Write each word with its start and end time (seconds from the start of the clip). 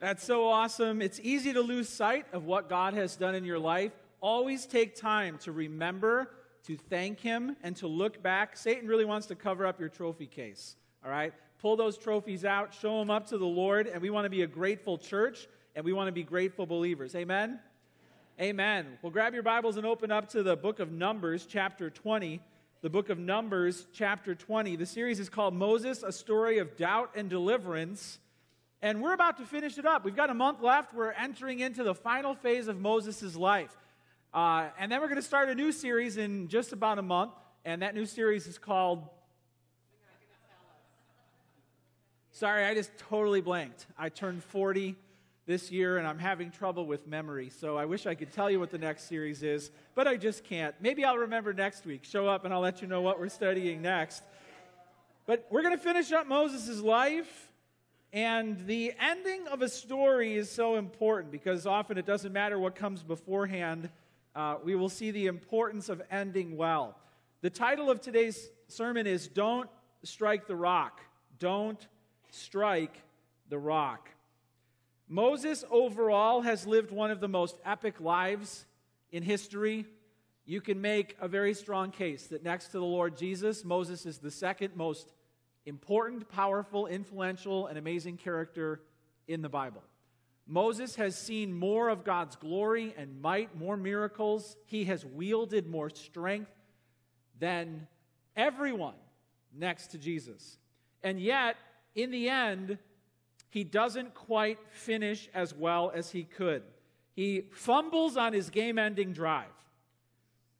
That's 0.00 0.24
so 0.24 0.48
awesome. 0.48 1.02
It's 1.02 1.20
easy 1.22 1.52
to 1.52 1.60
lose 1.60 1.86
sight 1.86 2.24
of 2.32 2.46
what 2.46 2.70
God 2.70 2.94
has 2.94 3.16
done 3.16 3.34
in 3.34 3.44
your 3.44 3.58
life. 3.58 3.92
Always 4.22 4.64
take 4.64 4.96
time 4.96 5.36
to 5.42 5.52
remember, 5.52 6.30
to 6.64 6.78
thank 6.78 7.20
Him, 7.20 7.54
and 7.62 7.76
to 7.76 7.86
look 7.86 8.22
back. 8.22 8.56
Satan 8.56 8.88
really 8.88 9.04
wants 9.04 9.26
to 9.26 9.34
cover 9.34 9.66
up 9.66 9.78
your 9.78 9.90
trophy 9.90 10.26
case. 10.26 10.76
All 11.04 11.10
right? 11.10 11.34
Pull 11.60 11.76
those 11.76 11.98
trophies 11.98 12.46
out, 12.46 12.72
show 12.72 12.98
them 12.98 13.10
up 13.10 13.26
to 13.26 13.36
the 13.36 13.44
Lord, 13.44 13.86
and 13.86 14.00
we 14.00 14.08
want 14.08 14.24
to 14.24 14.30
be 14.30 14.40
a 14.40 14.46
grateful 14.46 14.96
church, 14.96 15.46
and 15.76 15.84
we 15.84 15.92
want 15.92 16.08
to 16.08 16.12
be 16.12 16.22
grateful 16.22 16.64
believers. 16.64 17.14
Amen? 17.14 17.60
Amen. 18.40 18.86
Well, 19.02 19.12
grab 19.12 19.34
your 19.34 19.42
Bibles 19.42 19.76
and 19.76 19.84
open 19.84 20.10
up 20.10 20.30
to 20.30 20.42
the 20.42 20.56
book 20.56 20.80
of 20.80 20.90
Numbers, 20.90 21.44
chapter 21.44 21.90
20. 21.90 22.40
The 22.80 22.88
book 22.88 23.10
of 23.10 23.18
Numbers, 23.18 23.86
chapter 23.92 24.34
20. 24.34 24.76
The 24.76 24.86
series 24.86 25.20
is 25.20 25.28
called 25.28 25.52
Moses, 25.52 26.02
a 26.02 26.10
story 26.10 26.56
of 26.56 26.74
doubt 26.78 27.10
and 27.14 27.28
deliverance. 27.28 28.18
And 28.82 29.02
we're 29.02 29.12
about 29.12 29.36
to 29.38 29.44
finish 29.44 29.76
it 29.76 29.84
up. 29.84 30.04
We've 30.04 30.16
got 30.16 30.30
a 30.30 30.34
month 30.34 30.62
left. 30.62 30.94
We're 30.94 31.12
entering 31.12 31.60
into 31.60 31.84
the 31.84 31.94
final 31.94 32.34
phase 32.34 32.66
of 32.66 32.80
Moses' 32.80 33.36
life. 33.36 33.76
Uh, 34.32 34.68
and 34.78 34.90
then 34.90 35.00
we're 35.00 35.08
going 35.08 35.16
to 35.16 35.22
start 35.22 35.48
a 35.50 35.54
new 35.54 35.70
series 35.70 36.16
in 36.16 36.48
just 36.48 36.72
about 36.72 36.98
a 36.98 37.02
month. 37.02 37.32
And 37.64 37.82
that 37.82 37.94
new 37.94 38.06
series 38.06 38.46
is 38.46 38.56
called. 38.56 39.06
Sorry, 42.32 42.64
I 42.64 42.72
just 42.72 42.96
totally 42.96 43.42
blanked. 43.42 43.86
I 43.98 44.08
turned 44.08 44.42
40 44.44 44.96
this 45.44 45.70
year 45.70 45.98
and 45.98 46.06
I'm 46.06 46.18
having 46.18 46.50
trouble 46.50 46.86
with 46.86 47.06
memory. 47.06 47.50
So 47.50 47.76
I 47.76 47.84
wish 47.84 48.06
I 48.06 48.14
could 48.14 48.32
tell 48.32 48.50
you 48.50 48.58
what 48.58 48.70
the 48.70 48.78
next 48.78 49.08
series 49.08 49.42
is, 49.42 49.70
but 49.94 50.06
I 50.06 50.16
just 50.16 50.44
can't. 50.44 50.74
Maybe 50.80 51.04
I'll 51.04 51.18
remember 51.18 51.52
next 51.52 51.84
week. 51.84 52.04
Show 52.04 52.28
up 52.28 52.46
and 52.46 52.54
I'll 52.54 52.60
let 52.60 52.80
you 52.80 52.88
know 52.88 53.02
what 53.02 53.18
we're 53.18 53.28
studying 53.28 53.82
next. 53.82 54.22
But 55.26 55.46
we're 55.50 55.62
going 55.62 55.76
to 55.76 55.82
finish 55.82 56.12
up 56.12 56.26
Moses' 56.26 56.80
life. 56.80 57.49
And 58.12 58.66
the 58.66 58.92
ending 58.98 59.46
of 59.46 59.62
a 59.62 59.68
story 59.68 60.34
is 60.34 60.50
so 60.50 60.74
important 60.74 61.30
because 61.30 61.64
often 61.64 61.96
it 61.96 62.06
doesn't 62.06 62.32
matter 62.32 62.58
what 62.58 62.74
comes 62.74 63.04
beforehand. 63.04 63.88
Uh, 64.34 64.56
we 64.64 64.74
will 64.74 64.88
see 64.88 65.12
the 65.12 65.26
importance 65.26 65.88
of 65.88 66.02
ending 66.10 66.56
well. 66.56 66.96
The 67.40 67.50
title 67.50 67.88
of 67.88 68.00
today's 68.00 68.50
sermon 68.66 69.06
is 69.06 69.28
Don't 69.28 69.70
Strike 70.02 70.48
the 70.48 70.56
Rock. 70.56 71.00
Don't 71.38 71.86
Strike 72.30 73.00
the 73.48 73.58
Rock. 73.58 74.08
Moses 75.08 75.64
overall 75.70 76.40
has 76.40 76.66
lived 76.66 76.90
one 76.90 77.12
of 77.12 77.20
the 77.20 77.28
most 77.28 77.58
epic 77.64 78.00
lives 78.00 78.66
in 79.12 79.22
history. 79.22 79.86
You 80.46 80.60
can 80.60 80.80
make 80.80 81.16
a 81.20 81.28
very 81.28 81.54
strong 81.54 81.92
case 81.92 82.26
that 82.28 82.42
next 82.42 82.66
to 82.66 82.72
the 82.72 82.84
Lord 82.84 83.16
Jesus, 83.16 83.64
Moses 83.64 84.04
is 84.04 84.18
the 84.18 84.30
second 84.32 84.74
most 84.74 85.12
important, 85.66 86.28
powerful, 86.28 86.86
influential, 86.86 87.66
and 87.66 87.78
amazing 87.78 88.16
character 88.16 88.80
in 89.28 89.42
the 89.42 89.48
Bible. 89.48 89.82
Moses 90.46 90.96
has 90.96 91.16
seen 91.16 91.52
more 91.52 91.88
of 91.88 92.04
God's 92.04 92.34
glory 92.34 92.94
and 92.96 93.20
might, 93.22 93.56
more 93.56 93.76
miracles. 93.76 94.56
He 94.66 94.84
has 94.84 95.04
wielded 95.04 95.68
more 95.68 95.90
strength 95.90 96.50
than 97.38 97.86
everyone 98.36 98.94
next 99.56 99.88
to 99.88 99.98
Jesus. 99.98 100.58
And 101.02 101.20
yet, 101.20 101.56
in 101.94 102.10
the 102.10 102.28
end, 102.28 102.78
he 103.48 103.64
doesn't 103.64 104.14
quite 104.14 104.58
finish 104.70 105.28
as 105.34 105.54
well 105.54 105.92
as 105.94 106.10
he 106.10 106.24
could. 106.24 106.62
He 107.14 107.42
fumbles 107.52 108.16
on 108.16 108.32
his 108.32 108.50
game 108.50 108.78
ending 108.78 109.12
drive. 109.12 109.46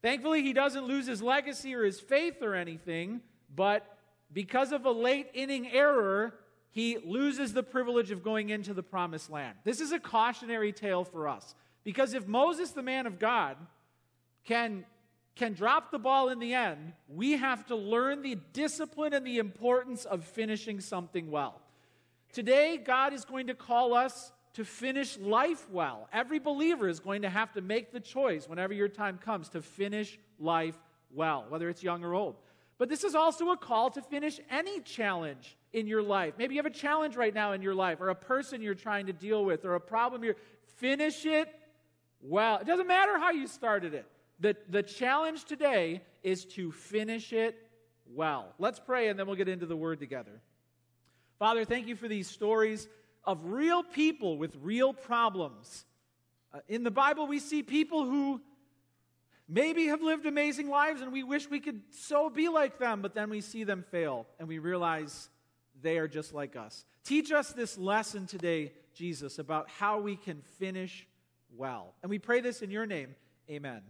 Thankfully, 0.02 0.42
he 0.42 0.52
doesn't 0.52 0.84
lose 0.84 1.06
his 1.06 1.20
legacy 1.20 1.74
or 1.74 1.84
his 1.84 2.00
faith 2.00 2.42
or 2.42 2.54
anything, 2.54 3.20
but 3.54 3.98
because 4.32 4.72
of 4.72 4.84
a 4.84 4.90
late 4.90 5.28
inning 5.34 5.70
error, 5.70 6.34
he 6.70 6.98
loses 7.04 7.52
the 7.52 7.62
privilege 7.62 8.10
of 8.10 8.22
going 8.22 8.50
into 8.50 8.72
the 8.72 8.82
promised 8.82 9.30
land. 9.30 9.56
This 9.64 9.80
is 9.80 9.92
a 9.92 9.98
cautionary 9.98 10.72
tale 10.72 11.04
for 11.04 11.28
us. 11.28 11.54
Because 11.82 12.14
if 12.14 12.28
Moses, 12.28 12.70
the 12.70 12.82
man 12.82 13.06
of 13.06 13.18
God, 13.18 13.56
can, 14.44 14.84
can 15.34 15.54
drop 15.54 15.90
the 15.90 15.98
ball 15.98 16.28
in 16.28 16.38
the 16.38 16.54
end, 16.54 16.92
we 17.08 17.32
have 17.32 17.66
to 17.66 17.76
learn 17.76 18.22
the 18.22 18.36
discipline 18.52 19.12
and 19.14 19.26
the 19.26 19.38
importance 19.38 20.04
of 20.04 20.24
finishing 20.24 20.80
something 20.80 21.30
well. 21.30 21.60
Today, 22.32 22.76
God 22.76 23.12
is 23.12 23.24
going 23.24 23.48
to 23.48 23.54
call 23.54 23.94
us 23.94 24.32
to 24.54 24.64
finish 24.64 25.18
life 25.18 25.68
well. 25.70 26.08
Every 26.12 26.38
believer 26.38 26.88
is 26.88 27.00
going 27.00 27.22
to 27.22 27.30
have 27.30 27.52
to 27.52 27.60
make 27.60 27.92
the 27.92 28.00
choice 28.00 28.48
whenever 28.48 28.74
your 28.74 28.88
time 28.88 29.18
comes 29.18 29.48
to 29.50 29.62
finish 29.62 30.18
life 30.38 30.76
well, 31.12 31.46
whether 31.48 31.68
it's 31.68 31.82
young 31.82 32.04
or 32.04 32.14
old. 32.14 32.36
But 32.80 32.88
this 32.88 33.04
is 33.04 33.14
also 33.14 33.50
a 33.50 33.58
call 33.58 33.90
to 33.90 34.00
finish 34.00 34.40
any 34.50 34.80
challenge 34.80 35.58
in 35.74 35.86
your 35.86 36.02
life. 36.02 36.32
Maybe 36.38 36.54
you 36.54 36.58
have 36.60 36.64
a 36.64 36.74
challenge 36.74 37.14
right 37.14 37.34
now 37.34 37.52
in 37.52 37.60
your 37.60 37.74
life, 37.74 38.00
or 38.00 38.08
a 38.08 38.14
person 38.14 38.62
you're 38.62 38.74
trying 38.74 39.04
to 39.04 39.12
deal 39.12 39.44
with, 39.44 39.66
or 39.66 39.74
a 39.74 39.80
problem 39.80 40.24
you're. 40.24 40.36
Finish 40.78 41.26
it 41.26 41.54
well. 42.22 42.56
It 42.56 42.66
doesn't 42.66 42.86
matter 42.86 43.18
how 43.18 43.32
you 43.32 43.46
started 43.48 43.92
it. 43.92 44.06
The, 44.40 44.56
the 44.70 44.82
challenge 44.82 45.44
today 45.44 46.00
is 46.22 46.46
to 46.46 46.72
finish 46.72 47.34
it 47.34 47.54
well. 48.14 48.54
Let's 48.58 48.80
pray, 48.80 49.08
and 49.08 49.18
then 49.18 49.26
we'll 49.26 49.36
get 49.36 49.48
into 49.48 49.66
the 49.66 49.76
word 49.76 50.00
together. 50.00 50.40
Father, 51.38 51.66
thank 51.66 51.86
you 51.86 51.96
for 51.96 52.08
these 52.08 52.30
stories 52.30 52.88
of 53.24 53.44
real 53.44 53.82
people 53.82 54.38
with 54.38 54.56
real 54.62 54.94
problems. 54.94 55.84
Uh, 56.54 56.60
in 56.66 56.82
the 56.82 56.90
Bible, 56.90 57.26
we 57.26 57.40
see 57.40 57.62
people 57.62 58.06
who 58.06 58.40
maybe 59.50 59.86
have 59.86 60.00
lived 60.00 60.26
amazing 60.26 60.68
lives 60.68 61.02
and 61.02 61.12
we 61.12 61.24
wish 61.24 61.50
we 61.50 61.60
could 61.60 61.82
so 61.90 62.30
be 62.30 62.48
like 62.48 62.78
them, 62.78 63.02
but 63.02 63.14
then 63.14 63.28
we 63.28 63.40
see 63.40 63.64
them 63.64 63.84
fail 63.90 64.26
and 64.38 64.48
we 64.48 64.58
realize 64.58 65.28
they 65.82 65.98
are 65.98 66.08
just 66.08 66.32
like 66.32 66.56
us. 66.56 66.84
Teach 67.04 67.32
us 67.32 67.52
this 67.52 67.76
lesson 67.76 68.26
today, 68.26 68.72
Jesus, 68.94 69.38
about 69.38 69.68
how 69.68 70.00
we 70.00 70.14
can 70.14 70.40
finish 70.58 71.06
well. 71.56 71.94
And 72.02 72.10
we 72.10 72.18
pray 72.18 72.40
this 72.40 72.62
in 72.62 72.70
your 72.70 72.86
name. 72.86 73.14
Amen. 73.50 73.82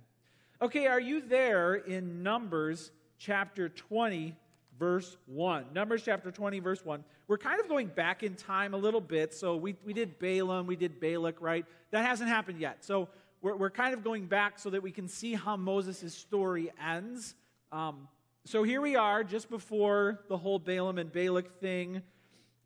Okay, 0.63 0.87
are 0.87 1.01
you 1.01 1.21
there 1.21 1.75
in 1.75 2.23
Numbers 2.23 2.91
chapter 3.19 3.69
20, 3.69 4.35
verse 4.79 5.17
1? 5.27 5.67
Numbers 5.75 6.03
chapter 6.05 6.31
20, 6.31 6.61
verse 6.61 6.85
1. 6.85 7.05
We're 7.29 7.39
kind 7.39 7.61
of 7.61 7.69
going 7.69 7.89
back 7.89 8.23
in 8.23 8.35
time 8.35 8.73
a 8.73 8.77
little 8.79 9.01
bit. 9.01 9.35
So 9.35 9.57
we, 9.57 9.77
we 9.85 9.93
did 9.93 10.19
Balaam, 10.19 10.67
we 10.67 10.77
did 10.77 11.01
Balak, 11.01 11.41
right? 11.41 11.67
That 11.91 12.07
hasn't 12.07 12.31
happened 12.31 12.61
yet. 12.61 12.85
So 12.85 13.09
we're, 13.43 13.57
we're 13.57 13.71
kind 13.71 13.95
of 13.95 14.05
going 14.05 14.27
back 14.27 14.59
so 14.59 14.71
that 14.71 14.83
we 14.83 14.91
can 14.91 15.09
see 15.09 15.35
how 15.35 15.57
Moses' 15.57 16.15
story 16.15 16.71
ends. 16.85 17.35
Um, 17.73 18.09
so 18.45 18.63
here 18.63 18.81
we 18.81 18.97
are, 18.97 19.25
just 19.25 19.49
before 19.51 20.21
the 20.29 20.37
whole 20.37 20.59
Balaam 20.59 20.99
and 20.99 21.13
Balak 21.13 21.61
thing. 21.61 22.03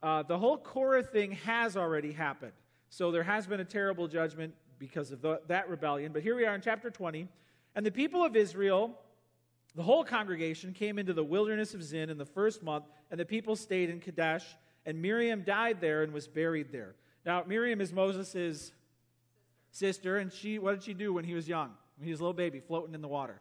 Uh, 0.02 0.22
the 0.22 0.38
whole 0.38 0.58
Korah 0.58 1.02
thing 1.02 1.32
has 1.32 1.76
already 1.76 2.12
happened. 2.12 2.52
So 2.90 3.10
there 3.10 3.22
has 3.22 3.46
been 3.46 3.60
a 3.60 3.64
terrible 3.64 4.06
judgment 4.06 4.54
because 4.78 5.10
of 5.10 5.22
the, 5.22 5.40
that 5.48 5.68
rebellion. 5.68 6.12
But 6.12 6.22
here 6.22 6.36
we 6.36 6.44
are 6.44 6.54
in 6.54 6.60
chapter 6.60 6.90
20. 6.90 7.28
And 7.74 7.84
the 7.84 7.90
people 7.90 8.24
of 8.24 8.36
Israel, 8.36 8.98
the 9.74 9.82
whole 9.82 10.04
congregation, 10.04 10.72
came 10.72 10.98
into 10.98 11.12
the 11.12 11.24
wilderness 11.24 11.74
of 11.74 11.82
Zin 11.82 12.10
in 12.10 12.18
the 12.18 12.24
first 12.24 12.62
month, 12.62 12.84
and 13.10 13.18
the 13.18 13.24
people 13.24 13.56
stayed 13.56 13.90
in 13.90 14.00
Kadesh. 14.00 14.44
And 14.86 15.00
Miriam 15.00 15.42
died 15.42 15.80
there 15.80 16.02
and 16.02 16.12
was 16.12 16.28
buried 16.28 16.70
there. 16.70 16.94
Now, 17.24 17.42
Miriam 17.46 17.80
is 17.80 17.92
Moses' 17.92 18.72
sister, 19.74 20.18
and 20.18 20.32
she, 20.32 20.58
what 20.58 20.72
did 20.72 20.82
she 20.84 20.94
do 20.94 21.12
when 21.12 21.24
he 21.24 21.34
was 21.34 21.48
young? 21.48 21.70
When 21.98 22.06
he 22.06 22.12
was 22.12 22.20
a 22.20 22.22
little 22.22 22.34
baby 22.34 22.60
floating 22.60 22.94
in 22.94 23.02
the 23.02 23.08
water? 23.08 23.40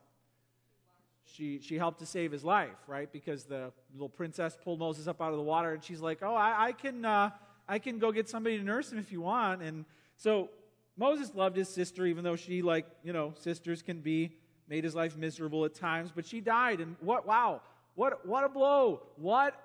She, 1.25 1.59
she 1.59 1.77
helped 1.77 1.99
to 1.99 2.05
save 2.05 2.31
his 2.31 2.43
life, 2.43 2.77
right? 2.87 3.11
Because 3.11 3.45
the 3.45 3.71
little 3.93 4.09
princess 4.09 4.57
pulled 4.61 4.79
Moses 4.79 5.07
up 5.07 5.21
out 5.21 5.31
of 5.31 5.37
the 5.37 5.43
water, 5.43 5.73
and 5.73 5.83
she's 5.83 6.01
like, 6.01 6.19
Oh, 6.21 6.33
I, 6.33 6.65
I 6.65 6.71
can, 6.73 7.05
uh, 7.05 7.29
I 7.67 7.79
can 7.79 7.99
go 7.99 8.11
get 8.11 8.27
somebody 8.27 8.57
to 8.57 8.63
nurse 8.63 8.91
him 8.91 8.99
if 8.99 9.11
you 9.11 9.21
want. 9.21 9.61
And 9.61 9.85
so 10.17 10.49
Moses 10.97 11.33
loved 11.33 11.55
his 11.55 11.69
sister, 11.69 12.05
even 12.05 12.23
though 12.23 12.35
she, 12.35 12.61
like, 12.61 12.85
you 13.03 13.13
know, 13.13 13.33
sisters 13.39 13.81
can 13.81 14.01
be, 14.01 14.35
made 14.67 14.83
his 14.83 14.95
life 14.95 15.15
miserable 15.15 15.65
at 15.65 15.73
times. 15.75 16.11
But 16.13 16.25
she 16.25 16.41
died, 16.41 16.79
and 16.79 16.95
what, 16.99 17.25
wow, 17.25 17.61
what, 17.95 18.25
what 18.25 18.43
a 18.43 18.49
blow. 18.49 19.03
What, 19.15 19.55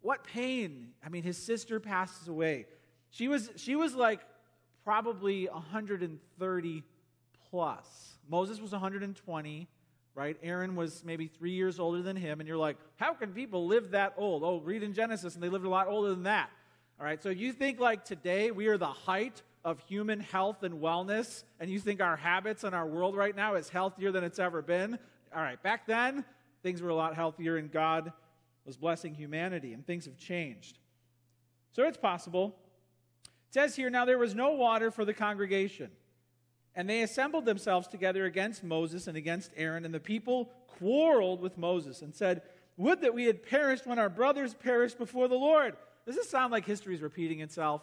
what 0.00 0.24
pain. 0.24 0.88
I 1.04 1.08
mean, 1.08 1.22
his 1.22 1.38
sister 1.38 1.80
passes 1.80 2.28
away. 2.28 2.66
She 3.10 3.28
was, 3.28 3.50
she 3.56 3.76
was 3.76 3.94
like 3.94 4.20
probably 4.84 5.46
130 5.46 6.82
plus. 7.50 8.14
Moses 8.28 8.60
was 8.60 8.72
120, 8.72 9.68
right? 10.14 10.36
Aaron 10.42 10.74
was 10.74 11.04
maybe 11.04 11.26
three 11.26 11.52
years 11.52 11.78
older 11.78 12.02
than 12.02 12.16
him. 12.16 12.40
And 12.40 12.48
you're 12.48 12.56
like, 12.56 12.76
how 12.96 13.14
can 13.14 13.32
people 13.32 13.66
live 13.66 13.92
that 13.92 14.14
old? 14.16 14.42
Oh, 14.44 14.60
read 14.60 14.82
in 14.82 14.94
Genesis, 14.94 15.34
and 15.34 15.42
they 15.42 15.48
lived 15.48 15.64
a 15.64 15.70
lot 15.70 15.88
older 15.88 16.10
than 16.10 16.24
that. 16.24 16.50
All 16.98 17.06
right, 17.06 17.22
so 17.22 17.30
you 17.30 17.52
think 17.52 17.80
like 17.80 18.04
today 18.04 18.50
we 18.50 18.68
are 18.68 18.78
the 18.78 18.86
height 18.86 19.42
of 19.64 19.80
human 19.80 20.20
health 20.20 20.62
and 20.62 20.80
wellness, 20.80 21.44
and 21.60 21.70
you 21.70 21.78
think 21.78 22.00
our 22.00 22.16
habits 22.16 22.64
and 22.64 22.74
our 22.74 22.86
world 22.86 23.16
right 23.16 23.34
now 23.34 23.54
is 23.54 23.68
healthier 23.68 24.12
than 24.12 24.24
it's 24.24 24.38
ever 24.38 24.62
been. 24.62 24.98
All 25.34 25.42
right, 25.42 25.60
back 25.62 25.86
then, 25.86 26.24
things 26.62 26.82
were 26.82 26.90
a 26.90 26.94
lot 26.94 27.14
healthier, 27.14 27.56
and 27.56 27.70
God 27.70 28.12
was 28.64 28.76
blessing 28.76 29.14
humanity, 29.14 29.72
and 29.72 29.86
things 29.86 30.04
have 30.04 30.16
changed. 30.16 30.78
So 31.72 31.84
it's 31.84 31.96
possible 31.96 32.56
it 33.52 33.54
says 33.54 33.76
here, 33.76 33.90
now 33.90 34.06
there 34.06 34.16
was 34.16 34.34
no 34.34 34.52
water 34.52 34.90
for 34.90 35.04
the 35.04 35.12
congregation. 35.12 35.90
And 36.74 36.88
they 36.88 37.02
assembled 37.02 37.44
themselves 37.44 37.86
together 37.86 38.24
against 38.24 38.64
Moses 38.64 39.06
and 39.06 39.16
against 39.16 39.50
Aaron, 39.58 39.84
and 39.84 39.92
the 39.92 40.00
people 40.00 40.50
quarreled 40.78 41.42
with 41.42 41.58
Moses 41.58 42.00
and 42.00 42.14
said, 42.14 42.40
Would 42.78 43.02
that 43.02 43.12
we 43.12 43.26
had 43.26 43.42
perished 43.42 43.86
when 43.86 43.98
our 43.98 44.08
brothers 44.08 44.54
perished 44.54 44.96
before 44.96 45.28
the 45.28 45.34
Lord. 45.34 45.76
Does 46.06 46.16
this 46.16 46.30
sound 46.30 46.50
like 46.50 46.64
history 46.64 46.94
is 46.94 47.02
repeating 47.02 47.40
itself? 47.40 47.82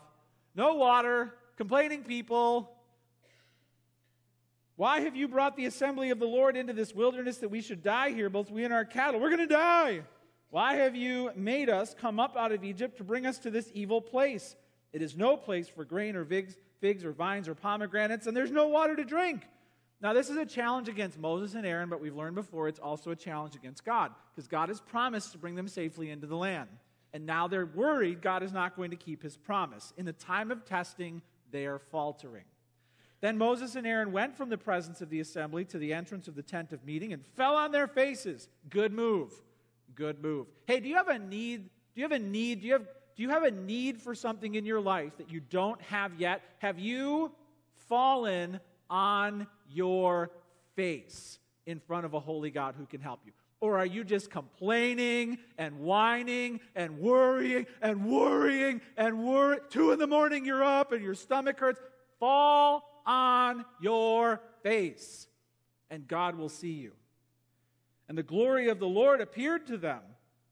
no 0.56 0.74
water, 0.74 1.34
complaining 1.56 2.04
people. 2.04 2.72
Why 4.76 5.02
have 5.02 5.16
you 5.16 5.28
brought 5.28 5.56
the 5.56 5.66
assembly 5.66 6.10
of 6.10 6.20
the 6.20 6.26
Lord 6.26 6.56
into 6.56 6.74
this 6.74 6.94
wilderness 6.96 7.38
that 7.38 7.50
we 7.50 7.62
should 7.62 7.84
die 7.84 8.12
here, 8.12 8.30
both 8.30 8.50
we 8.50 8.64
and 8.64 8.74
our 8.74 8.86
cattle? 8.86 9.20
We're 9.20 9.30
going 9.30 9.48
to 9.48 9.54
die. 9.54 10.02
Why 10.50 10.76
have 10.76 10.96
you 10.96 11.32
made 11.36 11.70
us 11.70 11.94
come 11.94 12.20
up 12.20 12.36
out 12.36 12.52
of 12.52 12.64
Egypt 12.64 12.98
to 12.98 13.04
bring 13.04 13.26
us 13.26 13.38
to 13.40 13.52
this 13.52 13.70
evil 13.74 14.02
place? 14.02 14.56
It 14.92 15.02
is 15.02 15.16
no 15.16 15.38
place 15.38 15.68
for 15.68 15.86
grain 15.86 16.16
or 16.16 16.26
figs, 16.26 16.58
figs 16.82 17.06
or 17.06 17.12
vines 17.12 17.48
or 17.48 17.56
pomegranates, 17.56 18.28
and 18.28 18.36
there's 18.36 18.52
no 18.52 18.68
water 18.68 18.96
to 18.96 19.04
drink. 19.04 19.44
Now, 20.02 20.14
this 20.14 20.30
is 20.30 20.38
a 20.38 20.46
challenge 20.46 20.88
against 20.88 21.20
Moses 21.20 21.56
and 21.56 21.66
Aaron, 21.66 21.90
but 21.90 22.00
we've 22.00 22.16
learned 22.16 22.36
before 22.36 22.68
it's 22.68 22.80
also 22.80 23.12
a 23.12 23.16
challenge 23.16 23.56
against 23.56 23.84
God, 23.84 24.12
because 24.34 24.48
God 24.48 24.70
has 24.70 24.80
promised 24.80 25.34
to 25.34 25.38
bring 25.38 25.56
them 25.56 25.68
safely 25.68 26.10
into 26.10 26.26
the 26.26 26.38
land. 26.38 26.70
And 27.14 27.26
now 27.26 27.48
they're 27.48 27.66
worried 27.66 28.22
God 28.22 28.44
is 28.44 28.54
not 28.54 28.76
going 28.76 28.92
to 28.92 28.96
keep 28.96 29.22
his 29.22 29.36
promise. 29.36 29.94
In 29.98 30.06
the 30.06 30.14
time 30.14 30.52
of 30.52 30.64
testing, 30.64 31.22
they 31.52 31.66
are 31.66 31.80
faltering. 31.80 32.46
Then 33.22 33.38
Moses 33.38 33.76
and 33.76 33.86
Aaron 33.86 34.12
went 34.14 34.38
from 34.38 34.50
the 34.50 34.58
presence 34.58 35.02
of 35.02 35.10
the 35.10 35.20
assembly 35.20 35.66
to 35.66 35.78
the 35.78 35.94
entrance 35.94 36.28
of 36.28 36.36
the 36.36 36.44
tent 36.44 36.72
of 36.72 36.86
meeting 36.86 37.12
and 37.12 37.26
fell 37.36 37.56
on 37.56 37.72
their 37.72 37.88
faces. 37.88 38.48
Good 38.70 38.94
move. 38.94 39.34
Good 39.96 40.22
move. 40.22 40.48
Hey, 40.66 40.80
do 40.80 40.88
you 40.88 40.96
have 40.96 41.10
a 41.10 41.20
need? 41.20 41.64
Do 41.64 42.02
you 42.02 42.04
have 42.04 42.14
a 42.14 42.20
need? 42.20 42.62
Do 42.62 42.68
you 42.68 42.74
have, 42.74 42.88
do 43.20 43.24
you 43.24 43.32
have 43.32 43.44
a 43.44 43.52
need 43.52 44.02
for 44.02 44.16
something 44.16 44.56
in 44.56 44.66
your 44.66 44.80
life 44.80 45.18
that 45.18 45.30
you 45.30 45.42
don't 45.42 45.82
have 45.82 46.22
yet? 46.22 46.42
Have 46.60 46.80
you 46.80 47.34
fallen 47.90 48.62
on 48.90 49.46
your 49.70 50.32
face 50.78 51.38
in 51.66 51.82
front 51.82 52.06
of 52.06 52.14
a 52.14 52.20
holy 52.22 52.50
God 52.50 52.76
who 52.78 52.86
can 52.86 53.02
help 53.02 53.20
you? 53.26 53.34
Or 53.60 53.78
are 53.78 53.86
you 53.86 54.06
just 54.06 54.32
complaining 54.32 55.38
and 55.58 55.80
whining 55.82 56.62
and 56.78 57.00
worrying 57.00 57.66
and 57.82 58.06
worrying 58.06 58.80
and 58.96 59.22
worrying? 59.26 59.64
Two 59.70 59.92
in 59.92 60.00
the 60.00 60.08
morning, 60.08 60.46
you're 60.46 60.64
up 60.64 60.94
and 60.94 61.04
your 61.04 61.14
stomach 61.14 61.60
hurts. 61.60 61.82
Fall 62.22 63.02
on 63.06 63.66
your 63.82 64.40
face, 64.64 65.28
and 65.90 66.08
God 66.08 66.38
will 66.38 66.48
see 66.48 66.72
you. 66.72 66.94
And 68.08 68.18
the 68.18 68.24
glory 68.24 68.70
of 68.70 68.80
the 68.80 68.88
Lord 68.88 69.20
appeared 69.20 69.68
to 69.68 69.78
them. 69.78 70.00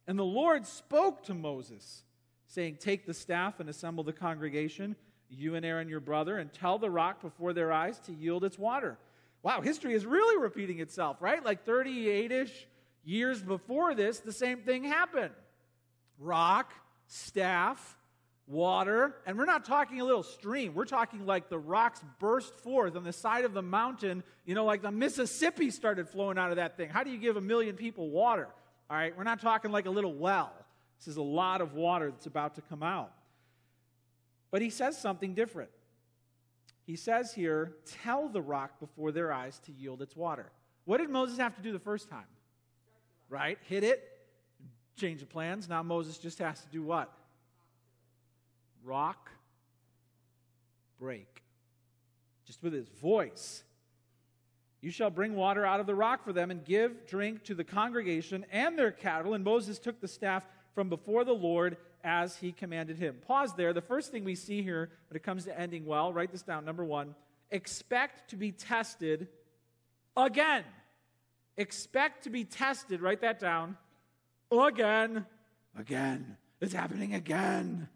And 0.06 0.20
the 0.20 0.26
Lord 0.26 0.66
spoke 0.68 1.24
to 1.24 1.34
Moses, 1.34 2.04
saying, 2.48 2.78
Take 2.80 3.06
the 3.06 3.14
staff 3.14 3.60
and 3.60 3.70
assemble 3.70 4.04
the 4.04 4.14
congregation, 4.14 4.96
you 5.30 5.56
and 5.56 5.66
Aaron 5.66 5.90
your 5.90 6.00
brother, 6.00 6.38
and 6.38 6.52
tell 6.52 6.80
the 6.80 6.90
rock 6.90 7.22
before 7.22 7.54
their 7.54 7.72
eyes 7.72 8.00
to 8.00 8.14
yield 8.14 8.44
its 8.44 8.58
water. 8.58 8.98
Wow, 9.44 9.62
history 9.62 9.94
is 9.94 10.06
really 10.06 10.42
repeating 10.42 10.80
itself, 10.80 11.18
right? 11.22 11.44
Like 11.44 11.66
38 11.66 12.32
ish 12.32 12.68
years 13.04 13.42
before 13.42 13.96
this, 13.96 14.20
the 14.20 14.34
same 14.34 14.60
thing 14.60 14.84
happened 14.84 15.34
rock, 16.20 16.74
staff, 17.06 17.96
water, 18.48 19.16
and 19.26 19.38
we're 19.38 19.46
not 19.46 19.66
talking 19.66 20.02
a 20.02 20.06
little 20.06 20.24
stream. 20.24 20.74
We're 20.74 20.86
talking 20.86 21.26
like 21.26 21.50
the 21.50 21.60
rocks 21.60 22.04
burst 22.20 22.56
forth 22.60 22.96
on 22.96 23.04
the 23.04 23.14
side 23.14 23.46
of 23.46 23.54
the 23.54 23.62
mountain, 23.62 24.24
you 24.46 24.56
know, 24.56 24.66
like 24.66 24.82
the 24.82 24.92
Mississippi 24.92 25.70
started 25.70 26.10
flowing 26.10 26.38
out 26.38 26.50
of 26.50 26.56
that 26.56 26.78
thing. 26.78 26.90
How 26.90 27.04
do 27.04 27.12
you 27.12 27.18
give 27.18 27.38
a 27.38 27.42
million 27.42 27.76
people 27.76 28.10
water? 28.10 28.48
All 28.90 28.98
right, 28.98 29.16
we're 29.18 29.26
not 29.26 29.42
talking 29.42 29.72
like 29.72 29.86
a 29.86 29.90
little 29.90 30.14
well. 30.14 30.54
This 30.98 31.08
is 31.08 31.18
a 31.18 31.22
lot 31.22 31.62
of 31.62 31.74
water 31.74 32.12
that's 32.12 32.26
about 32.26 32.56
to 32.56 32.62
come 32.62 32.84
out. 32.84 33.12
But 34.52 34.62
he 34.62 34.70
says 34.70 34.98
something 34.98 35.34
different. 35.34 35.70
He 36.86 36.96
says 36.96 37.34
here, 37.34 37.74
tell 38.04 38.30
the 38.30 38.42
rock 38.42 38.80
before 38.80 39.12
their 39.12 39.32
eyes 39.32 39.60
to 39.66 39.72
yield 39.72 40.02
its 40.02 40.16
water. 40.16 40.52
What 40.86 40.98
did 40.98 41.10
Moses 41.10 41.38
have 41.38 41.56
to 41.56 41.62
do 41.62 41.72
the 41.72 41.80
first 41.80 42.10
time? 42.10 42.24
Right? 43.30 43.58
Hit 43.64 43.84
it, 43.84 44.02
change 44.96 45.20
the 45.20 45.26
plans. 45.26 45.68
Now 45.68 45.84
Moses 45.84 46.18
just 46.18 46.40
has 46.40 46.62
to 46.62 46.68
do 46.70 46.82
what? 46.82 47.14
rock 48.88 49.30
break. 51.00 51.44
Just 52.46 52.64
with 52.64 52.74
his 52.74 52.88
voice. 52.88 53.64
You 54.82 54.90
shall 54.90 55.10
bring 55.10 55.36
water 55.36 55.66
out 55.66 55.80
of 55.80 55.86
the 55.86 55.96
rock 55.96 56.24
for 56.24 56.32
them 56.32 56.50
and 56.50 56.64
give 56.64 57.08
drink 57.08 57.44
to 57.46 57.54
the 57.54 57.64
congregation 57.64 58.46
and 58.52 58.80
their 58.80 58.92
cattle. 58.92 59.34
And 59.34 59.44
Moses 59.44 59.80
took 59.80 60.00
the 60.00 60.08
staff 60.08 60.46
from 60.78 60.90
before 60.90 61.26
the 61.26 61.34
Lord 61.34 61.76
as 62.04 62.36
he 62.36 62.52
commanded 62.52 63.00
him. 63.00 63.18
Pause 63.26 63.56
there. 63.56 63.74
The 63.74 63.82
first 63.82 64.12
thing 64.12 64.24
we 64.24 64.36
see 64.36 64.62
here 64.62 64.92
when 65.10 65.16
it 65.16 65.24
comes 65.24 65.46
to 65.46 65.60
ending 65.60 65.88
well, 65.88 66.14
write 66.14 66.32
this 66.32 66.44
down. 66.44 66.66
Number 66.66 66.86
one, 66.86 67.16
expect 67.50 68.30
to 68.30 68.36
be 68.36 68.52
tested 68.52 69.28
again. 70.16 70.64
Expect 71.58 72.26
to 72.26 72.30
be 72.30 72.44
tested. 72.44 73.02
Write 73.02 73.22
that 73.22 73.40
down. 73.40 73.76
Again. 74.52 75.26
Again. 75.76 76.38
It's 76.62 76.74
happening 76.74 77.16
again. 77.16 77.90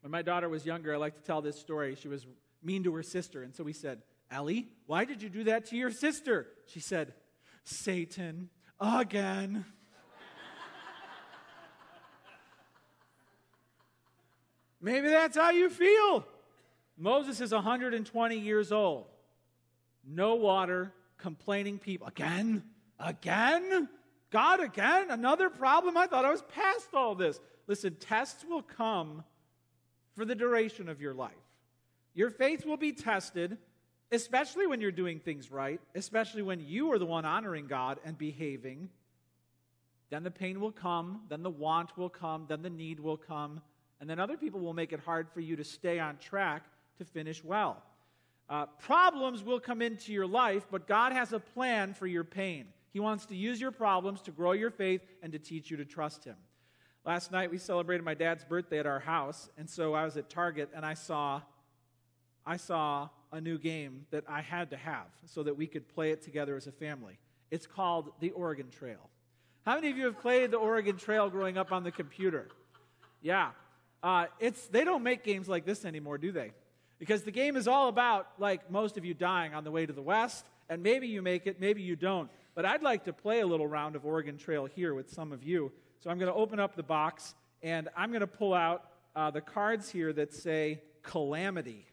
When 0.00 0.10
my 0.10 0.22
daughter 0.22 0.48
was 0.48 0.66
younger, 0.66 0.92
I 0.92 0.96
like 0.96 1.14
to 1.14 1.22
tell 1.22 1.40
this 1.40 1.56
story. 1.56 1.94
She 1.94 2.08
was 2.08 2.26
mean 2.64 2.82
to 2.82 2.94
her 2.94 3.04
sister, 3.04 3.44
and 3.44 3.54
so 3.54 3.62
we 3.62 3.72
said, 3.72 4.02
Ellie, 4.28 4.66
why 4.86 5.04
did 5.04 5.22
you 5.22 5.28
do 5.28 5.44
that 5.44 5.66
to 5.66 5.76
your 5.76 5.92
sister? 5.92 6.48
She 6.66 6.80
said, 6.80 7.14
Satan, 7.62 8.50
again. 8.80 9.64
Maybe 14.82 15.08
that's 15.08 15.36
how 15.36 15.50
you 15.50 15.70
feel. 15.70 16.26
Moses 16.98 17.40
is 17.40 17.52
120 17.52 18.36
years 18.36 18.72
old. 18.72 19.06
No 20.04 20.34
water, 20.34 20.92
complaining 21.18 21.78
people. 21.78 22.08
Again? 22.08 22.64
Again? 22.98 23.88
God 24.30 24.60
again? 24.60 25.10
Another 25.10 25.48
problem? 25.48 25.96
I 25.96 26.08
thought 26.08 26.24
I 26.24 26.30
was 26.30 26.42
past 26.54 26.88
all 26.94 27.14
this. 27.14 27.40
Listen, 27.68 27.94
tests 27.94 28.44
will 28.44 28.62
come 28.62 29.22
for 30.14 30.24
the 30.24 30.34
duration 30.34 30.88
of 30.88 31.00
your 31.00 31.14
life. 31.14 31.32
Your 32.14 32.30
faith 32.30 32.66
will 32.66 32.76
be 32.76 32.92
tested, 32.92 33.56
especially 34.10 34.66
when 34.66 34.80
you're 34.80 34.90
doing 34.90 35.20
things 35.20 35.50
right, 35.50 35.80
especially 35.94 36.42
when 36.42 36.60
you 36.60 36.92
are 36.92 36.98
the 36.98 37.06
one 37.06 37.24
honoring 37.24 37.68
God 37.68 37.98
and 38.04 38.18
behaving. 38.18 38.90
Then 40.10 40.24
the 40.24 40.30
pain 40.30 40.60
will 40.60 40.72
come, 40.72 41.22
then 41.30 41.42
the 41.42 41.50
want 41.50 41.96
will 41.96 42.10
come, 42.10 42.46
then 42.48 42.62
the 42.62 42.68
need 42.68 43.00
will 43.00 43.16
come, 43.16 43.62
and 44.02 44.10
then 44.10 44.18
other 44.18 44.36
people 44.36 44.58
will 44.58 44.74
make 44.74 44.92
it 44.92 44.98
hard 44.98 45.28
for 45.30 45.38
you 45.38 45.54
to 45.54 45.62
stay 45.62 46.00
on 46.00 46.16
track 46.18 46.64
to 46.98 47.04
finish 47.04 47.44
well. 47.44 47.80
Uh, 48.50 48.66
problems 48.80 49.44
will 49.44 49.60
come 49.60 49.80
into 49.80 50.12
your 50.12 50.26
life, 50.26 50.66
but 50.72 50.88
God 50.88 51.12
has 51.12 51.32
a 51.32 51.38
plan 51.38 51.94
for 51.94 52.08
your 52.08 52.24
pain. 52.24 52.66
He 52.92 52.98
wants 52.98 53.26
to 53.26 53.36
use 53.36 53.60
your 53.60 53.70
problems 53.70 54.20
to 54.22 54.32
grow 54.32 54.52
your 54.52 54.72
faith 54.72 55.02
and 55.22 55.32
to 55.32 55.38
teach 55.38 55.70
you 55.70 55.76
to 55.76 55.84
trust 55.84 56.24
Him. 56.24 56.34
Last 57.06 57.30
night 57.30 57.52
we 57.52 57.58
celebrated 57.58 58.02
my 58.02 58.14
dad's 58.14 58.44
birthday 58.44 58.80
at 58.80 58.86
our 58.86 58.98
house, 58.98 59.48
and 59.56 59.70
so 59.70 59.94
I 59.94 60.04
was 60.04 60.16
at 60.16 60.28
Target 60.28 60.70
and 60.74 60.84
I 60.84 60.94
saw 60.94 61.40
I 62.44 62.56
saw 62.56 63.08
a 63.30 63.40
new 63.40 63.56
game 63.56 64.06
that 64.10 64.24
I 64.28 64.40
had 64.40 64.70
to 64.70 64.76
have 64.76 65.06
so 65.26 65.44
that 65.44 65.56
we 65.56 65.68
could 65.68 65.88
play 65.94 66.10
it 66.10 66.22
together 66.22 66.56
as 66.56 66.66
a 66.66 66.72
family. 66.72 67.20
It's 67.52 67.68
called 67.68 68.10
the 68.18 68.30
Oregon 68.30 68.66
Trail. 68.68 69.08
How 69.64 69.76
many 69.76 69.90
of 69.90 69.96
you 69.96 70.06
have 70.06 70.20
played 70.20 70.50
the 70.50 70.56
Oregon 70.56 70.96
Trail 70.96 71.30
growing 71.30 71.56
up 71.56 71.70
on 71.70 71.84
the 71.84 71.92
computer? 71.92 72.48
Yeah. 73.20 73.52
Uh, 74.02 74.26
it's, 74.40 74.66
they 74.68 74.84
don't 74.84 75.02
make 75.02 75.22
games 75.22 75.48
like 75.48 75.64
this 75.64 75.84
anymore, 75.84 76.18
do 76.18 76.32
they? 76.32 76.52
Because 76.98 77.22
the 77.22 77.30
game 77.30 77.56
is 77.56 77.68
all 77.68 77.88
about, 77.88 78.28
like 78.38 78.70
most 78.70 78.96
of 78.96 79.04
you, 79.04 79.14
dying 79.14 79.54
on 79.54 79.64
the 79.64 79.70
way 79.70 79.86
to 79.86 79.92
the 79.92 80.02
west, 80.02 80.44
and 80.68 80.82
maybe 80.82 81.06
you 81.06 81.22
make 81.22 81.46
it, 81.46 81.60
maybe 81.60 81.82
you 81.82 81.96
don't. 81.96 82.30
But 82.54 82.64
I'd 82.64 82.82
like 82.82 83.04
to 83.04 83.12
play 83.12 83.40
a 83.40 83.46
little 83.46 83.66
round 83.66 83.96
of 83.96 84.04
Oregon 84.04 84.36
Trail 84.36 84.66
here 84.66 84.94
with 84.94 85.10
some 85.10 85.32
of 85.32 85.42
you. 85.42 85.72
So 86.00 86.10
I'm 86.10 86.18
going 86.18 86.30
to 86.30 86.38
open 86.38 86.60
up 86.60 86.76
the 86.76 86.82
box 86.82 87.34
and 87.62 87.88
I'm 87.96 88.10
going 88.10 88.20
to 88.20 88.26
pull 88.26 88.54
out 88.54 88.84
uh, 89.14 89.30
the 89.30 89.40
cards 89.40 89.88
here 89.88 90.12
that 90.12 90.34
say 90.34 90.80
calamity. 91.02 91.86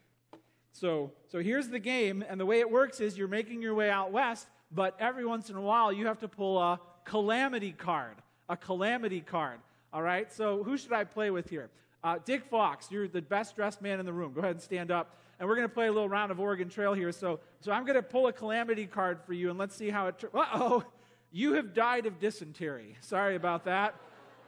So, 0.71 1.11
so 1.27 1.39
here's 1.39 1.69
the 1.69 1.79
game, 1.79 2.23
and 2.27 2.39
the 2.39 2.45
way 2.45 2.59
it 2.59 2.69
works 2.69 2.99
is 2.99 3.17
you're 3.17 3.27
making 3.27 3.61
your 3.61 3.73
way 3.73 3.89
out 3.89 4.11
west, 4.11 4.47
but 4.71 4.95
every 4.99 5.25
once 5.25 5.49
in 5.49 5.55
a 5.55 5.61
while 5.61 5.91
you 5.91 6.07
have 6.07 6.19
to 6.19 6.27
pull 6.27 6.59
a 6.59 6.79
calamity 7.05 7.71
card. 7.71 8.15
A 8.47 8.55
calamity 8.55 9.21
card. 9.21 9.59
All 9.91 10.01
right, 10.01 10.31
so 10.31 10.63
who 10.63 10.77
should 10.77 10.93
I 10.93 11.03
play 11.03 11.31
with 11.31 11.49
here? 11.49 11.69
Uh, 12.03 12.17
Dick 12.23 12.45
Fox, 12.45 12.87
you're 12.89 13.07
the 13.07 13.21
best 13.21 13.55
dressed 13.55 13.81
man 13.81 13.99
in 13.99 14.05
the 14.05 14.13
room. 14.13 14.33
Go 14.33 14.39
ahead 14.39 14.51
and 14.51 14.61
stand 14.61 14.91
up. 14.91 15.17
And 15.39 15.47
we're 15.47 15.55
going 15.55 15.67
to 15.67 15.73
play 15.73 15.87
a 15.87 15.91
little 15.91 16.09
round 16.09 16.31
of 16.31 16.39
Oregon 16.39 16.69
Trail 16.69 16.93
here. 16.93 17.11
So, 17.11 17.39
so 17.61 17.71
I'm 17.71 17.83
going 17.85 17.95
to 17.95 18.03
pull 18.03 18.27
a 18.27 18.33
calamity 18.33 18.85
card 18.85 19.19
for 19.25 19.33
you, 19.33 19.49
and 19.49 19.57
let's 19.57 19.75
see 19.75 19.89
how 19.89 20.07
it. 20.07 20.23
uh 20.33 20.45
oh, 20.53 20.83
you 21.31 21.53
have 21.53 21.73
died 21.73 22.05
of 22.05 22.19
dysentery. 22.19 22.97
Sorry 23.01 23.35
about 23.35 23.65
that. 23.65 23.95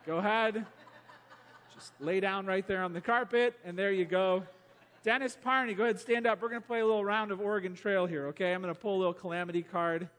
Go 0.05 0.17
ahead. 0.17 0.65
Just 1.73 1.93
lay 1.99 2.19
down 2.19 2.45
right 2.45 2.67
there 2.67 2.83
on 2.83 2.93
the 2.93 3.01
carpet, 3.01 3.57
and 3.63 3.77
there 3.77 3.91
you 3.91 4.05
go. 4.05 4.43
Dennis 5.03 5.37
Parney, 5.41 5.73
go 5.73 5.83
ahead, 5.83 5.99
stand 5.99 6.27
up. 6.27 6.41
We're 6.41 6.49
going 6.49 6.61
to 6.61 6.67
play 6.67 6.81
a 6.81 6.85
little 6.85 7.03
round 7.03 7.31
of 7.31 7.41
Oregon 7.41 7.73
Trail 7.73 8.05
here, 8.05 8.27
okay? 8.27 8.53
I'm 8.53 8.61
going 8.61 8.73
to 8.73 8.79
pull 8.79 8.97
a 8.97 8.99
little 8.99 9.13
calamity 9.13 9.63
card. 9.63 10.09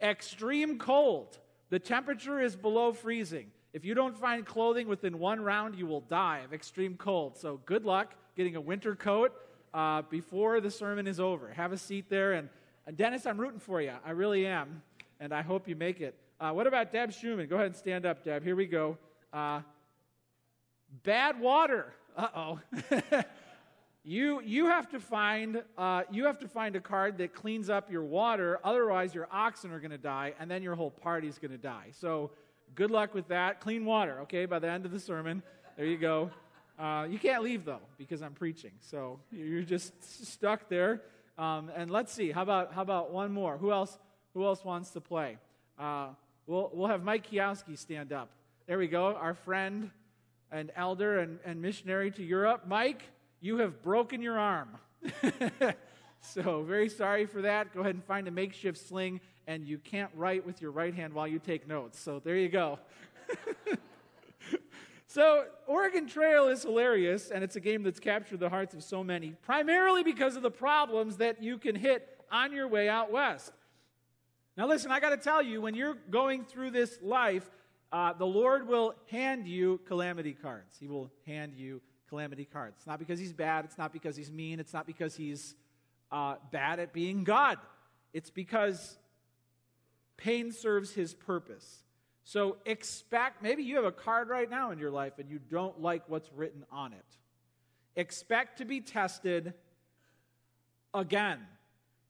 Extreme 0.00 0.78
cold. 0.78 1.38
The 1.68 1.78
temperature 1.78 2.40
is 2.40 2.56
below 2.56 2.92
freezing. 2.92 3.50
If 3.72 3.84
you 3.84 3.94
don't 3.94 4.16
find 4.16 4.44
clothing 4.44 4.88
within 4.88 5.18
one 5.18 5.40
round, 5.40 5.76
you 5.76 5.86
will 5.86 6.00
die 6.00 6.40
of 6.44 6.52
extreme 6.52 6.96
cold. 6.96 7.36
So 7.36 7.60
good 7.66 7.84
luck 7.84 8.14
getting 8.36 8.56
a 8.56 8.60
winter 8.60 8.94
coat 8.94 9.32
uh, 9.72 10.02
before 10.02 10.60
the 10.60 10.70
sermon 10.70 11.06
is 11.06 11.20
over. 11.20 11.50
Have 11.50 11.72
a 11.72 11.78
seat 11.78 12.08
there. 12.08 12.32
And, 12.32 12.48
Dennis, 12.96 13.26
I'm 13.26 13.38
rooting 13.38 13.60
for 13.60 13.80
you. 13.80 13.92
I 14.04 14.10
really 14.10 14.46
am 14.46 14.82
and 15.20 15.34
I 15.34 15.42
hope 15.42 15.68
you 15.68 15.76
make 15.76 16.00
it. 16.00 16.14
Uh, 16.40 16.50
what 16.52 16.66
about 16.66 16.90
Deb 16.90 17.12
Schumann? 17.12 17.46
Go 17.46 17.56
ahead 17.56 17.66
and 17.66 17.76
stand 17.76 18.06
up, 18.06 18.24
Deb. 18.24 18.42
Here 18.42 18.56
we 18.56 18.66
go. 18.66 18.96
Uh, 19.32 19.60
bad 21.04 21.38
water. 21.38 21.92
Uh 22.16 22.28
oh. 22.34 22.60
you 24.04 24.40
you 24.40 24.66
have 24.66 24.88
to 24.88 24.98
find 24.98 25.62
uh, 25.76 26.02
you 26.10 26.24
have 26.24 26.38
to 26.38 26.48
find 26.48 26.74
a 26.74 26.80
card 26.80 27.18
that 27.18 27.34
cleans 27.34 27.68
up 27.68 27.90
your 27.90 28.02
water. 28.02 28.58
Otherwise, 28.64 29.14
your 29.14 29.28
oxen 29.30 29.70
are 29.70 29.78
going 29.78 29.90
to 29.90 29.98
die, 29.98 30.34
and 30.40 30.50
then 30.50 30.62
your 30.62 30.74
whole 30.74 30.90
party's 30.90 31.38
going 31.38 31.52
to 31.52 31.58
die. 31.58 31.88
So, 31.92 32.30
good 32.74 32.90
luck 32.90 33.14
with 33.14 33.28
that. 33.28 33.60
Clean 33.60 33.84
water, 33.84 34.20
okay? 34.22 34.46
By 34.46 34.58
the 34.58 34.68
end 34.68 34.86
of 34.86 34.92
the 34.92 35.00
sermon, 35.00 35.42
there 35.76 35.86
you 35.86 35.98
go. 35.98 36.30
Uh, 36.78 37.06
you 37.10 37.18
can't 37.18 37.42
leave 37.42 37.64
though 37.64 37.82
because 37.98 38.22
I'm 38.22 38.32
preaching, 38.32 38.72
so 38.80 39.20
you're 39.30 39.62
just 39.62 39.92
stuck 40.26 40.68
there. 40.68 41.02
Um, 41.36 41.70
and 41.74 41.90
let's 41.90 42.12
see. 42.12 42.30
How 42.30 42.42
about 42.42 42.72
how 42.72 42.82
about 42.82 43.12
one 43.12 43.32
more? 43.32 43.58
Who 43.58 43.70
else? 43.70 43.98
Who 44.34 44.44
else 44.44 44.64
wants 44.64 44.90
to 44.90 45.00
play? 45.00 45.36
Uh, 45.78 46.08
we'll 46.46 46.70
we'll 46.72 46.88
have 46.88 47.02
Mike 47.02 47.30
Kiowski 47.30 47.76
stand 47.76 48.12
up. 48.12 48.30
There 48.66 48.78
we 48.78 48.88
go. 48.88 49.14
Our 49.14 49.34
friend 49.34 49.90
and 50.50 50.70
elder 50.74 51.18
and, 51.18 51.38
and 51.44 51.60
missionary 51.60 52.10
to 52.12 52.22
Europe, 52.22 52.64
Mike 52.66 53.02
you 53.40 53.58
have 53.58 53.82
broken 53.82 54.20
your 54.22 54.38
arm. 54.38 54.68
so, 56.20 56.62
very 56.62 56.88
sorry 56.88 57.26
for 57.26 57.42
that. 57.42 57.74
Go 57.74 57.80
ahead 57.80 57.94
and 57.94 58.04
find 58.04 58.28
a 58.28 58.30
makeshift 58.30 58.78
sling, 58.78 59.20
and 59.50 59.66
you 59.66 59.78
can't 59.78 60.12
write 60.14 60.46
with 60.46 60.62
your 60.62 60.70
right 60.70 60.94
hand 60.94 61.12
while 61.12 61.26
you 61.26 61.40
take 61.40 61.66
notes. 61.66 61.98
So, 61.98 62.20
there 62.22 62.36
you 62.36 62.48
go. 62.48 62.78
so, 65.08 65.46
Oregon 65.66 66.06
Trail 66.06 66.46
is 66.46 66.62
hilarious, 66.62 67.32
and 67.32 67.42
it's 67.42 67.56
a 67.56 67.60
game 67.60 67.82
that's 67.82 67.98
captured 67.98 68.38
the 68.38 68.48
hearts 68.48 68.74
of 68.74 68.84
so 68.84 69.02
many, 69.02 69.30
primarily 69.42 70.04
because 70.04 70.36
of 70.36 70.42
the 70.42 70.52
problems 70.52 71.16
that 71.16 71.42
you 71.42 71.58
can 71.58 71.74
hit 71.74 72.22
on 72.30 72.52
your 72.52 72.68
way 72.68 72.88
out 72.88 73.10
west. 73.10 73.50
Now, 74.56 74.68
listen, 74.68 74.92
I 74.92 75.00
got 75.00 75.10
to 75.10 75.16
tell 75.16 75.42
you, 75.42 75.60
when 75.60 75.74
you're 75.74 75.96
going 76.10 76.44
through 76.44 76.70
this 76.70 77.00
life, 77.02 77.50
uh, 77.90 78.12
the 78.12 78.26
Lord 78.26 78.68
will 78.68 78.94
hand 79.10 79.48
you 79.48 79.80
calamity 79.84 80.32
cards. 80.32 80.76
He 80.78 80.86
will 80.86 81.10
hand 81.26 81.54
you 81.56 81.82
calamity 82.08 82.44
cards. 82.44 82.76
It's 82.78 82.86
not 82.86 83.00
because 83.00 83.18
he's 83.18 83.32
bad. 83.32 83.64
It's 83.64 83.78
not 83.78 83.92
because 83.92 84.14
he's 84.14 84.30
mean. 84.30 84.60
It's 84.60 84.72
not 84.72 84.86
because 84.86 85.16
he's 85.16 85.56
uh, 86.12 86.36
bad 86.52 86.78
at 86.78 86.92
being 86.92 87.24
God. 87.24 87.58
It's 88.12 88.30
because 88.30 88.96
pain 90.20 90.52
serves 90.52 90.92
his 90.92 91.14
purpose. 91.14 91.82
So 92.24 92.58
expect, 92.66 93.42
maybe 93.42 93.62
you 93.62 93.76
have 93.76 93.86
a 93.86 93.92
card 93.92 94.28
right 94.28 94.48
now 94.48 94.70
in 94.70 94.78
your 94.78 94.90
life 94.90 95.14
and 95.18 95.28
you 95.28 95.38
don't 95.38 95.80
like 95.80 96.02
what's 96.08 96.30
written 96.32 96.64
on 96.70 96.92
it. 96.92 97.04
Expect 97.96 98.58
to 98.58 98.64
be 98.64 98.80
tested 98.80 99.54
again. 100.92 101.38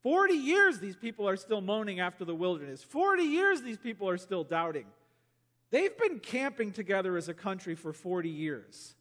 40 0.02 0.34
years 0.34 0.78
these 0.78 0.96
people 0.96 1.28
are 1.28 1.36
still 1.36 1.60
moaning 1.60 2.00
after 2.00 2.24
the 2.24 2.34
wilderness. 2.34 2.82
40 2.82 3.22
years 3.22 3.62
these 3.62 3.78
people 3.78 4.08
are 4.08 4.18
still 4.18 4.44
doubting. 4.44 4.86
They've 5.70 5.96
been 5.96 6.18
camping 6.18 6.72
together 6.72 7.16
as 7.16 7.28
a 7.28 7.34
country 7.34 7.76
for 7.76 7.92
40 7.92 8.28
years. 8.28 8.94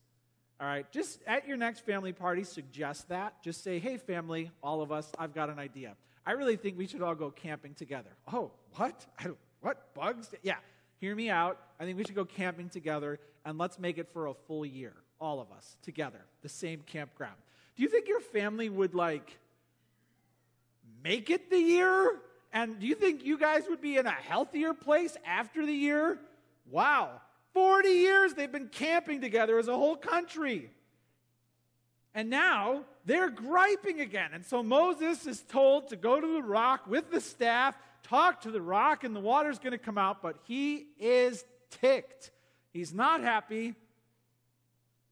All 0.61 0.67
right, 0.67 0.89
just 0.91 1.19
at 1.25 1.47
your 1.47 1.57
next 1.57 1.85
family 1.85 2.11
party, 2.11 2.43
suggest 2.43 3.09
that. 3.09 3.41
Just 3.41 3.63
say, 3.63 3.79
hey, 3.79 3.97
family, 3.97 4.51
all 4.61 4.81
of 4.81 4.91
us, 4.91 5.09
I've 5.17 5.33
got 5.33 5.49
an 5.49 5.57
idea. 5.57 5.95
I 6.29 6.33
really 6.33 6.57
think 6.57 6.77
we 6.77 6.86
should 6.86 7.01
all 7.01 7.15
go 7.15 7.31
camping 7.31 7.74
together. 7.74 8.12
Oh, 8.31 8.51
what? 8.75 9.03
what? 9.62 9.95
Bugs? 9.95 10.29
Yeah, 10.43 10.57
hear 11.00 11.15
me 11.15 11.31
out. 11.31 11.57
I 11.79 11.86
think 11.86 11.98
we 11.98 12.03
should 12.03 12.13
go 12.13 12.24
camping 12.24 12.69
together 12.69 13.19
and 13.45 13.57
let's 13.57 13.79
make 13.79 13.98
it 13.98 14.13
for 14.13 14.27
a 14.27 14.36
full 14.36 14.63
year, 14.63 14.93
all 15.19 15.41
of 15.41 15.51
us 15.51 15.75
together, 15.81 16.19
the 16.43 16.50
same 16.50 16.81
campground. 16.86 17.33
Do 17.75 17.81
you 17.81 17.89
think 17.89 18.07
your 18.07 18.19
family 18.19 18.69
would 18.69 18.93
like 18.93 19.39
make 21.03 21.31
it 21.31 21.50
the 21.50 21.57
year? 21.57 22.19
And 22.53 22.79
do 22.79 22.86
you 22.86 22.93
think 22.93 23.25
you 23.25 23.39
guys 23.39 23.63
would 23.67 23.81
be 23.81 23.98
in 23.98 24.05
a 24.05 24.12
healthier 24.12 24.75
place 24.75 25.17
after 25.25 25.65
the 25.65 25.74
year? 25.74 26.19
Wow. 26.69 27.21
40 27.55 27.89
years 27.89 28.36
they've 28.36 28.51
been 28.51 28.69
camping 28.69 29.19
together 29.19 29.57
as 29.57 29.67
a 29.67 29.75
whole 29.75 29.95
country. 29.95 30.69
And 32.13 32.29
now 32.29 32.85
they're 33.05 33.29
griping 33.29 34.01
again. 34.01 34.31
And 34.33 34.45
so 34.45 34.63
Moses 34.63 35.27
is 35.27 35.41
told 35.41 35.89
to 35.89 35.95
go 35.95 36.19
to 36.19 36.27
the 36.27 36.41
rock 36.41 36.87
with 36.87 37.11
the 37.11 37.21
staff, 37.21 37.75
talk 38.03 38.41
to 38.41 38.51
the 38.51 38.61
rock, 38.61 39.03
and 39.03 39.15
the 39.15 39.19
water's 39.19 39.59
going 39.59 39.71
to 39.71 39.77
come 39.77 39.97
out, 39.97 40.21
but 40.21 40.37
he 40.47 40.87
is 40.99 41.43
ticked. 41.69 42.31
He's 42.73 42.93
not 42.93 43.21
happy, 43.21 43.75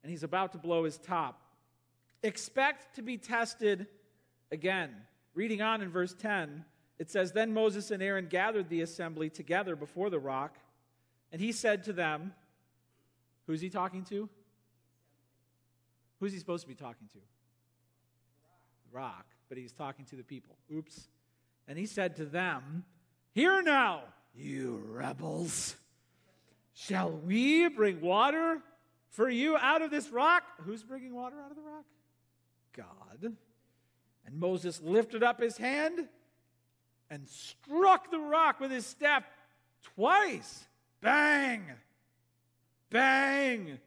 and 0.03 0.11
he's 0.11 0.23
about 0.23 0.51
to 0.53 0.57
blow 0.57 0.83
his 0.83 0.97
top. 0.97 1.39
Expect 2.23 2.95
to 2.95 3.01
be 3.01 3.17
tested 3.17 3.87
again. 4.51 4.89
Reading 5.35 5.61
on 5.61 5.81
in 5.81 5.89
verse 5.89 6.15
10, 6.15 6.65
it 6.97 7.11
says 7.11 7.31
Then 7.31 7.53
Moses 7.53 7.91
and 7.91 8.01
Aaron 8.01 8.27
gathered 8.27 8.69
the 8.69 8.81
assembly 8.81 9.29
together 9.29 9.75
before 9.75 10.09
the 10.09 10.19
rock. 10.19 10.57
And 11.31 11.39
he 11.39 11.51
said 11.51 11.83
to 11.83 11.93
them, 11.93 12.33
Who's 13.45 13.61
he 13.61 13.69
talking 13.69 14.03
to? 14.05 14.29
Who's 16.19 16.33
he 16.33 16.39
supposed 16.39 16.63
to 16.63 16.67
be 16.67 16.75
talking 16.75 17.07
to? 17.07 17.17
The 17.17 18.97
rock. 18.97 19.25
But 19.49 19.57
he's 19.57 19.71
talking 19.71 20.05
to 20.05 20.15
the 20.15 20.23
people. 20.23 20.57
Oops. 20.73 21.07
And 21.67 21.77
he 21.77 21.85
said 21.85 22.15
to 22.17 22.25
them, 22.25 22.83
Hear 23.33 23.61
now, 23.61 24.03
you 24.33 24.83
rebels. 24.89 25.75
Shall 26.73 27.11
we 27.11 27.67
bring 27.69 28.01
water 28.01 28.61
for 29.09 29.29
you 29.29 29.57
out 29.57 29.81
of 29.81 29.91
this 29.91 30.09
rock? 30.09 30.43
Who's 30.63 30.83
bringing 30.83 31.13
water 31.13 31.35
out 31.43 31.51
of 31.51 31.57
the 31.57 31.63
rock? 31.63 31.85
God. 32.75 33.33
And 34.25 34.39
Moses 34.39 34.81
lifted 34.81 35.23
up 35.23 35.41
his 35.41 35.57
hand 35.57 36.07
and 37.09 37.27
struck 37.27 38.11
the 38.11 38.19
rock 38.19 38.59
with 38.59 38.71
his 38.71 38.85
staff 38.85 39.23
twice. 39.95 40.65
Bang! 41.01 41.63
Bang! 42.89 43.79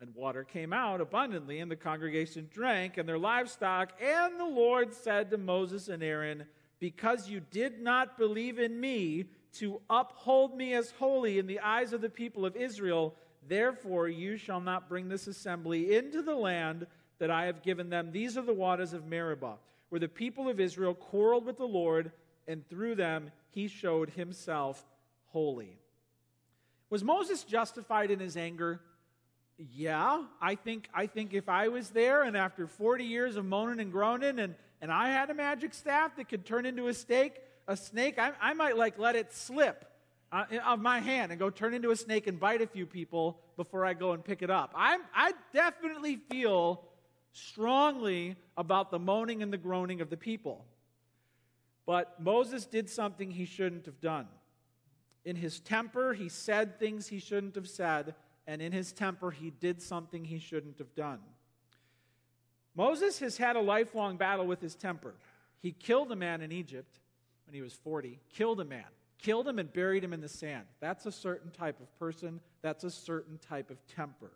And 0.00 0.14
water 0.14 0.44
came 0.44 0.72
out 0.72 1.00
abundantly, 1.00 1.60
and 1.60 1.70
the 1.70 1.76
congregation 1.76 2.48
drank, 2.52 2.98
and 2.98 3.08
their 3.08 3.18
livestock. 3.18 3.92
And 4.00 4.38
the 4.38 4.44
Lord 4.44 4.92
said 4.92 5.30
to 5.30 5.38
Moses 5.38 5.88
and 5.88 6.02
Aaron, 6.02 6.44
Because 6.78 7.28
you 7.28 7.40
did 7.40 7.80
not 7.80 8.18
believe 8.18 8.58
in 8.58 8.78
me 8.78 9.26
to 9.54 9.80
uphold 9.88 10.54
me 10.54 10.74
as 10.74 10.90
holy 10.92 11.38
in 11.38 11.46
the 11.46 11.60
eyes 11.60 11.94
of 11.94 12.02
the 12.02 12.10
people 12.10 12.44
of 12.44 12.56
Israel, 12.56 13.14
therefore 13.48 14.08
you 14.08 14.36
shall 14.36 14.60
not 14.60 14.88
bring 14.88 15.08
this 15.08 15.26
assembly 15.26 15.96
into 15.96 16.20
the 16.20 16.34
land 16.34 16.86
that 17.18 17.30
I 17.30 17.46
have 17.46 17.62
given 17.62 17.88
them. 17.88 18.12
These 18.12 18.36
are 18.36 18.42
the 18.42 18.52
waters 18.52 18.92
of 18.92 19.06
Meribah, 19.06 19.56
where 19.88 19.98
the 19.98 20.08
people 20.08 20.48
of 20.48 20.60
Israel 20.60 20.94
quarreled 20.94 21.46
with 21.46 21.56
the 21.56 21.64
Lord, 21.64 22.12
and 22.46 22.68
through 22.68 22.96
them 22.96 23.30
he 23.48 23.66
showed 23.66 24.10
himself 24.10 24.84
holy. 25.28 25.78
Was 26.90 27.02
Moses 27.02 27.42
justified 27.44 28.10
in 28.10 28.20
his 28.20 28.36
anger? 28.36 28.80
Yeah, 29.58 30.24
I 30.40 30.54
think, 30.54 30.88
I 30.92 31.06
think 31.06 31.32
if 31.32 31.48
I 31.48 31.68
was 31.68 31.90
there 31.90 32.22
and 32.22 32.36
after 32.36 32.66
40 32.66 33.04
years 33.04 33.36
of 33.36 33.44
moaning 33.46 33.80
and 33.80 33.90
groaning 33.90 34.38
and, 34.38 34.54
and 34.82 34.92
I 34.92 35.08
had 35.08 35.30
a 35.30 35.34
magic 35.34 35.72
staff 35.72 36.16
that 36.16 36.28
could 36.28 36.44
turn 36.44 36.66
into 36.66 36.88
a 36.88 36.94
snake, 36.94 37.40
a 37.66 37.76
snake, 37.76 38.18
I, 38.18 38.32
I 38.40 38.52
might 38.52 38.76
like 38.76 38.98
let 38.98 39.16
it 39.16 39.32
slip 39.32 39.86
uh, 40.30 40.44
of 40.66 40.80
my 40.80 41.00
hand 41.00 41.32
and 41.32 41.38
go 41.38 41.48
turn 41.48 41.72
into 41.72 41.90
a 41.90 41.96
snake 41.96 42.26
and 42.26 42.38
bite 42.38 42.60
a 42.60 42.66
few 42.66 42.84
people 42.84 43.40
before 43.56 43.86
I 43.86 43.94
go 43.94 44.12
and 44.12 44.22
pick 44.22 44.42
it 44.42 44.50
up. 44.50 44.72
i 44.74 44.98
I 45.14 45.32
definitely 45.54 46.16
feel 46.30 46.82
strongly 47.32 48.36
about 48.56 48.90
the 48.90 48.98
moaning 48.98 49.42
and 49.42 49.52
the 49.52 49.58
groaning 49.58 50.02
of 50.02 50.10
the 50.10 50.16
people. 50.18 50.66
But 51.86 52.20
Moses 52.20 52.66
did 52.66 52.90
something 52.90 53.30
he 53.30 53.44
shouldn't 53.44 53.86
have 53.86 54.00
done. 54.00 54.26
In 55.24 55.36
his 55.36 55.60
temper, 55.60 56.12
he 56.12 56.28
said 56.28 56.78
things 56.78 57.06
he 57.08 57.18
shouldn't 57.18 57.54
have 57.54 57.68
said, 57.68 58.14
and 58.46 58.62
in 58.62 58.72
his 58.72 58.92
temper, 58.92 59.30
he 59.30 59.50
did 59.50 59.82
something 59.82 60.24
he 60.24 60.38
shouldn't 60.38 60.78
have 60.78 60.94
done. 60.94 61.20
Moses 62.74 63.18
has 63.20 63.36
had 63.36 63.56
a 63.56 63.60
lifelong 63.60 64.16
battle 64.16 64.46
with 64.46 64.60
his 64.60 64.74
temper. 64.74 65.14
He 65.60 65.72
killed 65.72 66.12
a 66.12 66.16
man 66.16 66.42
in 66.42 66.52
Egypt 66.52 67.00
when 67.46 67.54
he 67.54 67.62
was 67.62 67.72
40, 67.72 68.18
killed 68.34 68.60
a 68.60 68.64
man, 68.64 68.84
killed 69.18 69.48
him 69.48 69.58
and 69.58 69.72
buried 69.72 70.04
him 70.04 70.12
in 70.12 70.20
the 70.20 70.28
sand. 70.28 70.66
That's 70.80 71.06
a 71.06 71.12
certain 71.12 71.50
type 71.50 71.80
of 71.80 71.98
person, 71.98 72.40
that's 72.62 72.84
a 72.84 72.90
certain 72.90 73.38
type 73.38 73.70
of 73.70 73.78
temper. 73.86 74.30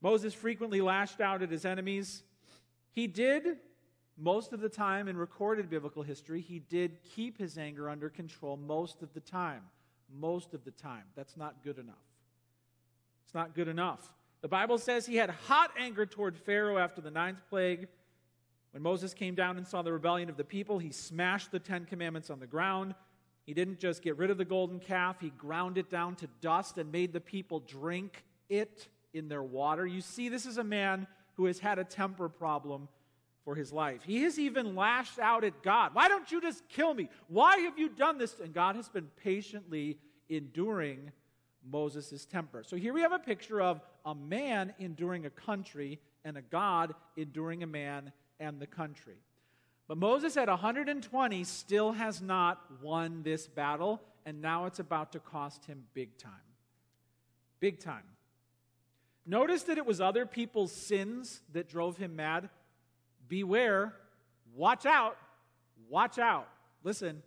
Moses 0.00 0.34
frequently 0.34 0.80
lashed 0.80 1.20
out 1.20 1.42
at 1.42 1.50
his 1.50 1.64
enemies. 1.64 2.22
He 2.92 3.06
did 3.06 3.58
most 4.18 4.52
of 4.52 4.60
the 4.60 4.68
time 4.68 5.08
in 5.08 5.16
recorded 5.16 5.68
biblical 5.68 6.02
history, 6.02 6.40
he 6.40 6.58
did 6.58 7.02
keep 7.02 7.38
his 7.38 7.58
anger 7.58 7.90
under 7.90 8.08
control 8.08 8.56
most 8.56 9.02
of 9.02 9.12
the 9.12 9.20
time. 9.20 9.62
Most 10.12 10.54
of 10.54 10.64
the 10.64 10.70
time. 10.70 11.04
That's 11.14 11.36
not 11.36 11.62
good 11.64 11.78
enough. 11.78 11.94
It's 13.24 13.34
not 13.34 13.54
good 13.54 13.68
enough. 13.68 14.12
The 14.42 14.48
Bible 14.48 14.78
says 14.78 15.06
he 15.06 15.16
had 15.16 15.30
hot 15.30 15.72
anger 15.78 16.06
toward 16.06 16.36
Pharaoh 16.36 16.78
after 16.78 17.00
the 17.00 17.10
ninth 17.10 17.40
plague. 17.48 17.88
When 18.70 18.82
Moses 18.82 19.14
came 19.14 19.34
down 19.34 19.56
and 19.56 19.66
saw 19.66 19.82
the 19.82 19.92
rebellion 19.92 20.28
of 20.28 20.36
the 20.36 20.44
people, 20.44 20.78
he 20.78 20.90
smashed 20.90 21.50
the 21.50 21.58
Ten 21.58 21.84
Commandments 21.86 22.30
on 22.30 22.38
the 22.38 22.46
ground. 22.46 22.94
He 23.46 23.54
didn't 23.54 23.78
just 23.78 24.02
get 24.02 24.18
rid 24.18 24.30
of 24.30 24.38
the 24.38 24.44
golden 24.44 24.80
calf, 24.80 25.16
he 25.20 25.30
ground 25.30 25.78
it 25.78 25.88
down 25.88 26.16
to 26.16 26.28
dust 26.40 26.78
and 26.78 26.90
made 26.92 27.12
the 27.12 27.20
people 27.20 27.60
drink 27.60 28.24
it 28.48 28.88
in 29.14 29.28
their 29.28 29.42
water. 29.42 29.86
You 29.86 30.00
see, 30.00 30.28
this 30.28 30.46
is 30.46 30.58
a 30.58 30.64
man 30.64 31.06
who 31.34 31.46
has 31.46 31.58
had 31.58 31.78
a 31.78 31.84
temper 31.84 32.28
problem 32.28 32.88
for 33.46 33.54
his 33.54 33.72
life. 33.72 34.02
He 34.02 34.24
has 34.24 34.40
even 34.40 34.74
lashed 34.74 35.20
out 35.20 35.44
at 35.44 35.62
God. 35.62 35.94
Why 35.94 36.08
don't 36.08 36.30
you 36.32 36.40
just 36.40 36.68
kill 36.68 36.92
me? 36.92 37.08
Why 37.28 37.58
have 37.58 37.78
you 37.78 37.88
done 37.88 38.18
this? 38.18 38.40
And 38.40 38.52
God 38.52 38.74
has 38.74 38.88
been 38.88 39.06
patiently 39.22 39.98
enduring 40.28 41.12
Moses' 41.64 42.26
temper. 42.26 42.64
So 42.66 42.76
here 42.76 42.92
we 42.92 43.02
have 43.02 43.12
a 43.12 43.20
picture 43.20 43.62
of 43.62 43.80
a 44.04 44.16
man 44.16 44.74
enduring 44.80 45.26
a 45.26 45.30
country 45.30 46.00
and 46.24 46.36
a 46.36 46.42
God 46.42 46.96
enduring 47.16 47.62
a 47.62 47.68
man 47.68 48.10
and 48.40 48.58
the 48.58 48.66
country. 48.66 49.14
But 49.86 49.96
Moses 49.96 50.36
at 50.36 50.48
120 50.48 51.44
still 51.44 51.92
has 51.92 52.20
not 52.20 52.60
won 52.82 53.22
this 53.22 53.46
battle, 53.46 54.02
and 54.24 54.42
now 54.42 54.66
it's 54.66 54.80
about 54.80 55.12
to 55.12 55.20
cost 55.20 55.66
him 55.66 55.84
big 55.94 56.18
time. 56.18 56.32
Big 57.60 57.78
time. 57.78 58.02
Notice 59.24 59.62
that 59.64 59.78
it 59.78 59.86
was 59.86 60.00
other 60.00 60.26
people's 60.26 60.72
sins 60.72 61.42
that 61.52 61.68
drove 61.68 61.96
him 61.96 62.16
mad. 62.16 62.48
Beware, 63.28 63.94
watch 64.54 64.86
out, 64.86 65.16
watch 65.88 66.18
out. 66.18 66.48
Listen, 66.82 67.22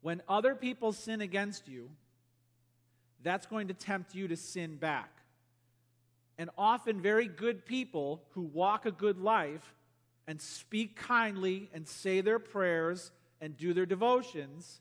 when 0.00 0.22
other 0.28 0.54
people 0.54 0.92
sin 0.92 1.20
against 1.20 1.68
you, 1.68 1.90
that's 3.22 3.46
going 3.46 3.68
to 3.68 3.74
tempt 3.74 4.14
you 4.14 4.28
to 4.28 4.36
sin 4.36 4.76
back. 4.76 5.10
And 6.36 6.50
often, 6.58 7.00
very 7.00 7.26
good 7.28 7.64
people 7.64 8.22
who 8.30 8.42
walk 8.42 8.86
a 8.86 8.90
good 8.90 9.18
life 9.18 9.74
and 10.26 10.40
speak 10.40 10.96
kindly 10.96 11.70
and 11.72 11.86
say 11.86 12.20
their 12.20 12.38
prayers 12.38 13.12
and 13.40 13.56
do 13.56 13.72
their 13.72 13.86
devotions 13.86 14.80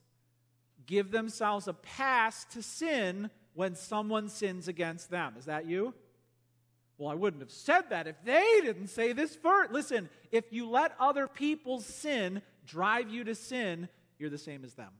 give 0.86 1.12
themselves 1.12 1.68
a 1.68 1.74
pass 1.74 2.46
to 2.46 2.62
sin 2.62 3.30
when 3.54 3.76
someone 3.76 4.30
sins 4.30 4.68
against 4.68 5.10
them. 5.10 5.36
Is 5.38 5.46
that 5.46 5.66
you? 5.66 5.94
Well, 6.98 7.10
I 7.10 7.16
wouldn't 7.16 7.42
have 7.42 7.52
said 7.52 7.90
that 7.90 8.08
if 8.08 8.16
they 8.24 8.60
didn't 8.62 8.88
say 8.88 9.14
this 9.14 9.36
first. 9.36 9.72
Listen, 9.72 10.10
if 10.32 10.54
you 10.54 10.70
let 10.70 10.94
other 11.00 11.28
people's 11.28 11.86
sin 11.86 12.42
drive 12.66 13.10
you 13.10 13.24
to 13.24 13.36
sin, 13.36 13.90
you're 14.20 14.30
the 14.30 14.38
same 14.38 14.64
as 14.64 14.74
them. 14.76 14.92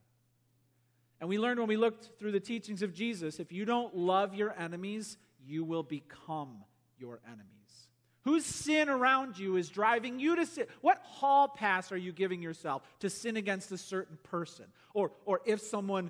And 1.20 1.30
we 1.30 1.40
learned 1.40 1.60
when 1.60 1.70
we 1.70 1.78
looked 1.78 2.20
through 2.20 2.34
the 2.34 2.40
teachings 2.40 2.82
of 2.82 2.94
Jesus 2.94 3.40
if 3.40 3.52
you 3.52 3.64
don't 3.64 3.96
love 3.96 4.34
your 4.34 4.54
enemies, 4.60 5.18
you 5.46 5.64
will 5.64 5.84
become 5.84 6.64
your 6.98 7.22
enemies. 7.26 7.48
Whose 8.24 8.46
sin 8.46 8.88
around 8.90 9.38
you 9.38 9.58
is 9.58 9.70
driving 9.70 10.20
you 10.20 10.36
to 10.38 10.46
sin? 10.46 10.66
What 10.82 11.02
hall 11.04 11.50
pass 11.50 11.92
are 11.92 11.98
you 11.98 12.14
giving 12.14 12.42
yourself 12.42 12.82
to 13.00 13.10
sin 13.10 13.36
against 13.36 13.72
a 13.72 13.78
certain 13.78 14.18
person? 14.24 14.66
Or, 14.94 15.12
or 15.26 15.42
if 15.46 15.62
someone, 15.62 16.10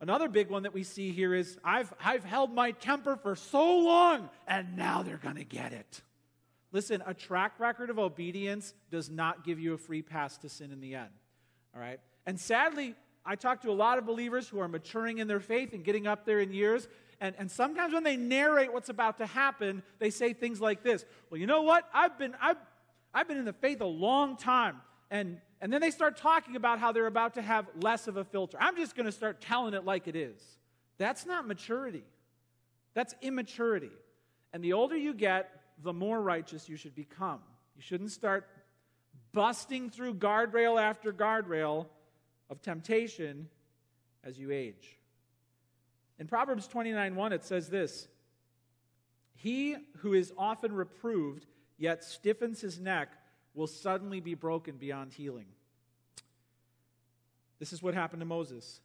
another 0.00 0.28
big 0.28 0.50
one 0.50 0.64
that 0.64 0.74
we 0.74 0.82
see 0.82 1.12
here 1.12 1.34
is 1.34 1.58
I've, 1.64 1.92
I've 2.04 2.24
held 2.24 2.52
my 2.52 2.72
temper 2.72 3.16
for 3.16 3.36
so 3.36 3.78
long 3.78 4.28
and 4.46 4.76
now 4.76 5.02
they're 5.02 5.16
going 5.16 5.36
to 5.36 5.44
get 5.44 5.72
it. 5.72 6.02
Listen, 6.72 7.02
a 7.06 7.14
track 7.14 7.58
record 7.58 7.90
of 7.90 7.98
obedience 7.98 8.74
does 8.90 9.10
not 9.10 9.44
give 9.44 9.58
you 9.58 9.74
a 9.74 9.78
free 9.78 10.02
pass 10.02 10.36
to 10.38 10.48
sin 10.48 10.70
in 10.70 10.80
the 10.80 10.94
end. 10.94 11.10
All 11.74 11.80
right? 11.80 12.00
And 12.26 12.38
sadly, 12.38 12.94
I 13.24 13.36
talk 13.36 13.62
to 13.62 13.70
a 13.70 13.72
lot 13.72 13.98
of 13.98 14.06
believers 14.06 14.48
who 14.48 14.60
are 14.60 14.68
maturing 14.68 15.18
in 15.18 15.28
their 15.28 15.40
faith 15.40 15.72
and 15.72 15.84
getting 15.84 16.06
up 16.06 16.24
there 16.24 16.40
in 16.40 16.52
years, 16.52 16.88
and, 17.20 17.34
and 17.38 17.50
sometimes 17.50 17.92
when 17.92 18.02
they 18.02 18.16
narrate 18.16 18.72
what's 18.72 18.88
about 18.88 19.18
to 19.18 19.26
happen, 19.26 19.82
they 19.98 20.10
say 20.10 20.32
things 20.32 20.60
like 20.60 20.82
this 20.82 21.04
Well, 21.28 21.40
you 21.40 21.46
know 21.46 21.62
what? 21.62 21.84
I've 21.92 22.18
been, 22.18 22.34
I've, 22.40 22.56
I've 23.12 23.28
been 23.28 23.36
in 23.36 23.44
the 23.44 23.52
faith 23.52 23.80
a 23.80 23.86
long 23.86 24.36
time. 24.36 24.80
And, 25.10 25.40
and 25.60 25.72
then 25.72 25.80
they 25.80 25.90
start 25.90 26.16
talking 26.16 26.56
about 26.56 26.78
how 26.78 26.92
they're 26.92 27.06
about 27.06 27.34
to 27.34 27.42
have 27.42 27.66
less 27.80 28.08
of 28.08 28.16
a 28.16 28.24
filter. 28.24 28.56
I'm 28.60 28.76
just 28.76 28.96
going 28.96 29.06
to 29.06 29.12
start 29.12 29.40
telling 29.40 29.74
it 29.74 29.84
like 29.84 30.08
it 30.08 30.16
is. 30.16 30.40
That's 30.98 31.26
not 31.26 31.46
maturity, 31.46 32.04
that's 32.94 33.14
immaturity. 33.22 33.90
And 34.52 34.64
the 34.64 34.72
older 34.72 34.96
you 34.96 35.14
get, 35.14 35.48
the 35.82 35.92
more 35.92 36.20
righteous 36.20 36.68
you 36.68 36.76
should 36.76 36.94
become. 36.94 37.38
You 37.76 37.82
shouldn't 37.82 38.10
start 38.10 38.48
busting 39.32 39.90
through 39.90 40.14
guardrail 40.14 40.80
after 40.80 41.12
guardrail 41.12 41.86
of 42.48 42.60
temptation 42.60 43.48
as 44.24 44.38
you 44.38 44.50
age. 44.50 44.98
In 46.18 46.26
Proverbs 46.26 46.66
29 46.66 47.14
1, 47.14 47.32
it 47.32 47.44
says 47.44 47.68
this 47.68 48.08
He 49.34 49.76
who 49.98 50.12
is 50.12 50.32
often 50.36 50.72
reproved, 50.72 51.46
yet 51.78 52.04
stiffens 52.04 52.60
his 52.60 52.78
neck, 52.78 53.12
will 53.54 53.66
suddenly 53.66 54.20
be 54.20 54.34
broken 54.34 54.76
beyond 54.76 55.12
healing. 55.12 55.46
This 57.58 57.72
is 57.72 57.82
what 57.82 57.94
happened 57.94 58.20
to 58.20 58.26
Moses. 58.26 58.80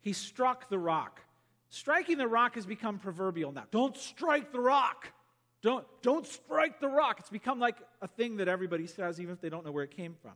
He 0.00 0.12
struck 0.12 0.68
the 0.68 0.78
rock. 0.78 1.20
Striking 1.68 2.18
the 2.18 2.26
rock 2.26 2.54
has 2.54 2.66
become 2.66 2.98
proverbial 2.98 3.52
now. 3.52 3.64
Don't 3.70 3.96
strike 3.96 4.52
the 4.52 4.60
rock. 4.60 5.12
Don't, 5.62 5.86
don't 6.02 6.26
strike 6.26 6.80
the 6.80 6.88
rock. 6.88 7.20
It's 7.20 7.30
become 7.30 7.60
like 7.60 7.76
a 8.00 8.08
thing 8.08 8.38
that 8.38 8.48
everybody 8.48 8.86
says, 8.86 9.20
even 9.20 9.34
if 9.34 9.40
they 9.40 9.50
don't 9.50 9.64
know 9.64 9.72
where 9.72 9.84
it 9.84 9.90
came 9.90 10.14
from. 10.22 10.32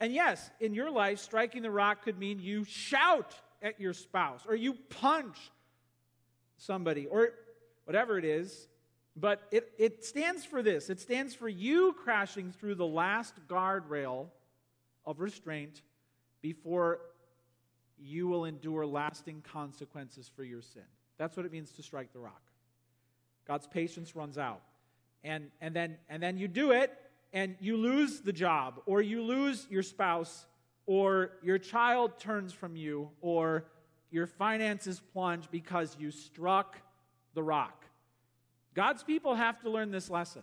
And 0.00 0.12
yes, 0.12 0.50
in 0.60 0.74
your 0.74 0.90
life, 0.90 1.18
striking 1.18 1.62
the 1.62 1.70
rock 1.70 2.04
could 2.04 2.18
mean 2.18 2.38
you 2.38 2.64
shout 2.64 3.34
at 3.62 3.80
your 3.80 3.92
spouse 3.92 4.42
or 4.46 4.54
you 4.54 4.74
punch 4.74 5.36
somebody 6.58 7.06
or 7.06 7.30
whatever 7.84 8.18
it 8.18 8.24
is. 8.24 8.68
But 9.18 9.42
it, 9.50 9.72
it 9.78 10.04
stands 10.04 10.44
for 10.44 10.62
this 10.62 10.90
it 10.90 11.00
stands 11.00 11.34
for 11.34 11.48
you 11.48 11.94
crashing 12.04 12.52
through 12.52 12.76
the 12.76 12.86
last 12.86 13.34
guardrail 13.48 14.26
of 15.04 15.20
restraint 15.20 15.82
before 16.40 17.00
you 17.98 18.28
will 18.28 18.44
endure 18.44 18.86
lasting 18.86 19.42
consequences 19.52 20.30
for 20.34 20.44
your 20.44 20.62
sin. 20.62 20.82
That's 21.16 21.36
what 21.36 21.44
it 21.46 21.52
means 21.52 21.72
to 21.72 21.82
strike 21.82 22.12
the 22.12 22.20
rock. 22.20 22.42
God's 23.46 23.66
patience 23.66 24.14
runs 24.14 24.38
out. 24.38 24.62
And, 25.24 25.50
and, 25.60 25.74
then, 25.74 25.96
and 26.08 26.22
then 26.22 26.38
you 26.38 26.46
do 26.46 26.70
it, 26.70 26.92
and 27.32 27.56
you 27.58 27.76
lose 27.76 28.20
the 28.20 28.32
job, 28.32 28.80
or 28.86 29.02
you 29.02 29.22
lose 29.22 29.66
your 29.68 29.82
spouse, 29.82 30.46
or 30.86 31.32
your 31.42 31.58
child 31.58 32.20
turns 32.20 32.52
from 32.52 32.76
you, 32.76 33.10
or 33.20 33.64
your 34.10 34.26
finances 34.26 35.02
plunge 35.12 35.50
because 35.50 35.96
you 35.98 36.12
struck 36.12 36.76
the 37.34 37.42
rock. 37.42 37.77
God's 38.74 39.02
people 39.02 39.34
have 39.34 39.60
to 39.60 39.70
learn 39.70 39.90
this 39.90 40.10
lesson. 40.10 40.42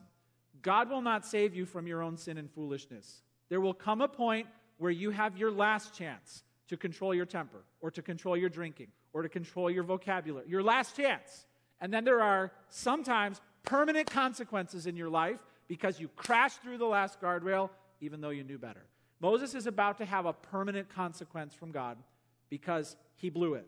God 0.61 0.89
will 0.89 1.01
not 1.01 1.25
save 1.25 1.55
you 1.55 1.65
from 1.65 1.87
your 1.87 2.01
own 2.01 2.17
sin 2.17 2.37
and 2.37 2.49
foolishness. 2.51 3.21
There 3.49 3.61
will 3.61 3.73
come 3.73 4.01
a 4.01 4.07
point 4.07 4.47
where 4.77 4.91
you 4.91 5.11
have 5.11 5.37
your 5.37 5.51
last 5.51 5.93
chance 5.93 6.43
to 6.67 6.77
control 6.77 7.13
your 7.13 7.25
temper, 7.25 7.63
or 7.81 7.91
to 7.91 8.01
control 8.01 8.35
your 8.35 8.49
drinking, 8.49 8.87
or 9.13 9.21
to 9.21 9.29
control 9.29 9.69
your 9.69 9.83
vocabulary. 9.83 10.45
Your 10.49 10.63
last 10.63 10.97
chance. 10.97 11.45
And 11.79 11.93
then 11.93 12.03
there 12.03 12.21
are 12.21 12.51
sometimes 12.69 13.39
permanent 13.63 14.09
consequences 14.09 14.87
in 14.87 14.95
your 14.95 15.09
life 15.09 15.39
because 15.67 15.99
you 15.99 16.07
crashed 16.15 16.61
through 16.61 16.79
the 16.79 16.85
last 16.85 17.21
guardrail 17.21 17.69
even 18.01 18.21
though 18.21 18.29
you 18.29 18.43
knew 18.43 18.57
better. 18.57 18.85
Moses 19.19 19.55
is 19.55 19.67
about 19.67 19.97
to 19.99 20.05
have 20.05 20.25
a 20.25 20.33
permanent 20.33 20.89
consequence 20.89 21.53
from 21.53 21.71
God 21.71 21.97
because 22.49 22.95
he 23.15 23.29
blew 23.29 23.53
it. 23.53 23.67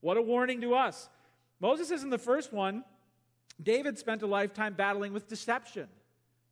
What 0.00 0.16
a 0.16 0.22
warning 0.22 0.60
to 0.60 0.74
us. 0.74 1.08
Moses 1.60 1.90
isn't 1.90 2.10
the 2.10 2.18
first 2.18 2.52
one. 2.52 2.84
David 3.62 3.98
spent 3.98 4.22
a 4.22 4.26
lifetime 4.26 4.74
battling 4.74 5.12
with 5.12 5.28
deception. 5.28 5.88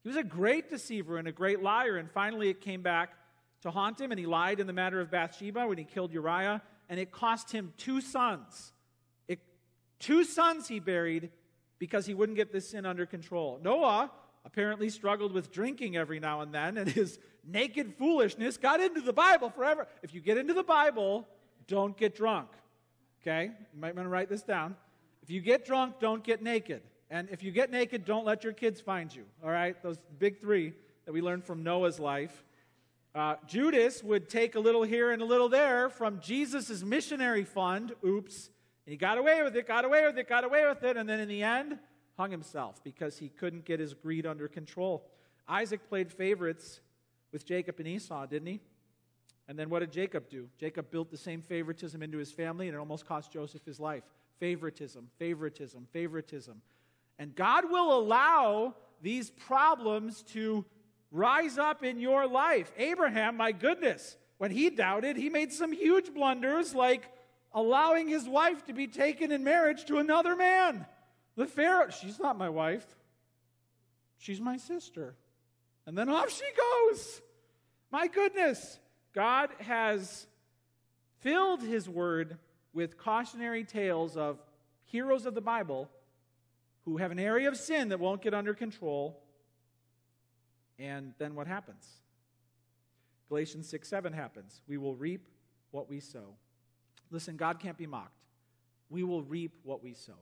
He 0.03 0.09
was 0.09 0.17
a 0.17 0.25
great 0.25 0.69
deceiver 0.69 1.19
and 1.19 1.29
a 1.29 1.33
great 1.33 1.63
liar, 1.63 1.97
and 1.97 2.11
finally 2.11 2.49
it 2.49 2.61
came 2.61 2.83
back 2.83 3.15
to 3.63 3.71
haunt 3.71 4.01
him, 4.01 4.11
and 4.11 4.19
he 4.19 4.27
lied 4.27 4.61
in 4.61 4.67
the 4.67 4.73
matter 4.73 5.01
of 5.01 5.11
Bathsheba 5.11 5.67
when 5.67 5.79
he 5.79 5.85
killed 5.85 6.13
Uriah, 6.13 6.63
and 6.89 7.01
it 7.01 7.11
cost 7.11 7.51
him 7.51 7.73
two 7.79 8.01
sons. 8.01 8.73
It, 9.29 9.41
two 9.99 10.25
sons 10.25 10.69
he 10.69 10.81
buried 10.81 11.31
because 11.79 12.07
he 12.07 12.15
wouldn't 12.15 12.37
get 12.37 12.53
this 12.53 12.69
sin 12.69 12.85
under 12.85 13.07
control. 13.07 13.59
Noah 13.63 14.11
apparently 14.45 14.91
struggled 14.91 15.33
with 15.33 15.51
drinking 15.51 15.97
every 15.97 16.21
now 16.21 16.43
and 16.43 16.55
then, 16.55 16.77
and 16.77 16.89
his 16.89 17.19
naked 17.47 17.95
foolishness 17.99 18.57
got 18.57 18.81
into 18.81 19.01
the 19.01 19.13
Bible 19.13 19.49
forever. 19.49 19.89
If 20.03 20.15
you 20.15 20.21
get 20.21 20.37
into 20.37 20.53
the 20.53 20.63
Bible, 20.63 21.27
don't 21.67 21.97
get 21.97 22.15
drunk. 22.15 22.49
Okay? 23.23 23.51
You 23.73 23.81
might 23.81 23.97
want 23.97 24.07
to 24.07 24.11
write 24.11 24.29
this 24.29 24.43
down. 24.43 24.77
If 25.23 25.31
you 25.31 25.41
get 25.41 25.65
drunk, 25.65 25.99
don't 26.01 26.23
get 26.23 26.43
naked. 26.43 26.83
And 27.15 27.29
if 27.31 27.45
you 27.45 27.53
get 27.53 27.71
naked, 27.71 28.05
don't 28.05 28.25
let 28.25 28.43
your 28.43 28.53
kids 28.53 28.81
find 28.81 29.15
you. 29.15 29.23
All 29.45 29.49
right? 29.49 29.81
Those 29.85 29.99
big 30.19 30.41
three 30.41 30.73
that 31.05 31.13
we 31.13 31.21
learned 31.21 31.45
from 31.45 31.63
Noah's 31.63 32.01
life. 32.01 32.45
Uh, 33.15 33.37
Judas 33.47 34.03
would 34.03 34.29
take 34.29 34.57
a 34.57 34.59
little 34.59 34.83
here 34.83 35.13
and 35.13 35.23
a 35.23 35.25
little 35.25 35.49
there 35.49 35.89
from 35.89 36.19
Jesus' 36.19 36.83
missionary 36.83 37.45
fund. 37.45 37.93
Oops. 38.05 38.51
And 38.85 38.91
he 38.91 38.97
got 38.97 39.17
away 39.17 39.45
with 39.45 39.55
it, 39.55 39.69
got 39.69 39.85
away 39.85 40.05
with 40.05 40.19
it, 40.19 40.29
got 40.29 40.43
away 40.43 40.67
with 40.67 40.83
it. 40.83 40.97
And 40.97 41.09
then 41.09 41.21
in 41.21 41.29
the 41.29 41.45
end, 41.45 41.79
hung 42.17 42.33
himself 42.33 42.83
because 42.83 43.17
he 43.17 43.29
couldn't 43.29 43.65
get 43.65 43.79
his 43.79 43.95
greed 43.95 44.27
under 44.27 44.49
control. 44.49 45.09
Isaac 45.47 45.89
played 45.89 46.11
favorites 46.11 46.81
with 47.31 47.47
Jacob 47.47 47.79
and 47.79 47.87
Esau, 47.87 48.27
didn't 48.27 48.49
he? 48.49 48.61
And 49.47 49.57
then 49.57 49.71
what 49.71 49.81
did 49.81 49.93
Jacob 49.93 50.29
do? 50.29 50.49
Jacob 50.59 50.91
built 50.91 51.13
the 51.13 51.17
same 51.17 51.43
favoritism 51.43 52.03
into 52.03 52.19
his 52.19 52.33
family, 52.33 52.67
and 52.67 52.75
it 52.75 52.79
almost 52.81 53.07
cost 53.07 53.31
Joseph 53.31 53.65
his 53.65 53.79
life. 53.79 54.03
Favoritism, 54.41 55.11
favoritism, 55.17 55.87
favoritism. 55.93 56.61
And 57.19 57.35
God 57.35 57.71
will 57.71 57.97
allow 57.97 58.75
these 59.01 59.31
problems 59.31 60.23
to 60.33 60.65
rise 61.11 61.59
up 61.59 61.85
in 61.85 62.01
your 62.01 62.27
life. 62.27 62.73
Abraham, 62.77 63.37
my 63.37 63.53
goodness, 63.53 64.17
when 64.39 64.51
he 64.51 64.71
doubted, 64.71 65.17
he 65.17 65.29
made 65.29 65.53
some 65.53 65.73
huge 65.73 66.13
blunders 66.13 66.75
like 66.75 67.11
allowing 67.53 68.09
his 68.09 68.29
wife 68.29 68.65
to 68.67 68.73
be 68.73 68.89
taken 68.89 69.31
in 69.31 69.45
marriage 69.45 69.85
to 69.85 69.99
another 69.99 70.35
man. 70.35 70.87
The 71.37 71.47
Pharaoh, 71.47 71.91
she's 71.91 72.19
not 72.19 72.37
my 72.37 72.49
wife, 72.49 72.87
she's 74.19 74.41
my 74.41 74.57
sister. 74.57 75.15
And 75.87 75.97
then 75.97 76.09
off 76.09 76.31
she 76.31 76.45
goes. 76.57 77.21
My 77.91 78.07
goodness. 78.07 78.81
God 79.15 79.51
has 79.61 80.27
filled 81.21 81.63
his 81.63 81.89
word 81.89 82.39
with 82.73 82.99
cautionary 82.99 83.63
tales 83.63 84.17
of 84.17 84.43
heroes 84.87 85.27
of 85.27 85.35
the 85.35 85.41
Bible 85.41 85.89
who 86.85 86.99
have 86.99 87.11
an 87.11 87.19
area 87.19 87.49
of 87.49 87.57
sin 87.57 87.89
that 87.89 88.01
won't 88.01 88.23
get 88.23 88.35
under 88.35 88.55
control. 88.55 89.23
And 90.79 91.15
then 91.19 91.35
what 91.35 91.47
happens? 91.47 91.89
Galatians 93.29 93.69
6 93.69 93.89
7 93.89 94.13
happens. 94.13 94.61
We 94.69 94.77
will 94.77 94.95
reap 94.95 95.29
what 95.71 95.89
we 95.89 96.01
sow. 96.01 96.37
Listen, 97.11 97.37
God 97.37 97.59
can't 97.59 97.79
be 97.79 97.87
mocked. 97.87 98.25
We 98.91 99.03
will 99.03 99.23
reap 99.23 99.53
what 99.63 99.83
we 99.83 99.95
sow. 99.95 100.13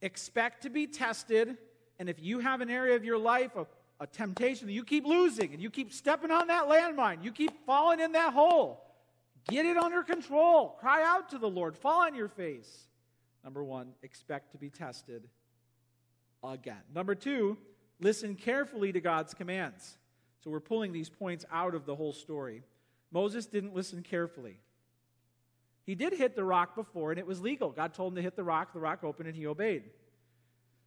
Expect 0.00 0.62
to 0.62 0.70
be 0.70 0.86
tested, 0.86 1.56
and 1.98 2.08
if 2.08 2.20
you 2.20 2.40
have 2.40 2.60
an 2.60 2.70
area 2.70 2.96
of 2.96 3.04
your 3.04 3.18
life, 3.18 3.54
a, 3.56 3.66
a 4.00 4.06
temptation 4.06 4.66
that 4.66 4.72
you 4.72 4.84
keep 4.84 5.06
losing, 5.06 5.52
and 5.52 5.62
you 5.62 5.70
keep 5.70 5.92
stepping 5.92 6.30
on 6.30 6.48
that 6.48 6.64
landmine, 6.64 7.22
you 7.22 7.30
keep 7.30 7.64
falling 7.66 8.00
in 8.00 8.12
that 8.12 8.32
hole, 8.32 8.82
get 9.48 9.64
it 9.64 9.76
under 9.76 10.02
control. 10.02 10.76
Cry 10.80 11.04
out 11.04 11.28
to 11.30 11.38
the 11.38 11.48
Lord, 11.48 11.76
fall 11.76 12.02
on 12.02 12.14
your 12.14 12.28
face. 12.28 12.88
Number 13.44 13.62
one, 13.62 13.92
expect 14.02 14.52
to 14.52 14.58
be 14.58 14.70
tested 14.70 15.28
again. 16.42 16.82
Number 16.94 17.14
two, 17.14 17.58
listen 18.00 18.34
carefully 18.34 18.92
to 18.92 19.00
God's 19.00 19.34
commands. 19.34 19.96
So 20.42 20.50
we're 20.50 20.60
pulling 20.60 20.92
these 20.92 21.08
points 21.08 21.44
out 21.52 21.74
of 21.74 21.86
the 21.86 21.94
whole 21.94 22.12
story. 22.12 22.62
Moses 23.10 23.46
didn't 23.46 23.74
listen 23.74 24.02
carefully. 24.02 24.58
He 25.84 25.94
did 25.94 26.12
hit 26.12 26.36
the 26.36 26.44
rock 26.44 26.74
before, 26.74 27.10
and 27.10 27.18
it 27.18 27.26
was 27.26 27.40
legal. 27.40 27.70
God 27.70 27.94
told 27.94 28.12
him 28.12 28.16
to 28.16 28.22
hit 28.22 28.36
the 28.36 28.44
rock, 28.44 28.72
the 28.72 28.80
rock 28.80 29.04
opened, 29.04 29.28
and 29.28 29.36
he 29.36 29.46
obeyed. 29.46 29.84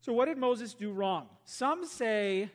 So 0.02 0.14
what 0.14 0.26
did 0.26 0.38
Moses 0.38 0.74
do 0.74 0.92
wrong? 0.92 1.28
Some 1.44 1.86
say 1.86 2.50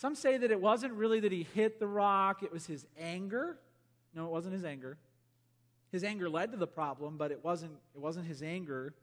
some 0.00 0.14
say 0.14 0.38
that 0.38 0.50
it 0.50 0.58
wasn't 0.58 0.94
really 0.94 1.20
that 1.20 1.30
he 1.30 1.46
hit 1.54 1.78
the 1.78 1.86
rock, 1.86 2.42
it 2.42 2.50
was 2.50 2.64
his 2.64 2.86
anger. 2.98 3.58
No, 4.14 4.24
it 4.24 4.30
wasn't 4.30 4.54
his 4.54 4.64
anger. 4.64 4.96
His 5.92 6.04
anger 6.04 6.30
led 6.30 6.52
to 6.52 6.56
the 6.56 6.66
problem, 6.66 7.18
but 7.18 7.30
it 7.30 7.44
wasn't, 7.44 7.72
it 7.94 8.00
wasn't 8.00 8.26
his 8.26 8.42
anger 8.42 8.94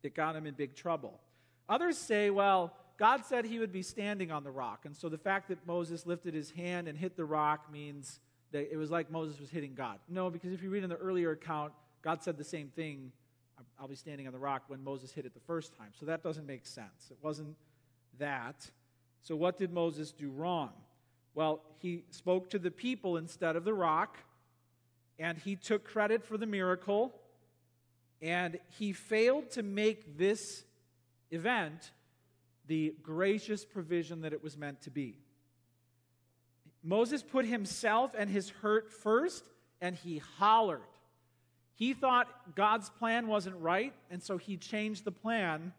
that 0.00 0.14
got 0.14 0.34
him 0.34 0.46
in 0.46 0.54
big 0.54 0.74
trouble. 0.74 1.20
Others 1.68 1.98
say, 1.98 2.30
well, 2.30 2.74
God 2.98 3.24
said 3.24 3.44
he 3.44 3.58
would 3.58 3.72
be 3.72 3.82
standing 3.82 4.32
on 4.32 4.42
the 4.42 4.50
rock. 4.50 4.84
And 4.84 4.96
so 4.96 5.08
the 5.08 5.18
fact 5.18 5.48
that 5.48 5.66
Moses 5.66 6.06
lifted 6.06 6.34
his 6.34 6.50
hand 6.50 6.88
and 6.88 6.98
hit 6.98 7.16
the 7.16 7.24
rock 7.24 7.70
means 7.72 8.18
that 8.50 8.72
it 8.72 8.76
was 8.76 8.90
like 8.90 9.10
Moses 9.10 9.38
was 9.38 9.50
hitting 9.50 9.74
God. 9.74 9.98
No, 10.08 10.30
because 10.30 10.52
if 10.52 10.62
you 10.62 10.70
read 10.70 10.82
in 10.82 10.90
the 10.90 10.96
earlier 10.96 11.32
account, 11.32 11.72
God 12.02 12.22
said 12.22 12.38
the 12.38 12.44
same 12.44 12.68
thing 12.68 13.12
I'll 13.80 13.88
be 13.88 13.94
standing 13.94 14.26
on 14.26 14.32
the 14.32 14.38
rock 14.38 14.64
when 14.68 14.82
Moses 14.82 15.12
hit 15.12 15.26
it 15.26 15.34
the 15.34 15.40
first 15.40 15.76
time. 15.76 15.88
So 15.98 16.06
that 16.06 16.22
doesn't 16.22 16.46
make 16.46 16.66
sense. 16.66 17.08
It 17.10 17.18
wasn't 17.22 17.56
that. 18.18 18.68
So 19.22 19.36
what 19.36 19.58
did 19.58 19.72
Moses 19.72 20.10
do 20.10 20.30
wrong? 20.30 20.70
Well, 21.34 21.60
he 21.78 22.04
spoke 22.10 22.50
to 22.50 22.58
the 22.58 22.70
people 22.70 23.16
instead 23.16 23.54
of 23.54 23.64
the 23.64 23.74
rock, 23.74 24.16
and 25.18 25.38
he 25.38 25.54
took 25.54 25.84
credit 25.84 26.24
for 26.24 26.36
the 26.36 26.46
miracle, 26.46 27.14
and 28.20 28.58
he 28.78 28.92
failed 28.92 29.50
to 29.52 29.62
make 29.62 30.18
this 30.18 30.64
event 31.30 31.92
the 32.66 32.94
gracious 33.02 33.64
provision 33.64 34.20
that 34.22 34.32
it 34.32 34.42
was 34.42 34.56
meant 34.56 34.82
to 34.82 34.90
be. 34.90 35.18
Moses 36.82 37.22
put 37.22 37.44
himself 37.44 38.14
and 38.16 38.30
his 38.30 38.50
hurt 38.50 38.92
first, 38.92 39.44
and 39.80 39.96
he 39.96 40.18
hollered. 40.38 40.80
He 41.74 41.94
thought 41.94 42.54
God's 42.54 42.90
plan 42.90 43.26
wasn't 43.26 43.56
right, 43.60 43.94
and 44.10 44.22
so 44.22 44.36
he 44.36 44.56
changed 44.56 45.04
the 45.04 45.12
plan 45.12 45.72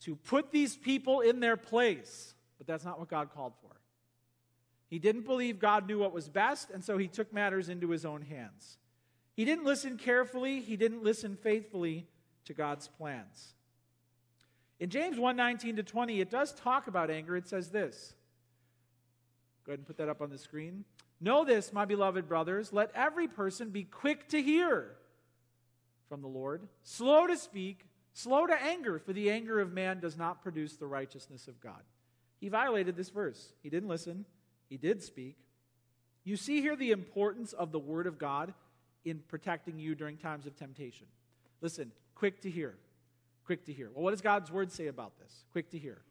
to 0.00 0.16
put 0.16 0.50
these 0.50 0.76
people 0.76 1.20
in 1.20 1.40
their 1.40 1.56
place. 1.56 2.34
But 2.58 2.66
that's 2.66 2.84
not 2.84 2.98
what 2.98 3.08
God 3.08 3.30
called 3.34 3.54
for. 3.60 3.76
He 4.88 4.98
didn't 4.98 5.26
believe 5.26 5.58
God 5.58 5.88
knew 5.88 5.98
what 5.98 6.12
was 6.12 6.28
best, 6.28 6.70
and 6.70 6.84
so 6.84 6.96
he 6.96 7.08
took 7.08 7.32
matters 7.32 7.68
into 7.68 7.90
his 7.90 8.04
own 8.04 8.22
hands. 8.22 8.78
He 9.34 9.44
didn't 9.44 9.64
listen 9.64 9.98
carefully, 9.98 10.60
he 10.60 10.76
didn't 10.76 11.02
listen 11.02 11.36
faithfully 11.36 12.06
to 12.44 12.54
God's 12.54 12.88
plans. 12.88 13.54
In 14.78 14.90
James 14.90 15.18
1:19 15.18 15.76
to 15.76 15.82
20, 15.82 16.20
it 16.20 16.30
does 16.30 16.52
talk 16.54 16.86
about 16.86 17.10
anger. 17.10 17.36
It 17.36 17.48
says 17.48 17.70
this. 17.70 18.14
Go 19.64 19.72
ahead 19.72 19.80
and 19.80 19.86
put 19.86 19.96
that 19.96 20.08
up 20.08 20.20
on 20.20 20.30
the 20.30 20.38
screen. 20.38 20.84
Know 21.20 21.44
this, 21.44 21.72
my 21.72 21.84
beloved 21.84 22.28
brothers, 22.28 22.72
let 22.72 22.90
every 22.94 23.26
person 23.26 23.70
be 23.70 23.84
quick 23.84 24.28
to 24.28 24.42
hear 24.42 24.96
from 26.08 26.20
the 26.20 26.28
Lord, 26.28 26.68
slow 26.82 27.26
to 27.26 27.36
speak, 27.36 27.86
slow 28.12 28.46
to 28.46 28.62
anger, 28.62 28.98
for 28.98 29.12
the 29.12 29.30
anger 29.30 29.58
of 29.58 29.72
man 29.72 29.98
does 29.98 30.16
not 30.16 30.42
produce 30.42 30.76
the 30.76 30.86
righteousness 30.86 31.48
of 31.48 31.58
God. 31.58 31.82
He 32.38 32.48
violated 32.48 32.96
this 32.96 33.08
verse. 33.08 33.54
He 33.62 33.70
didn't 33.70 33.88
listen, 33.88 34.26
he 34.68 34.76
did 34.76 35.02
speak. 35.02 35.36
You 36.22 36.36
see 36.36 36.60
here 36.60 36.76
the 36.76 36.90
importance 36.90 37.52
of 37.52 37.72
the 37.72 37.78
Word 37.78 38.06
of 38.06 38.18
God 38.18 38.52
in 39.04 39.20
protecting 39.28 39.78
you 39.78 39.94
during 39.94 40.16
times 40.16 40.46
of 40.46 40.54
temptation. 40.56 41.06
Listen, 41.60 41.92
quick 42.14 42.40
to 42.42 42.50
hear. 42.50 42.76
Quick 43.46 43.64
to 43.66 43.72
hear. 43.72 43.90
Well, 43.94 44.02
what 44.02 44.10
does 44.10 44.20
God's 44.20 44.50
Word 44.50 44.72
say 44.72 44.88
about 44.88 45.18
this? 45.18 45.44
Quick 45.52 45.70
to 45.70 45.78
hear. 45.78 46.02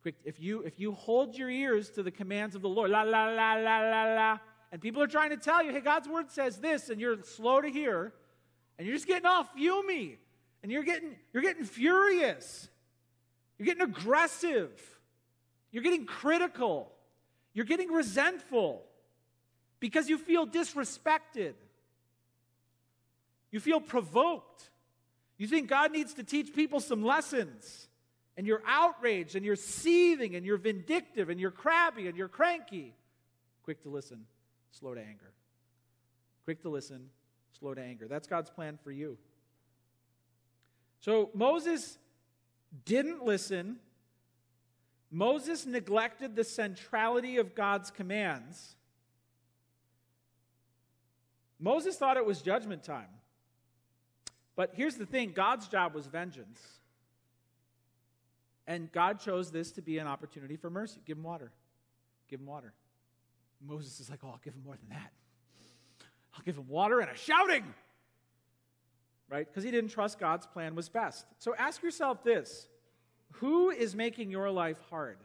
Quick, 0.00 0.16
if 0.24 0.40
you 0.40 0.62
if 0.62 0.80
you 0.80 0.92
hold 0.92 1.36
your 1.36 1.50
ears 1.50 1.90
to 1.90 2.02
the 2.02 2.10
commands 2.10 2.56
of 2.56 2.62
the 2.62 2.68
Lord, 2.68 2.90
la 2.90 3.02
la 3.02 3.26
la 3.26 3.54
la 3.54 3.78
la 3.78 4.14
la, 4.14 4.38
and 4.72 4.80
people 4.80 5.02
are 5.02 5.06
trying 5.06 5.30
to 5.30 5.36
tell 5.36 5.62
you, 5.62 5.70
hey, 5.70 5.80
God's 5.80 6.08
word 6.08 6.30
says 6.30 6.58
this, 6.58 6.88
and 6.88 7.00
you're 7.00 7.22
slow 7.22 7.60
to 7.60 7.68
hear, 7.68 8.12
and 8.78 8.86
you're 8.86 8.96
just 8.96 9.06
getting 9.06 9.26
all 9.26 9.44
fumey, 9.44 10.16
and 10.62 10.72
you're 10.72 10.82
getting 10.82 11.14
you're 11.32 11.42
getting 11.42 11.64
furious, 11.64 12.68
you're 13.58 13.66
getting 13.66 13.82
aggressive, 13.82 14.72
you're 15.70 15.84
getting 15.84 16.06
critical, 16.06 16.90
you're 17.52 17.66
getting 17.66 17.92
resentful 17.92 18.82
because 19.78 20.08
you 20.08 20.16
feel 20.16 20.46
disrespected. 20.46 21.54
You 23.50 23.60
feel 23.60 23.80
provoked. 23.80 24.70
You 25.42 25.48
think 25.48 25.68
God 25.68 25.90
needs 25.90 26.14
to 26.14 26.22
teach 26.22 26.54
people 26.54 26.78
some 26.78 27.02
lessons 27.02 27.88
and 28.36 28.46
you're 28.46 28.62
outraged 28.64 29.34
and 29.34 29.44
you're 29.44 29.56
seething 29.56 30.36
and 30.36 30.46
you're 30.46 30.56
vindictive 30.56 31.30
and 31.30 31.40
you're 31.40 31.50
crabby 31.50 32.06
and 32.06 32.16
you're 32.16 32.28
cranky, 32.28 32.94
quick 33.64 33.82
to 33.82 33.88
listen, 33.88 34.24
slow 34.70 34.94
to 34.94 35.00
anger. 35.00 35.32
Quick 36.44 36.62
to 36.62 36.68
listen, 36.68 37.08
slow 37.58 37.74
to 37.74 37.82
anger. 37.82 38.06
That's 38.06 38.28
God's 38.28 38.50
plan 38.50 38.78
for 38.84 38.92
you. 38.92 39.18
So 41.00 41.30
Moses 41.34 41.98
didn't 42.84 43.24
listen. 43.24 43.78
Moses 45.10 45.66
neglected 45.66 46.36
the 46.36 46.44
centrality 46.44 47.38
of 47.38 47.56
God's 47.56 47.90
commands. 47.90 48.76
Moses 51.58 51.96
thought 51.96 52.16
it 52.16 52.24
was 52.24 52.42
judgment 52.42 52.84
time. 52.84 53.08
But 54.56 54.72
here's 54.74 54.96
the 54.96 55.06
thing 55.06 55.32
God's 55.34 55.68
job 55.68 55.94
was 55.94 56.06
vengeance. 56.06 56.60
And 58.66 58.92
God 58.92 59.18
chose 59.18 59.50
this 59.50 59.72
to 59.72 59.82
be 59.82 59.98
an 59.98 60.06
opportunity 60.06 60.56
for 60.56 60.70
mercy. 60.70 61.00
Give 61.04 61.18
him 61.18 61.24
water. 61.24 61.50
Give 62.28 62.40
him 62.40 62.46
water. 62.46 62.72
Moses 63.64 64.00
is 64.00 64.08
like, 64.08 64.20
oh, 64.24 64.28
I'll 64.28 64.40
give 64.44 64.54
him 64.54 64.62
more 64.64 64.76
than 64.76 64.88
that. 64.90 65.12
I'll 66.34 66.42
give 66.44 66.56
him 66.56 66.68
water 66.68 67.00
and 67.00 67.10
a 67.10 67.16
shouting. 67.16 67.64
Right? 69.28 69.46
Because 69.46 69.64
he 69.64 69.70
didn't 69.70 69.90
trust 69.90 70.18
God's 70.18 70.46
plan 70.46 70.74
was 70.74 70.88
best. 70.88 71.26
So 71.38 71.54
ask 71.56 71.82
yourself 71.82 72.22
this 72.22 72.68
Who 73.32 73.70
is 73.70 73.94
making 73.94 74.30
your 74.30 74.50
life 74.50 74.78
hard? 74.90 75.18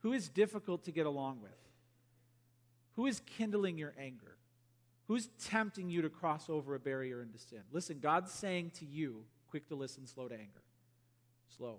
Who 0.00 0.12
is 0.12 0.28
difficult 0.28 0.84
to 0.84 0.92
get 0.92 1.06
along 1.06 1.40
with? 1.42 1.52
Who 2.94 3.06
is 3.06 3.20
kindling 3.38 3.76
your 3.76 3.92
anger? 3.98 4.35
Who's 5.06 5.28
tempting 5.44 5.88
you 5.88 6.02
to 6.02 6.10
cross 6.10 6.50
over 6.50 6.74
a 6.74 6.80
barrier 6.80 7.22
into 7.22 7.38
sin? 7.38 7.62
Listen, 7.70 8.00
God's 8.00 8.32
saying 8.32 8.72
to 8.78 8.84
you, 8.84 9.24
quick 9.50 9.68
to 9.68 9.76
listen, 9.76 10.06
slow 10.06 10.28
to 10.28 10.34
anger. 10.34 10.62
Slow. 11.56 11.78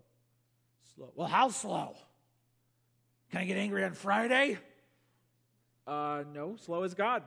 Slow. 0.95 1.11
Well, 1.15 1.27
how 1.27 1.49
slow? 1.49 1.95
Can 3.31 3.41
I 3.41 3.45
get 3.45 3.57
angry 3.57 3.83
on 3.83 3.93
Friday? 3.93 4.57
Uh, 5.85 6.23
no, 6.33 6.55
slow 6.55 6.83
as 6.83 6.93
God. 6.93 7.23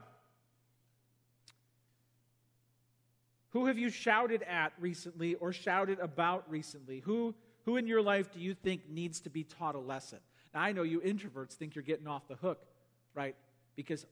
Who 3.50 3.66
have 3.66 3.78
you 3.78 3.90
shouted 3.90 4.42
at 4.44 4.72
recently 4.78 5.34
or 5.34 5.52
shouted 5.52 5.98
about 5.98 6.48
recently? 6.50 7.00
Who, 7.00 7.34
who 7.64 7.76
in 7.76 7.86
your 7.86 8.00
life 8.00 8.32
do 8.32 8.40
you 8.40 8.54
think 8.54 8.88
needs 8.88 9.20
to 9.20 9.30
be 9.30 9.44
taught 9.44 9.74
a 9.74 9.80
lesson? 9.80 10.20
Now, 10.54 10.62
I 10.62 10.72
know 10.72 10.82
you 10.82 11.00
introverts 11.00 11.54
think 11.54 11.74
you're 11.74 11.84
getting 11.84 12.06
off 12.06 12.26
the 12.26 12.36
hook, 12.36 12.64
right? 13.14 13.36
Because 13.76 14.06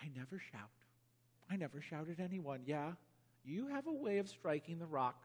I 0.00 0.08
never 0.14 0.38
shout. 0.52 0.70
I 1.50 1.56
never 1.56 1.80
shouted 1.80 2.20
at 2.20 2.24
anyone. 2.24 2.60
Yeah, 2.66 2.92
you 3.44 3.68
have 3.68 3.86
a 3.86 3.92
way 3.92 4.18
of 4.18 4.28
striking 4.28 4.78
the 4.78 4.86
rock 4.86 5.22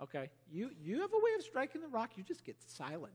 Okay, 0.00 0.30
you, 0.50 0.70
you 0.80 1.00
have 1.00 1.12
a 1.12 1.16
way 1.16 1.30
of 1.36 1.42
striking 1.42 1.80
the 1.80 1.88
rock, 1.88 2.10
you 2.16 2.22
just 2.22 2.44
get 2.44 2.56
silent. 2.66 3.12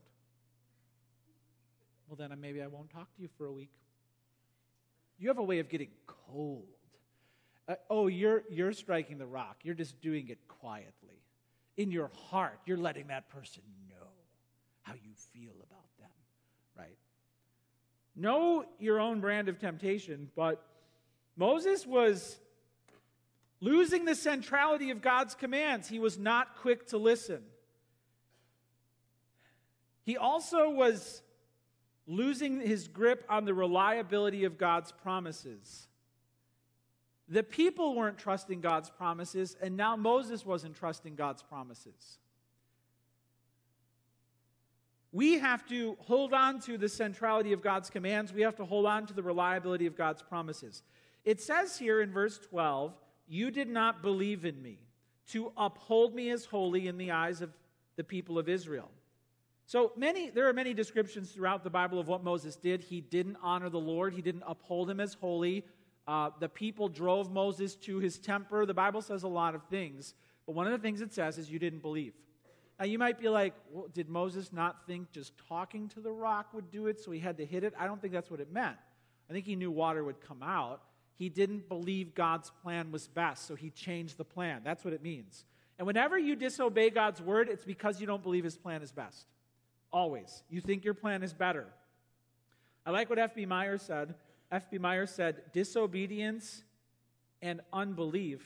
Well, 2.07 2.17
then 2.17 2.37
maybe 2.41 2.61
I 2.61 2.67
won't 2.67 2.89
talk 2.89 3.13
to 3.15 3.21
you 3.21 3.29
for 3.37 3.45
a 3.45 3.51
week. 3.51 3.71
You 5.17 5.29
have 5.29 5.37
a 5.37 5.43
way 5.43 5.59
of 5.59 5.69
getting 5.69 5.89
cold. 6.05 6.67
Uh, 7.69 7.75
oh, 7.89 8.07
you're, 8.07 8.43
you're 8.49 8.73
striking 8.73 9.17
the 9.17 9.25
rock. 9.25 9.57
You're 9.63 9.75
just 9.75 10.01
doing 10.01 10.27
it 10.27 10.39
quietly. 10.49 11.23
In 11.77 11.89
your 11.89 12.11
heart, 12.29 12.59
you're 12.65 12.77
letting 12.77 13.07
that 13.07 13.29
person 13.29 13.63
know 13.89 14.07
how 14.81 14.93
you 14.93 15.11
feel 15.31 15.53
about 15.53 15.97
them, 15.97 16.09
right? 16.77 16.97
Know 18.15 18.65
your 18.79 18.99
own 18.99 19.21
brand 19.21 19.47
of 19.47 19.57
temptation, 19.57 20.29
but 20.35 20.61
Moses 21.35 21.85
was 21.85 22.39
Losing 23.63 24.03
the 24.03 24.13
centrality 24.13 24.89
of 24.89 25.01
God's 25.01 25.35
commands, 25.35 25.87
he 25.87 25.97
was 25.97 26.19
not 26.19 26.57
quick 26.57 26.87
to 26.87 26.97
listen. 26.97 27.43
He 30.03 30.17
also 30.17 30.69
was 30.69 31.21
losing 32.05 32.59
his 32.59 32.89
grip 32.89 33.23
on 33.29 33.45
the 33.45 33.53
reliability 33.53 34.43
of 34.43 34.57
God's 34.57 34.91
promises. 34.91 35.87
The 37.29 37.41
people 37.41 37.95
weren't 37.95 38.17
trusting 38.17 38.59
God's 38.59 38.89
promises, 38.89 39.55
and 39.61 39.77
now 39.77 39.95
Moses 39.95 40.45
wasn't 40.45 40.75
trusting 40.75 41.15
God's 41.15 41.41
promises. 41.41 42.17
We 45.13 45.39
have 45.39 45.65
to 45.69 45.95
hold 46.01 46.33
on 46.33 46.59
to 46.63 46.77
the 46.77 46.89
centrality 46.89 47.53
of 47.53 47.61
God's 47.61 47.89
commands. 47.89 48.33
We 48.33 48.41
have 48.41 48.57
to 48.57 48.65
hold 48.65 48.85
on 48.85 49.05
to 49.05 49.13
the 49.13 49.23
reliability 49.23 49.85
of 49.85 49.95
God's 49.95 50.21
promises. 50.21 50.83
It 51.25 51.41
says 51.41 51.77
here 51.77 52.01
in 52.01 52.11
verse 52.11 52.37
12, 52.49 52.93
You 53.27 53.51
did 53.51 53.69
not 53.69 54.01
believe 54.01 54.45
in 54.45 54.61
me 54.61 54.79
to 55.27 55.51
uphold 55.57 56.13
me 56.13 56.29
as 56.31 56.45
holy 56.45 56.87
in 56.87 56.97
the 56.97 57.11
eyes 57.11 57.41
of 57.41 57.51
the 57.95 58.03
people 58.03 58.37
of 58.37 58.49
Israel. 58.49 58.89
So 59.65 59.93
many, 59.95 60.29
there 60.29 60.49
are 60.49 60.53
many 60.53 60.73
descriptions 60.73 61.31
throughout 61.31 61.63
the 61.63 61.69
Bible 61.69 61.99
of 61.99 62.07
what 62.07 62.23
Moses 62.23 62.55
did. 62.55 62.83
He 62.83 62.99
didn't 62.99 63.37
honor 63.41 63.69
the 63.69 63.79
Lord. 63.79 64.13
He 64.13 64.21
didn't 64.21 64.43
uphold 64.45 64.89
him 64.89 64.99
as 64.99 65.13
holy. 65.13 65.63
Uh, 66.05 66.31
the 66.39 66.49
people 66.49 66.89
drove 66.89 67.31
Moses 67.31 67.75
to 67.75 67.99
his 67.99 68.19
temper. 68.19 68.65
The 68.65 68.73
Bible 68.73 69.01
says 69.01 69.23
a 69.23 69.27
lot 69.27 69.55
of 69.55 69.63
things, 69.69 70.15
but 70.45 70.53
one 70.53 70.65
of 70.65 70.73
the 70.73 70.79
things 70.79 70.99
it 70.99 71.13
says 71.13 71.37
is 71.37 71.49
you 71.49 71.59
didn't 71.59 71.81
believe. 71.81 72.13
Now 72.77 72.85
you 72.85 72.99
might 72.99 73.19
be 73.19 73.29
like, 73.29 73.53
well, 73.71 73.87
did 73.93 74.09
Moses 74.09 74.51
not 74.51 74.85
think 74.85 75.11
just 75.11 75.33
talking 75.47 75.87
to 75.89 76.01
the 76.01 76.11
rock 76.11 76.53
would 76.53 76.69
do 76.69 76.87
it, 76.87 76.99
so 76.99 77.11
he 77.11 77.19
had 77.19 77.37
to 77.37 77.45
hit 77.45 77.63
it? 77.63 77.73
I 77.79 77.87
don't 77.87 78.01
think 78.01 78.11
that's 78.11 78.29
what 78.29 78.41
it 78.41 78.51
meant. 78.51 78.75
I 79.29 79.33
think 79.33 79.45
he 79.45 79.55
knew 79.55 79.71
water 79.71 80.03
would 80.03 80.19
come 80.19 80.43
out. 80.43 80.81
He 81.15 81.29
didn't 81.29 81.69
believe 81.69 82.15
God's 82.15 82.51
plan 82.61 82.91
was 82.91 83.07
best, 83.07 83.47
so 83.47 83.55
he 83.55 83.69
changed 83.69 84.17
the 84.17 84.25
plan. 84.25 84.61
That's 84.63 84.83
what 84.83 84.93
it 84.93 85.03
means. 85.03 85.45
And 85.77 85.87
whenever 85.87 86.17
you 86.17 86.35
disobey 86.35 86.89
God's 86.89 87.21
word, 87.21 87.49
it's 87.49 87.65
because 87.65 87.99
you 88.01 88.07
don't 88.07 88.23
believe 88.23 88.43
his 88.43 88.57
plan 88.57 88.81
is 88.81 88.91
best. 88.91 89.25
Always. 89.91 90.43
You 90.49 90.61
think 90.61 90.83
your 90.83 90.93
plan 90.93 91.23
is 91.23 91.33
better. 91.33 91.67
I 92.85 92.91
like 92.91 93.09
what 93.09 93.19
F.B. 93.19 93.45
Meyer 93.45 93.77
said. 93.77 94.15
F.B. 94.51 94.77
Meyer 94.77 95.05
said, 95.05 95.51
disobedience 95.51 96.63
and 97.41 97.61
unbelief 97.71 98.41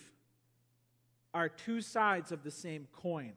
are 1.34 1.50
two 1.50 1.82
sides 1.82 2.32
of 2.32 2.44
the 2.44 2.52
same 2.52 2.88
coin, 2.94 3.34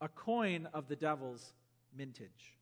a 0.00 0.08
coin 0.08 0.68
of 0.74 0.88
the 0.88 0.96
devil's 0.96 1.54
mintage. 1.96 2.56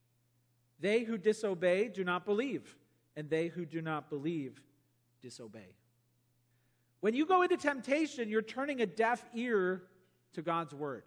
They 0.81 1.03
who 1.03 1.19
disobey 1.19 1.89
do 1.89 2.05
not 2.05 2.25
believe, 2.25 2.77
and 3.17 3.29
they 3.29 3.49
who 3.49 3.65
do 3.65 3.83
not 3.83 4.09
believe 4.09 4.61
disobey. 5.21 5.75
When 7.01 7.15
you 7.15 7.27
go 7.27 7.43
into 7.43 7.57
temptation, 7.57 8.29
you're 8.29 8.43
turning 8.43 8.81
a 8.81 8.87
deaf 8.87 9.25
ear 9.35 9.83
to 10.35 10.43
God's 10.43 10.75
word. 10.75 11.05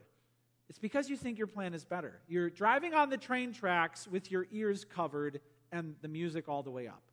It's 0.70 0.80
because 0.80 1.10
you 1.10 1.18
think 1.18 1.38
your 1.38 1.48
plan 1.48 1.74
is 1.74 1.84
better. 1.84 2.22
You're 2.30 2.50
driving 2.50 2.94
on 2.94 3.10
the 3.10 3.18
train 3.18 3.52
tracks 3.52 4.08
with 4.08 4.32
your 4.32 4.48
ears 4.52 4.86
covered 4.86 5.42
and 5.72 5.96
the 6.02 6.08
music 6.08 6.48
all 6.48 6.64
the 6.64 6.72
way 6.72 6.88
up. 6.88 7.04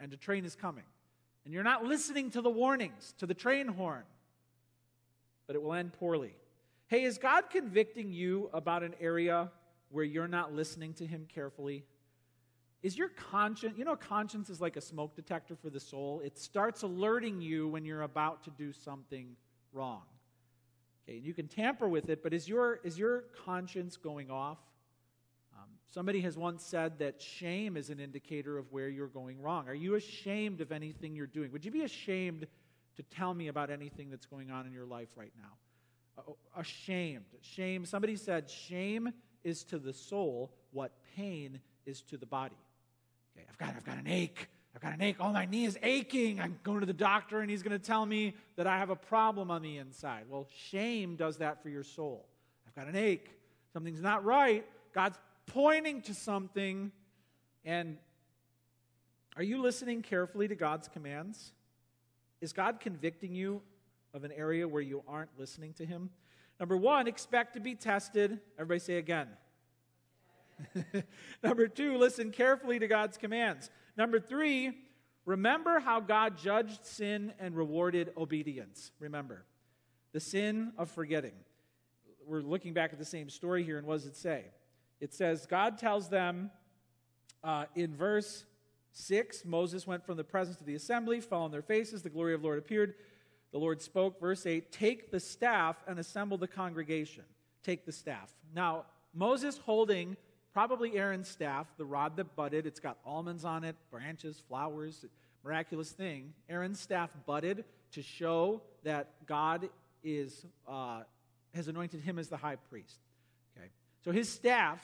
And 0.00 0.10
the 0.10 0.16
train 0.16 0.46
is 0.46 0.56
coming. 0.56 0.84
And 1.44 1.52
you're 1.52 1.62
not 1.64 1.84
listening 1.84 2.30
to 2.30 2.40
the 2.40 2.50
warnings, 2.50 3.14
to 3.18 3.26
the 3.26 3.34
train 3.34 3.68
horn. 3.68 4.04
But 5.46 5.56
it 5.56 5.62
will 5.62 5.74
end 5.74 5.92
poorly. 5.94 6.34
Hey, 6.86 7.04
is 7.04 7.18
God 7.18 7.50
convicting 7.50 8.10
you 8.10 8.48
about 8.54 8.82
an 8.82 8.94
area 9.00 9.50
where 9.90 10.04
you're 10.04 10.28
not 10.28 10.54
listening 10.54 10.94
to 10.94 11.06
Him 11.06 11.26
carefully? 11.28 11.84
Is 12.82 12.96
your 12.96 13.08
conscience, 13.08 13.76
you 13.76 13.84
know, 13.84 13.96
conscience 13.96 14.50
is 14.50 14.60
like 14.60 14.76
a 14.76 14.80
smoke 14.80 15.16
detector 15.16 15.56
for 15.56 15.68
the 15.68 15.80
soul. 15.80 16.20
It 16.24 16.38
starts 16.38 16.82
alerting 16.82 17.40
you 17.40 17.66
when 17.68 17.84
you're 17.84 18.02
about 18.02 18.44
to 18.44 18.50
do 18.50 18.72
something 18.72 19.36
wrong. 19.72 20.02
Okay, 21.02 21.16
and 21.16 21.26
you 21.26 21.34
can 21.34 21.48
tamper 21.48 21.88
with 21.88 22.08
it, 22.08 22.22
but 22.22 22.32
is 22.32 22.48
your, 22.48 22.80
is 22.84 22.96
your 22.96 23.24
conscience 23.44 23.96
going 23.96 24.30
off? 24.30 24.58
Um, 25.56 25.68
somebody 25.90 26.20
has 26.20 26.38
once 26.38 26.62
said 26.62 27.00
that 27.00 27.20
shame 27.20 27.76
is 27.76 27.90
an 27.90 27.98
indicator 27.98 28.58
of 28.58 28.70
where 28.70 28.88
you're 28.88 29.08
going 29.08 29.40
wrong. 29.42 29.68
Are 29.68 29.74
you 29.74 29.96
ashamed 29.96 30.60
of 30.60 30.70
anything 30.70 31.16
you're 31.16 31.26
doing? 31.26 31.50
Would 31.50 31.64
you 31.64 31.72
be 31.72 31.82
ashamed 31.82 32.46
to 32.96 33.02
tell 33.02 33.34
me 33.34 33.48
about 33.48 33.70
anything 33.70 34.08
that's 34.08 34.26
going 34.26 34.52
on 34.52 34.66
in 34.66 34.72
your 34.72 34.86
life 34.86 35.08
right 35.16 35.32
now? 35.36 36.22
Uh, 36.28 36.60
ashamed. 36.60 37.24
Shame. 37.40 37.84
Somebody 37.84 38.14
said 38.14 38.48
shame 38.48 39.12
is 39.42 39.64
to 39.64 39.78
the 39.78 39.92
soul 39.92 40.52
what 40.70 40.92
pain 41.16 41.58
is 41.86 42.02
to 42.02 42.16
the 42.16 42.26
body. 42.26 42.56
I've 43.48 43.58
got, 43.58 43.74
I've 43.76 43.84
got 43.84 43.98
an 43.98 44.06
ache. 44.06 44.48
I've 44.74 44.82
got 44.82 44.94
an 44.94 45.02
ache. 45.02 45.16
Oh, 45.18 45.32
my 45.32 45.44
knee 45.44 45.64
is 45.64 45.76
aching. 45.82 46.40
I'm 46.40 46.58
going 46.62 46.80
to 46.80 46.86
the 46.86 46.92
doctor 46.92 47.40
and 47.40 47.50
he's 47.50 47.62
going 47.62 47.78
to 47.78 47.84
tell 47.84 48.06
me 48.06 48.34
that 48.56 48.66
I 48.66 48.78
have 48.78 48.90
a 48.90 48.96
problem 48.96 49.50
on 49.50 49.62
the 49.62 49.76
inside. 49.76 50.24
Well, 50.28 50.46
shame 50.70 51.16
does 51.16 51.38
that 51.38 51.62
for 51.62 51.68
your 51.68 51.82
soul. 51.82 52.26
I've 52.66 52.74
got 52.74 52.86
an 52.86 52.96
ache. 52.96 53.28
Something's 53.72 54.00
not 54.00 54.24
right. 54.24 54.64
God's 54.94 55.18
pointing 55.46 56.02
to 56.02 56.14
something. 56.14 56.92
And 57.64 57.96
are 59.36 59.42
you 59.42 59.60
listening 59.60 60.02
carefully 60.02 60.48
to 60.48 60.54
God's 60.54 60.88
commands? 60.88 61.52
Is 62.40 62.52
God 62.52 62.78
convicting 62.80 63.34
you 63.34 63.62
of 64.14 64.24
an 64.24 64.32
area 64.32 64.66
where 64.68 64.82
you 64.82 65.02
aren't 65.08 65.30
listening 65.38 65.72
to 65.74 65.86
Him? 65.86 66.10
Number 66.60 66.76
one, 66.76 67.06
expect 67.06 67.54
to 67.54 67.60
be 67.60 67.74
tested. 67.74 68.40
Everybody 68.58 68.80
say 68.80 68.98
again. 68.98 69.28
Number 71.42 71.68
two, 71.68 71.96
listen 71.96 72.30
carefully 72.30 72.78
to 72.78 72.88
God's 72.88 73.16
commands. 73.16 73.70
Number 73.96 74.20
three, 74.20 74.72
remember 75.24 75.80
how 75.80 76.00
God 76.00 76.38
judged 76.38 76.84
sin 76.84 77.32
and 77.38 77.56
rewarded 77.56 78.12
obedience. 78.16 78.92
Remember 78.98 79.44
the 80.12 80.20
sin 80.20 80.72
of 80.78 80.90
forgetting. 80.90 81.32
We're 82.26 82.40
looking 82.40 82.72
back 82.72 82.92
at 82.92 82.98
the 82.98 83.04
same 83.04 83.28
story 83.28 83.62
here, 83.62 83.78
and 83.78 83.86
what 83.86 83.94
does 83.94 84.06
it 84.06 84.16
say? 84.16 84.44
It 85.00 85.14
says, 85.14 85.46
God 85.46 85.78
tells 85.78 86.08
them 86.08 86.50
uh, 87.44 87.66
in 87.74 87.94
verse 87.94 88.44
6 88.92 89.44
Moses 89.44 89.86
went 89.86 90.04
from 90.04 90.16
the 90.16 90.24
presence 90.24 90.60
of 90.60 90.66
the 90.66 90.74
assembly, 90.74 91.20
fell 91.20 91.42
on 91.42 91.50
their 91.50 91.62
faces, 91.62 92.02
the 92.02 92.10
glory 92.10 92.34
of 92.34 92.40
the 92.40 92.46
Lord 92.46 92.58
appeared. 92.58 92.94
The 93.52 93.58
Lord 93.58 93.80
spoke, 93.80 94.20
verse 94.20 94.44
8, 94.44 94.70
take 94.72 95.10
the 95.10 95.20
staff 95.20 95.82
and 95.86 95.98
assemble 95.98 96.36
the 96.36 96.48
congregation. 96.48 97.24
Take 97.62 97.86
the 97.86 97.92
staff. 97.92 98.34
Now, 98.54 98.84
Moses 99.14 99.58
holding 99.58 100.16
probably 100.58 100.98
Aaron's 100.98 101.28
staff, 101.28 101.68
the 101.76 101.84
rod 101.84 102.16
that 102.16 102.34
budded. 102.34 102.66
It's 102.66 102.80
got 102.80 102.98
almonds 103.06 103.44
on 103.44 103.62
it, 103.62 103.76
branches, 103.92 104.42
flowers, 104.48 105.04
miraculous 105.44 105.92
thing. 105.92 106.32
Aaron's 106.48 106.80
staff 106.80 107.16
budded 107.26 107.64
to 107.92 108.02
show 108.02 108.60
that 108.82 109.24
God 109.24 109.68
is, 110.02 110.44
uh, 110.66 111.02
has 111.54 111.68
anointed 111.68 112.00
him 112.00 112.18
as 112.18 112.26
the 112.26 112.36
high 112.36 112.56
priest. 112.56 112.98
Okay, 113.56 113.68
so 114.04 114.10
his 114.10 114.28
staff 114.28 114.80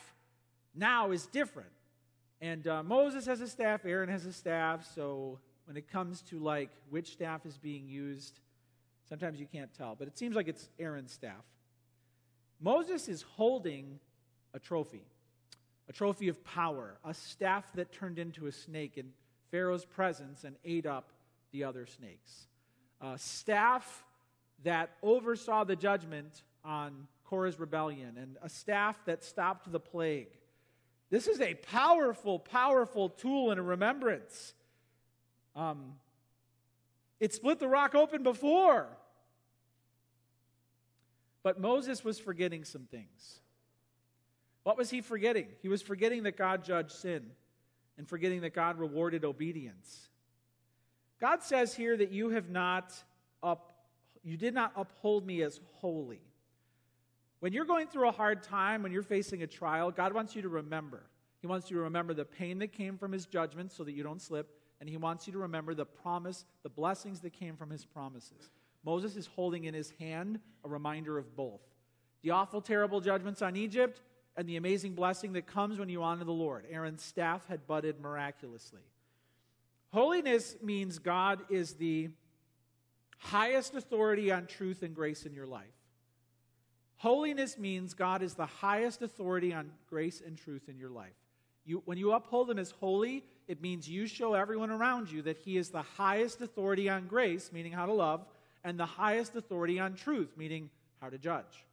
now 0.77 1.11
is 1.11 1.27
different. 1.27 1.73
And 2.41 2.69
uh, 2.69 2.85
Moses 2.85 3.27
has 3.27 3.41
a 3.41 3.49
staff, 3.49 3.85
Aaron 3.85 4.09
has 4.11 4.27
a 4.27 4.33
staff. 4.33 4.89
So 4.95 5.41
when 5.65 5.77
it 5.77 5.91
comes 5.91 6.23
to 6.31 6.39
like 6.39 6.71
which 6.89 7.15
staff 7.15 7.45
is 7.47 7.59
being 7.59 7.89
used, 7.89 8.39
sometimes 9.09 9.41
you 9.41 9.47
can't 9.53 9.75
tell. 9.77 9.97
But 9.99 10.07
it 10.07 10.17
seems 10.17 10.37
like 10.37 10.47
it's 10.47 10.69
Aaron's 10.79 11.11
staff. 11.11 11.43
Moses 12.61 13.09
is 13.09 13.23
holding 13.23 13.99
a 14.53 14.61
trophy 14.61 15.03
a 15.89 15.93
trophy 15.93 16.29
of 16.29 16.43
power, 16.45 16.99
a 17.05 17.15
staff 17.15 17.71
that 17.75 17.93
turned 17.93 18.19
into 18.19 18.47
a 18.47 18.53
snake 18.53 18.97
in 18.97 19.13
Pharaoh's 19.51 19.85
presence 19.85 20.45
and 20.45 20.57
ate 20.65 20.87
up 20.87 21.13
the 21.53 21.65
other 21.65 21.87
snakes, 21.87 22.47
a 23.01 23.19
staff 23.19 24.05
that 24.65 24.91
oversaw 25.03 25.65
the 25.65 25.77
judgment 25.77 26.43
on 26.65 27.07
Korah's 27.25 27.59
rebellion, 27.59 28.17
and 28.19 28.37
a 28.43 28.49
staff 28.49 28.99
that 29.07 29.23
stopped 29.23 29.71
the 29.71 29.81
plague. 29.81 30.29
This 31.11 31.27
is 31.27 31.41
a 31.41 31.55
powerful, 31.55 32.39
powerful 32.39 33.09
tool 33.09 33.51
and 33.51 33.61
a 33.61 33.63
remembrance. 33.63 34.55
Um, 35.55 35.95
it 37.21 37.33
split 37.33 37.59
the 37.59 37.69
rock 37.69 37.95
open 37.95 38.23
before. 38.23 38.89
But 41.43 41.61
Moses 41.61 42.03
was 42.03 42.19
forgetting 42.19 42.65
some 42.65 42.85
things. 42.91 43.41
What 44.65 44.77
was 44.77 44.91
he 44.91 45.01
forgetting? 45.01 45.47
He 45.63 45.69
was 45.69 45.83
forgetting 45.83 46.25
that 46.25 46.37
God 46.37 46.65
judged 46.65 46.93
sin 46.93 47.31
and 47.97 48.09
forgetting 48.09 48.41
that 48.41 48.55
God 48.55 48.79
rewarded 48.79 49.25
obedience. 49.25 50.09
God 51.21 51.43
says 51.43 51.75
here 51.75 51.97
that 51.97 52.11
you 52.11 52.31
have 52.31 52.51
not 52.51 52.93
up 53.43 53.71
you 54.25 54.39
did 54.39 54.55
not 54.55 54.73
uphold 54.75 55.27
me 55.27 55.43
as 55.43 55.61
holy. 55.75 56.23
When 57.41 57.53
you're 57.53 57.67
going 57.67 57.89
through 57.89 58.09
a 58.09 58.13
hard 58.13 58.43
time, 58.43 58.83
when 58.83 58.91
you're 58.91 59.03
facing 59.03 59.43
a 59.43 59.47
trial, 59.47 59.91
God 59.91 60.15
wants 60.15 60.35
you 60.35 60.41
to 60.41 60.49
remember. 60.49 61.03
He 61.43 61.47
wants 61.47 61.71
you 61.71 61.77
to 61.77 61.83
remember 61.83 62.15
the 62.15 62.25
pain 62.25 62.59
that 62.61 62.73
came 62.73 62.97
from 62.97 63.13
his 63.13 63.27
judgment 63.27 63.71
so 63.71 63.85
that 63.85 63.93
you 63.93 64.03
don't 64.03 64.23
slip, 64.23 64.59
and 64.81 64.89
he 64.89 64.97
wants 64.97 65.27
you 65.27 65.35
to 65.35 65.41
remember 65.41 65.75
the 65.75 65.85
promise, 65.85 66.47
the 66.63 66.71
blessings 66.71 67.21
that 67.21 67.35
came 67.35 67.55
from 67.55 67.69
his 67.69 67.85
promises. 67.85 68.51
Moses 68.83 69.15
is 69.15 69.27
holding 69.27 69.65
in 69.65 69.75
his 69.75 69.93
hand 70.01 70.41
a 70.65 70.69
reminder 70.71 71.19
of 71.19 71.37
both. 71.37 71.61
The 72.23 72.31
awful, 72.31 72.63
terrible 72.63 73.03
judgments 73.03 73.43
on 73.43 73.57
Egypt 73.57 74.01
and 74.37 74.49
the 74.49 74.57
amazing 74.57 74.95
blessing 74.95 75.33
that 75.35 75.47
comes 75.47 75.79
when 75.79 75.89
you 75.89 76.03
honor 76.03 76.25
the 76.25 76.33
Lord. 76.33 76.65
Aaron's 76.71 77.03
staff 77.03 77.47
had 77.47 77.67
budded 77.67 78.01
miraculously. 78.01 78.83
Holiness 79.91 80.57
means 80.63 80.99
God 80.99 81.41
is 81.51 81.75
the 81.75 82.11
highest 83.19 83.75
authority 83.75 84.33
on 84.33 84.47
truth 84.47 84.83
and 84.83 84.95
grace 84.95 85.25
in 85.25 85.35
your 85.35 85.47
life. 85.47 85.67
Holiness 86.97 87.59
means 87.59 87.95
God 87.95 88.23
is 88.23 88.35
the 88.35 88.47
highest 88.47 89.03
authority 89.03 89.53
on 89.53 89.71
grace 89.89 90.23
and 90.25 90.37
truth 90.37 90.69
in 90.69 90.79
your 90.79 90.91
life. 90.91 91.13
You, 91.65 91.83
when 91.85 91.99
you 91.99 92.13
uphold 92.13 92.51
Him 92.51 92.59
as 92.59 92.71
holy, 92.73 93.25
it 93.47 93.63
means 93.63 93.89
you 93.89 94.07
show 94.07 94.35
everyone 94.35 94.71
around 94.71 95.11
you 95.11 95.23
that 95.23 95.39
He 95.39 95.57
is 95.57 95.71
the 95.71 95.83
highest 95.83 96.41
authority 96.41 96.89
on 96.89 97.07
grace, 97.07 97.51
meaning 97.53 97.73
how 97.73 97.87
to 97.87 97.93
love, 97.93 98.27
and 98.65 98.79
the 98.79 98.87
highest 98.87 99.35
authority 99.37 99.79
on 99.79 99.95
truth, 99.95 100.31
meaning 100.37 100.71
how 101.01 101.09
to 101.09 101.19
judge. 101.19 101.65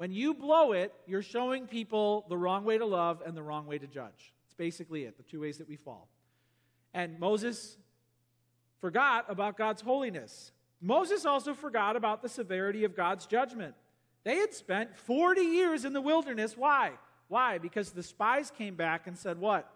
When 0.00 0.12
you 0.12 0.32
blow 0.32 0.72
it, 0.72 0.94
you're 1.06 1.20
showing 1.20 1.66
people 1.66 2.24
the 2.30 2.36
wrong 2.38 2.64
way 2.64 2.78
to 2.78 2.86
love 2.86 3.22
and 3.26 3.36
the 3.36 3.42
wrong 3.42 3.66
way 3.66 3.76
to 3.76 3.86
judge. 3.86 4.32
It's 4.46 4.54
basically 4.56 5.04
it, 5.04 5.18
the 5.18 5.22
two 5.22 5.42
ways 5.42 5.58
that 5.58 5.68
we 5.68 5.76
fall. 5.76 6.08
And 6.94 7.20
Moses 7.20 7.76
forgot 8.78 9.26
about 9.28 9.58
God's 9.58 9.82
holiness. 9.82 10.52
Moses 10.80 11.26
also 11.26 11.52
forgot 11.52 11.96
about 11.96 12.22
the 12.22 12.30
severity 12.30 12.84
of 12.84 12.96
God's 12.96 13.26
judgment. 13.26 13.74
They 14.24 14.36
had 14.36 14.54
spent 14.54 14.96
40 14.96 15.42
years 15.42 15.84
in 15.84 15.92
the 15.92 16.00
wilderness. 16.00 16.56
Why? 16.56 16.92
Why? 17.28 17.58
Because 17.58 17.90
the 17.90 18.02
spies 18.02 18.50
came 18.50 18.76
back 18.76 19.06
and 19.06 19.18
said, 19.18 19.38
What? 19.38 19.70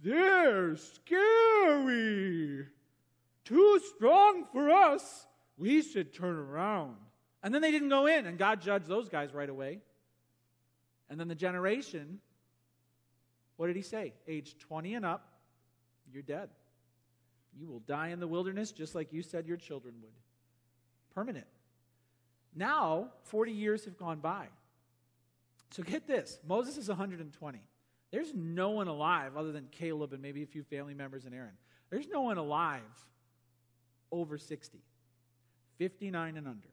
They're 0.00 0.74
scary. 0.74 2.66
Too 3.44 3.80
strong 3.94 4.46
for 4.52 4.68
us. 4.68 5.28
We 5.56 5.82
should 5.82 6.12
turn 6.12 6.34
around. 6.34 6.96
And 7.48 7.54
then 7.54 7.62
they 7.62 7.70
didn't 7.70 7.88
go 7.88 8.04
in, 8.04 8.26
and 8.26 8.36
God 8.36 8.60
judged 8.60 8.88
those 8.88 9.08
guys 9.08 9.32
right 9.32 9.48
away. 9.48 9.80
And 11.08 11.18
then 11.18 11.28
the 11.28 11.34
generation, 11.34 12.18
what 13.56 13.68
did 13.68 13.76
he 13.76 13.80
say? 13.80 14.12
Age 14.26 14.54
20 14.58 14.96
and 14.96 15.06
up, 15.06 15.32
you're 16.12 16.22
dead. 16.22 16.50
You 17.58 17.66
will 17.66 17.78
die 17.78 18.08
in 18.08 18.20
the 18.20 18.28
wilderness 18.28 18.70
just 18.70 18.94
like 18.94 19.14
you 19.14 19.22
said 19.22 19.46
your 19.46 19.56
children 19.56 19.94
would. 20.02 20.12
Permanent. 21.14 21.46
Now, 22.54 23.12
40 23.22 23.52
years 23.52 23.86
have 23.86 23.96
gone 23.96 24.18
by. 24.18 24.48
So 25.70 25.82
get 25.82 26.06
this 26.06 26.40
Moses 26.46 26.76
is 26.76 26.88
120. 26.88 27.60
There's 28.10 28.34
no 28.34 28.72
one 28.72 28.88
alive 28.88 29.38
other 29.38 29.52
than 29.52 29.68
Caleb 29.70 30.12
and 30.12 30.20
maybe 30.20 30.42
a 30.42 30.46
few 30.46 30.64
family 30.64 30.92
members 30.92 31.24
and 31.24 31.34
Aaron. 31.34 31.56
There's 31.88 32.08
no 32.08 32.20
one 32.20 32.36
alive 32.36 32.82
over 34.12 34.36
60, 34.36 34.82
59 35.78 36.36
and 36.36 36.46
under. 36.46 36.68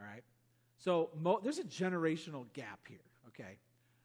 All 0.00 0.06
right? 0.06 0.22
So 0.78 1.10
Mo- 1.20 1.40
there's 1.42 1.58
a 1.58 1.64
generational 1.64 2.46
gap 2.52 2.80
here, 2.88 2.98
okay? 3.28 3.58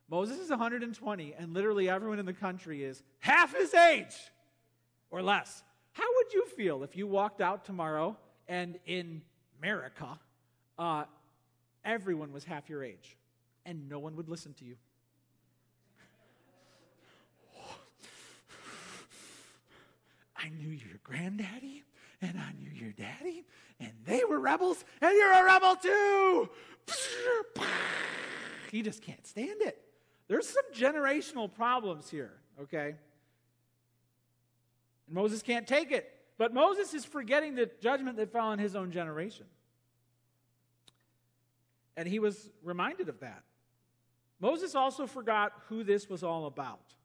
Moses 0.10 0.40
is 0.40 0.50
120, 0.50 1.34
and 1.38 1.54
literally 1.54 1.90
everyone 1.90 2.20
in 2.20 2.26
the 2.26 2.34
country 2.34 2.84
is 2.84 3.04
half 3.20 3.56
his 3.56 3.74
age 3.74 4.16
or 5.12 5.22
less. 5.22 5.64
How 5.94 6.04
would 6.18 6.34
you 6.34 6.46
feel 6.48 6.84
if 6.84 6.96
you 6.96 7.08
walked 7.08 7.42
out 7.42 7.66
tomorrow 7.66 8.18
and 8.48 8.80
in 8.86 9.22
America, 9.60 10.20
uh, 10.78 11.06
everyone 11.86 12.34
was 12.34 12.44
half 12.44 12.70
your 12.70 12.84
age 12.84 13.18
and 13.66 13.88
no 13.88 14.00
one 14.00 14.16
would 14.16 14.28
listen 14.28 14.54
to 14.56 14.66
you? 14.66 14.76
I 20.36 20.50
knew 20.50 20.70
your 20.70 20.98
granddaddy 21.04 21.84
and 22.24 22.40
I 22.40 22.54
knew 22.54 22.70
your 22.70 22.92
daddy, 22.92 23.46
and 23.80 23.92
they 24.06 24.24
were 24.24 24.40
rebels, 24.40 24.84
and 25.02 25.12
you're 25.14 25.32
a 25.32 25.44
rebel 25.44 25.76
too. 25.76 26.50
He 28.72 28.82
just 28.82 29.02
can't 29.02 29.26
stand 29.28 29.62
it. 29.62 29.80
There's 30.28 30.48
some 30.48 30.64
generational 30.74 31.54
problems 31.54 32.10
here, 32.10 32.32
okay? 32.62 32.96
And 35.06 35.16
Moses 35.16 35.42
can't 35.42 35.68
take 35.68 35.92
it. 35.92 36.10
But 36.38 36.54
Moses 36.54 36.94
is 36.94 37.06
forgetting 37.06 37.56
the 37.56 37.70
judgment 37.82 38.18
that 38.18 38.32
fell 38.32 38.48
on 38.48 38.58
his 38.58 38.76
own 38.76 38.92
generation. 38.92 39.46
And 41.96 42.08
he 42.08 42.18
was 42.20 42.50
reminded 42.64 43.10
of 43.10 43.20
that. 43.20 43.44
Moses 44.40 44.74
also 44.74 45.06
forgot 45.06 45.54
who 45.70 45.84
this 45.84 46.10
was 46.10 46.24
all 46.24 46.48
about. 46.48 46.96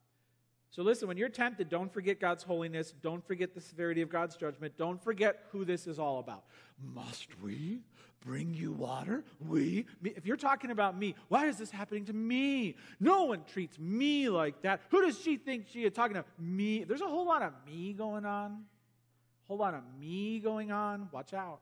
So 0.71 0.83
listen, 0.83 1.09
when 1.09 1.17
you're 1.17 1.29
tempted, 1.29 1.69
don't 1.69 1.93
forget 1.93 2.21
God's 2.21 2.43
holiness. 2.43 2.93
Don't 3.03 3.27
forget 3.27 3.55
the 3.55 3.61
severity 3.61 4.03
of 4.03 4.11
God's 4.11 4.37
judgment. 4.37 4.77
Don't 4.77 5.03
forget 5.03 5.45
who 5.51 5.65
this 5.65 5.87
is 5.87 5.99
all 5.99 6.19
about. 6.19 6.45
Must 6.83 7.27
we 7.43 7.81
bring 8.21 8.53
you 8.53 8.73
water? 8.73 9.25
We? 9.41 9.87
If 10.05 10.27
you're 10.27 10.37
talking 10.37 10.71
about 10.71 10.99
me, 10.99 11.15
why 11.29 11.47
is 11.47 11.57
this 11.57 11.71
happening 11.71 12.05
to 12.07 12.13
me? 12.13 12.77
No 13.01 13.25
one 13.25 13.45
treats 13.51 13.79
me 13.79 14.29
like 14.29 14.63
that. 14.63 14.83
Who 14.91 15.01
does 15.01 15.19
she 15.19 15.37
think 15.37 15.67
she 15.69 15.85
is 15.85 15.93
talking 15.95 16.15
to? 16.15 16.25
Me. 16.39 16.85
There's 16.85 17.01
a 17.01 17.07
whole 17.07 17.27
lot 17.27 17.43
of 17.43 17.53
me 17.67 17.95
going 17.95 18.27
on. 18.27 18.51
A 18.51 19.49
whole 19.49 19.59
lot 19.59 19.73
of 19.73 19.83
me 19.99 20.39
going 20.39 20.71
on. 20.71 21.09
Watch 21.13 21.33
out. 21.33 21.61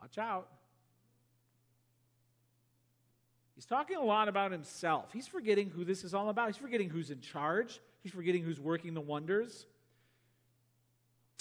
Watch 0.00 0.18
out. 0.18 0.48
He's 3.58 3.66
talking 3.66 3.96
a 3.96 4.04
lot 4.04 4.28
about 4.28 4.52
himself. 4.52 5.12
He's 5.12 5.26
forgetting 5.26 5.68
who 5.68 5.84
this 5.84 6.04
is 6.04 6.14
all 6.14 6.28
about. 6.28 6.46
He's 6.46 6.56
forgetting 6.56 6.90
who's 6.90 7.10
in 7.10 7.20
charge. 7.20 7.80
He's 8.04 8.12
forgetting 8.12 8.44
who's 8.44 8.60
working 8.60 8.94
the 8.94 9.00
wonders. 9.00 9.66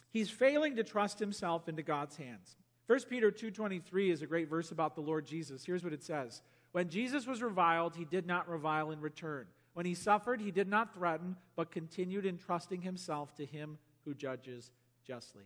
He's 0.10 0.28
failing 0.28 0.78
to 0.78 0.84
trust 0.84 1.20
himself 1.20 1.70
into 1.70 1.84
God's 1.84 2.18
hands. 2.18 2.58
1 2.88 3.08
Peter 3.08 3.30
2:23 3.30 4.10
is 4.10 4.24
a 4.24 4.26
great 4.26 4.50
verse 4.50 4.72
about 4.72 4.96
the 4.96 5.02
Lord 5.02 5.28
Jesus. 5.28 5.64
Here's 5.64 5.84
what 5.84 5.94
it 5.94 6.02
says. 6.02 6.42
When 6.72 6.90
Jesus 6.90 7.28
was 7.28 7.44
reviled, 7.44 7.96
he 7.96 8.04
did 8.04 8.26
not 8.26 8.50
revile 8.50 8.90
in 8.90 9.00
return. 9.00 9.46
When 9.74 9.86
he 9.86 9.94
suffered, 9.94 10.42
he 10.42 10.50
did 10.50 10.68
not 10.68 10.96
threaten, 10.96 11.36
but 11.56 11.70
continued 11.70 12.26
entrusting 12.26 12.82
himself 12.82 13.36
to 13.36 13.46
him 13.46 13.78
who 14.06 14.16
judges 14.16 14.72
justly. 15.04 15.46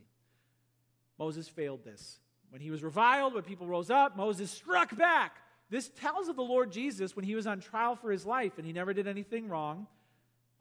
Moses 1.20 1.50
failed 1.50 1.84
this. 1.84 2.22
When 2.48 2.62
he 2.62 2.72
was 2.72 2.82
reviled, 2.82 3.34
when 3.34 3.44
people 3.44 3.68
rose 3.68 3.90
up, 3.90 4.16
Moses 4.16 4.50
struck 4.50 4.96
back. 4.96 5.42
This 5.72 5.90
tells 5.90 6.28
of 6.28 6.36
the 6.36 6.44
Lord 6.44 6.72
Jesus 6.72 7.16
when 7.16 7.24
he 7.24 7.34
was 7.34 7.48
on 7.48 7.62
trial 7.62 7.96
for 7.96 8.12
his 8.12 8.26
life 8.26 8.58
and 8.58 8.68
he 8.68 8.74
never 8.74 8.94
did 8.94 9.08
anything 9.08 9.48
wrong. 9.48 9.88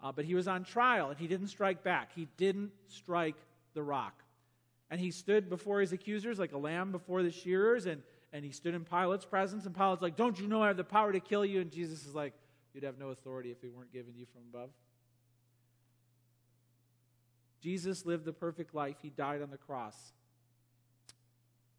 Uh, 0.03 0.13
but 0.13 0.25
he 0.25 0.35
was 0.35 0.49
on 0.49 0.65
trial 0.65 1.11
and 1.11 1.19
he 1.19 1.27
didn't 1.27 1.49
strike 1.49 1.83
back. 1.83 2.13
He 2.15 2.29
didn't 2.37 2.71
strike 2.87 3.35
the 3.75 3.83
rock. 3.83 4.23
And 4.89 5.01
he 5.01 5.11
stood 5.11 5.51
before 5.51 5.81
his 5.81 5.93
accusers 5.93 6.39
like 6.39 6.53
a 6.53 6.59
lamb 6.59 6.93
before 6.93 7.23
the 7.23 7.31
shearers, 7.31 7.87
and, 7.87 8.03
and 8.33 8.45
he 8.45 8.51
stood 8.51 8.75
in 8.75 8.85
Pilate's 8.85 9.25
presence. 9.25 9.67
And 9.67 9.75
Pilate's 9.75 10.03
like, 10.03 10.17
Don't 10.17 10.39
you 10.41 10.49
know 10.49 10.63
I 10.63 10.69
have 10.69 10.77
the 10.77 10.85
power 10.85 11.13
to 11.13 11.21
kill 11.21 11.45
you? 11.45 11.61
And 11.61 11.71
Jesus 11.71 12.07
is 12.07 12.15
like, 12.15 12.33
You'd 12.75 12.85
have 12.85 12.99
no 12.99 13.11
authority 13.11 13.51
if 13.51 13.63
it 13.63 13.73
weren't 13.73 13.93
given 13.93 14.15
you 14.17 14.27
from 14.33 14.43
above. 14.53 14.71
Jesus 17.61 18.07
lived 18.07 18.25
the 18.25 18.33
perfect 18.33 18.75
life. 18.75 18.97
He 19.03 19.11
died 19.11 19.43
on 19.43 19.51
the 19.51 19.59
cross. 19.59 19.97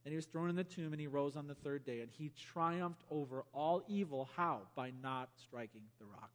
And 0.04 0.12
he 0.12 0.16
was 0.16 0.26
thrown 0.26 0.50
in 0.50 0.56
the 0.56 0.64
tomb 0.64 0.94
and 0.94 1.00
he 1.00 1.08
rose 1.08 1.36
on 1.36 1.48
the 1.48 1.56
third 1.56 1.86
day. 1.86 2.02
And 2.02 2.10
he 2.10 2.32
triumphed 2.54 3.04
over 3.12 3.44
all 3.54 3.84
evil. 3.88 4.30
How? 4.36 4.62
By 4.76 4.92
not 5.02 5.30
striking 5.38 5.82
the 6.00 6.06
rock. 6.06 6.32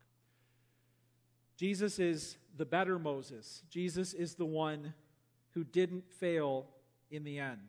Jesus 1.56 1.98
is 1.98 2.36
the 2.56 2.66
better 2.66 2.98
Moses. 2.98 3.62
Jesus 3.70 4.12
is 4.12 4.34
the 4.34 4.44
one 4.44 4.94
who 5.50 5.64
didn't 5.64 6.10
fail 6.12 6.66
in 7.10 7.24
the 7.24 7.38
end. 7.38 7.60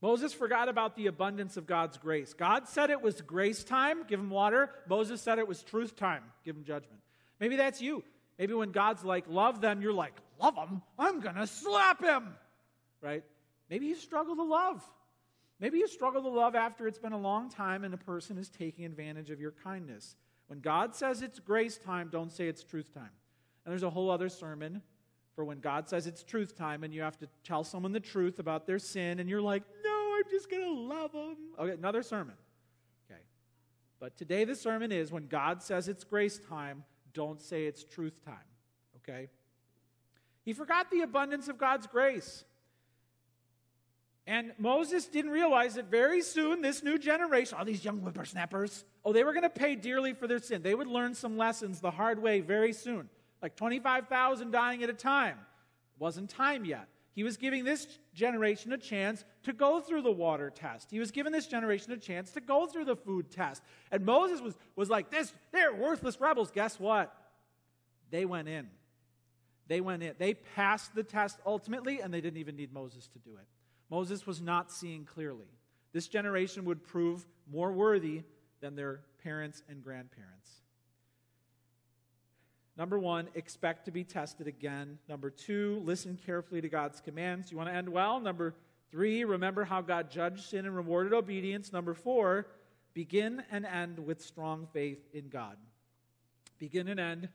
Moses 0.00 0.32
forgot 0.32 0.68
about 0.68 0.96
the 0.96 1.08
abundance 1.08 1.56
of 1.56 1.66
God's 1.66 1.98
grace. 1.98 2.32
God 2.32 2.68
said 2.68 2.90
it 2.90 3.02
was 3.02 3.20
grace 3.20 3.64
time, 3.64 4.04
give 4.06 4.20
him 4.20 4.30
water. 4.30 4.70
Moses 4.88 5.20
said 5.20 5.38
it 5.38 5.48
was 5.48 5.62
truth 5.62 5.96
time, 5.96 6.22
give 6.44 6.56
him 6.56 6.64
judgment. 6.64 7.00
Maybe 7.40 7.56
that's 7.56 7.82
you. 7.82 8.04
Maybe 8.38 8.54
when 8.54 8.70
God's 8.70 9.04
like, 9.04 9.24
love 9.28 9.60
them, 9.60 9.82
you're 9.82 9.92
like, 9.92 10.14
love 10.40 10.54
them? 10.54 10.82
I'm 10.98 11.20
going 11.20 11.34
to 11.34 11.46
slap 11.46 12.02
him. 12.02 12.28
Right? 13.02 13.24
Maybe 13.70 13.86
you 13.86 13.94
struggle 13.94 14.36
to 14.36 14.42
love. 14.42 14.82
Maybe 15.60 15.78
you 15.78 15.88
struggle 15.88 16.22
to 16.22 16.28
love 16.28 16.54
after 16.54 16.86
it's 16.86 16.98
been 16.98 17.12
a 17.12 17.18
long 17.18 17.50
time 17.50 17.84
and 17.84 17.92
a 17.92 17.98
person 17.98 18.38
is 18.38 18.48
taking 18.48 18.84
advantage 18.84 19.30
of 19.30 19.40
your 19.40 19.50
kindness. 19.50 20.14
When 20.46 20.60
God 20.60 20.94
says 20.94 21.20
it's 21.20 21.38
grace 21.40 21.76
time, 21.76 22.08
don't 22.10 22.32
say 22.32 22.48
it's 22.48 22.62
truth 22.62 22.94
time. 22.94 23.10
And 23.64 23.72
there's 23.72 23.82
a 23.82 23.90
whole 23.90 24.10
other 24.10 24.28
sermon 24.28 24.82
for 25.34 25.44
when 25.44 25.60
God 25.60 25.88
says 25.88 26.06
it's 26.06 26.22
truth 26.22 26.56
time 26.56 26.84
and 26.84 26.94
you 26.94 27.02
have 27.02 27.18
to 27.18 27.28
tell 27.44 27.64
someone 27.64 27.92
the 27.92 28.00
truth 28.00 28.38
about 28.38 28.66
their 28.66 28.78
sin 28.78 29.20
and 29.20 29.28
you're 29.28 29.42
like, 29.42 29.62
no, 29.84 30.16
I'm 30.16 30.30
just 30.30 30.50
going 30.50 30.64
to 30.64 30.72
love 30.72 31.12
them. 31.12 31.36
Okay, 31.58 31.72
another 31.72 32.02
sermon. 32.02 32.34
Okay. 33.10 33.20
But 34.00 34.16
today 34.16 34.44
the 34.44 34.54
sermon 34.54 34.90
is 34.90 35.12
when 35.12 35.26
God 35.26 35.62
says 35.62 35.88
it's 35.88 36.04
grace 36.04 36.40
time, 36.48 36.84
don't 37.12 37.40
say 37.40 37.66
it's 37.66 37.84
truth 37.84 38.24
time. 38.24 38.34
Okay? 38.96 39.28
He 40.44 40.52
forgot 40.52 40.90
the 40.90 41.02
abundance 41.02 41.48
of 41.48 41.58
God's 41.58 41.86
grace. 41.86 42.44
And 44.28 44.52
Moses 44.58 45.06
didn't 45.06 45.30
realize 45.30 45.76
that 45.76 45.86
very 45.86 46.20
soon 46.20 46.60
this 46.60 46.82
new 46.82 46.98
generation, 46.98 47.56
all 47.58 47.64
these 47.64 47.82
young 47.82 48.00
whippersnappers, 48.00 48.84
oh, 49.02 49.14
they 49.14 49.24
were 49.24 49.32
going 49.32 49.42
to 49.42 49.48
pay 49.48 49.74
dearly 49.74 50.12
for 50.12 50.26
their 50.26 50.38
sin. 50.38 50.60
They 50.60 50.74
would 50.74 50.86
learn 50.86 51.14
some 51.14 51.38
lessons 51.38 51.80
the 51.80 51.90
hard 51.90 52.20
way 52.20 52.40
very 52.40 52.74
soon. 52.74 53.08
Like 53.40 53.56
25,000 53.56 54.50
dying 54.50 54.82
at 54.82 54.90
a 54.90 54.92
time. 54.92 55.38
Wasn't 55.98 56.28
time 56.28 56.66
yet. 56.66 56.88
He 57.14 57.24
was 57.24 57.38
giving 57.38 57.64
this 57.64 57.86
generation 58.12 58.70
a 58.74 58.76
chance 58.76 59.24
to 59.44 59.54
go 59.54 59.80
through 59.80 60.02
the 60.02 60.12
water 60.12 60.50
test. 60.50 60.90
He 60.90 60.98
was 60.98 61.10
giving 61.10 61.32
this 61.32 61.46
generation 61.46 61.92
a 61.92 61.96
chance 61.96 62.30
to 62.32 62.42
go 62.42 62.66
through 62.66 62.84
the 62.84 62.96
food 62.96 63.30
test. 63.30 63.62
And 63.90 64.04
Moses 64.04 64.42
was, 64.42 64.58
was 64.76 64.90
like, 64.90 65.10
this, 65.10 65.32
they're 65.52 65.74
worthless 65.74 66.20
rebels. 66.20 66.50
Guess 66.50 66.78
what? 66.78 67.16
They 68.10 68.26
went 68.26 68.48
in. 68.48 68.68
They 69.68 69.80
went 69.80 70.02
in. 70.02 70.12
They 70.18 70.34
passed 70.34 70.94
the 70.94 71.02
test 71.02 71.38
ultimately, 71.46 72.02
and 72.02 72.12
they 72.12 72.20
didn't 72.20 72.40
even 72.40 72.56
need 72.56 72.74
Moses 72.74 73.08
to 73.08 73.18
do 73.20 73.30
it. 73.38 73.46
Moses 73.90 74.26
was 74.26 74.40
not 74.40 74.70
seeing 74.70 75.04
clearly. 75.04 75.46
This 75.92 76.08
generation 76.08 76.64
would 76.66 76.84
prove 76.84 77.26
more 77.50 77.72
worthy 77.72 78.22
than 78.60 78.76
their 78.76 79.00
parents 79.22 79.62
and 79.68 79.82
grandparents. 79.82 80.50
Number 82.76 82.98
one, 82.98 83.28
expect 83.34 83.86
to 83.86 83.90
be 83.90 84.04
tested 84.04 84.46
again. 84.46 84.98
Number 85.08 85.30
two, 85.30 85.82
listen 85.84 86.16
carefully 86.24 86.60
to 86.60 86.68
God's 86.68 87.00
commands. 87.00 87.50
You 87.50 87.56
want 87.56 87.68
to 87.68 87.74
end 87.74 87.88
well? 87.88 88.20
Number 88.20 88.54
three, 88.90 89.24
remember 89.24 89.64
how 89.64 89.80
God 89.80 90.10
judged 90.10 90.44
sin 90.44 90.64
and 90.64 90.76
rewarded 90.76 91.12
obedience. 91.12 91.72
Number 91.72 91.94
four, 91.94 92.46
begin 92.94 93.42
and 93.50 93.66
end 93.66 93.98
with 93.98 94.22
strong 94.22 94.68
faith 94.72 95.00
in 95.12 95.28
God. 95.28 95.56
Begin 96.58 96.86
and 96.88 97.00
end 97.00 97.28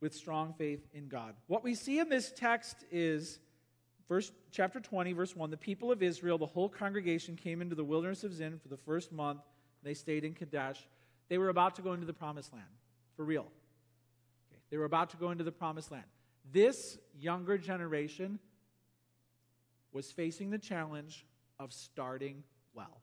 with 0.00 0.14
strong 0.14 0.54
faith 0.56 0.86
in 0.94 1.08
God. 1.08 1.34
What 1.48 1.64
we 1.64 1.74
see 1.74 1.98
in 1.98 2.08
this 2.08 2.32
text 2.34 2.84
is 2.90 3.40
verse 4.08 4.32
chapter 4.50 4.80
20 4.80 5.12
verse 5.12 5.36
1 5.36 5.50
the 5.50 5.56
people 5.56 5.92
of 5.92 6.02
Israel 6.02 6.38
the 6.38 6.46
whole 6.46 6.68
congregation 6.68 7.36
came 7.36 7.60
into 7.60 7.74
the 7.74 7.84
wilderness 7.84 8.24
of 8.24 8.32
Zin 8.32 8.58
for 8.58 8.68
the 8.68 8.76
first 8.76 9.12
month. 9.12 9.40
They 9.82 9.94
stayed 9.94 10.24
in 10.24 10.34
Kadesh. 10.34 10.86
They 11.28 11.38
were 11.38 11.50
about 11.50 11.76
to 11.76 11.82
go 11.82 11.92
into 11.92 12.06
the 12.06 12.12
promised 12.12 12.52
land 12.52 12.64
for 13.16 13.24
real. 13.24 13.46
Okay. 14.50 14.60
they 14.70 14.76
were 14.76 14.84
about 14.84 15.10
to 15.10 15.16
go 15.16 15.30
into 15.30 15.44
the 15.44 15.52
promised 15.52 15.90
land. 15.90 16.04
This 16.50 16.98
younger 17.18 17.58
generation 17.58 18.38
was 19.92 20.10
facing 20.10 20.50
the 20.50 20.58
challenge 20.58 21.26
of 21.58 21.72
starting 21.72 22.42
well. 22.74 23.02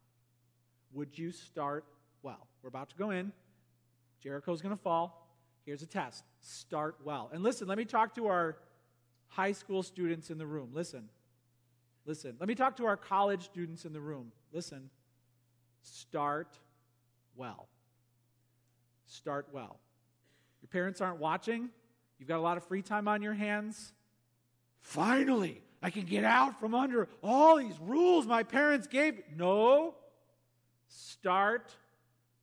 Would 0.93 1.17
you 1.17 1.31
start 1.31 1.85
well? 2.23 2.47
We're 2.61 2.69
about 2.69 2.89
to 2.89 2.95
go 2.95 3.11
in. 3.11 3.31
Jericho's 4.21 4.61
going 4.61 4.75
to 4.75 4.81
fall. 4.81 5.27
Here's 5.65 5.81
a 5.81 5.87
test. 5.87 6.23
Start 6.41 6.95
well. 7.03 7.29
And 7.33 7.43
listen, 7.43 7.67
let 7.67 7.77
me 7.77 7.85
talk 7.85 8.15
to 8.15 8.27
our 8.27 8.57
high 9.35 9.51
school 9.51 9.83
students 9.83 10.29
in 10.29 10.37
the 10.37 10.45
room. 10.45 10.69
Listen. 10.73 11.09
Listen. 12.05 12.35
Let 12.39 12.47
me 12.47 12.55
talk 12.55 12.77
to 12.77 12.85
our 12.85 12.97
college 12.97 13.43
students 13.43 13.85
in 13.85 13.93
the 13.93 13.99
room. 13.99 14.31
Listen. 14.53 14.89
Start 15.81 16.57
well. 17.35 17.67
Start 19.07 19.47
well. 19.51 19.79
Your 20.61 20.69
parents 20.69 21.01
aren't 21.01 21.19
watching. 21.19 21.69
You've 22.17 22.29
got 22.29 22.37
a 22.37 22.41
lot 22.41 22.57
of 22.57 22.63
free 22.63 22.81
time 22.81 23.07
on 23.07 23.21
your 23.21 23.33
hands. 23.33 23.91
Finally, 24.81 25.61
I 25.83 25.89
can 25.89 26.05
get 26.05 26.23
out 26.23 26.59
from 26.59 26.73
under 26.73 27.09
all 27.21 27.57
these 27.57 27.77
rules 27.81 28.25
my 28.25 28.43
parents 28.43 28.87
gave. 28.87 29.21
No. 29.35 29.95
Start 30.87 31.75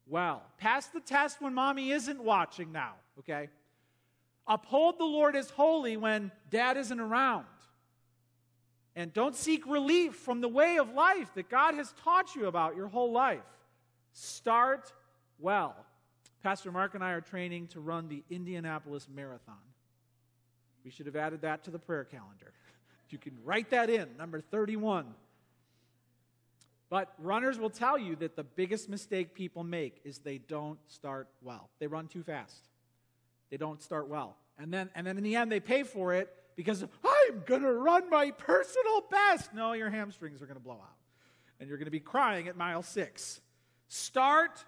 well. 0.07 0.43
Pass 0.59 0.89
the 0.89 1.01
test 1.01 1.41
when 1.41 1.55
mommy 1.55 1.91
isn't 1.91 2.23
watching 2.23 2.71
now 2.71 2.95
okay? 3.19 3.49
Uphold 4.47 4.99
the 4.99 5.05
Lord 5.05 5.37
as 5.37 5.51
holy 5.51 5.97
when 5.97 6.33
dad 6.51 6.77
isn't 6.77 6.99
around. 6.99 7.47
And 8.95 9.13
don't 9.13 9.35
seek 9.35 9.67
relief 9.67 10.17
from 10.17 10.41
the 10.41 10.49
way 10.49 10.77
of 10.79 10.93
life 10.93 11.33
that 11.35 11.49
God 11.49 11.75
has 11.75 11.95
taught 12.05 12.35
you 12.35 12.47
about 12.47 12.77
your 12.77 12.89
whole 12.89 13.13
life. 13.13 13.41
Start 14.13 14.93
well. 15.39 15.75
Pastor 16.43 16.73
Mark 16.73 16.95
and 16.95 17.03
I 17.03 17.13
are 17.13 17.21
training 17.21 17.69
to 17.69 17.81
run 17.81 18.09
the 18.09 18.23
Indianapolis 18.29 19.09
Marathon. 19.13 19.55
We 20.85 20.91
should 20.91 21.07
have 21.07 21.17
added 21.17 21.43
that 21.43 21.65
to 21.65 21.71
the 21.71 21.79
prayer 21.79 22.05
calendar. 22.05 22.53
You 23.11 23.19
can 23.19 23.37
write 23.45 23.69
that 23.73 23.91
in, 23.91 24.09
number 24.17 24.41
31. 24.41 25.05
But 26.89 27.13
runners 27.19 27.59
will 27.59 27.69
tell 27.69 27.99
you 27.99 28.17
that 28.17 28.37
the 28.37 28.43
biggest 28.43 28.89
mistake 28.89 29.35
people 29.35 29.65
make 29.65 30.01
is 30.03 30.17
they 30.17 30.39
don't 30.39 30.79
start 30.89 31.29
well. 31.43 31.69
They 31.79 31.89
run 31.89 32.09
too 32.09 32.23
fast 32.23 32.71
they 33.53 33.59
don't 33.59 33.83
start 33.83 34.09
well. 34.09 34.39
And 34.59 34.73
then, 34.73 34.89
and 34.95 35.07
then 35.07 35.19
in 35.19 35.23
the 35.23 35.37
end, 35.37 35.53
they 35.53 35.61
pay 35.61 35.83
for 35.83 36.15
it 36.15 36.35
because 36.57 36.83
I'm 36.83 37.43
going 37.45 37.61
to 37.61 37.73
run 37.73 38.09
my 38.09 38.31
personal 38.31 39.03
best. 39.11 39.53
No, 39.53 39.75
your 39.75 39.91
hamstrings 39.91 40.41
are 40.41 40.47
going 40.47 40.57
to 40.57 40.63
blow 40.63 40.81
out. 40.83 40.97
And 41.61 41.69
you're 41.69 41.77
going 41.77 41.85
to 41.85 41.91
be 41.91 42.01
crying 42.01 42.49
at 42.49 42.57
mile 42.57 42.83
six. 42.83 43.43
Start 43.89 44.65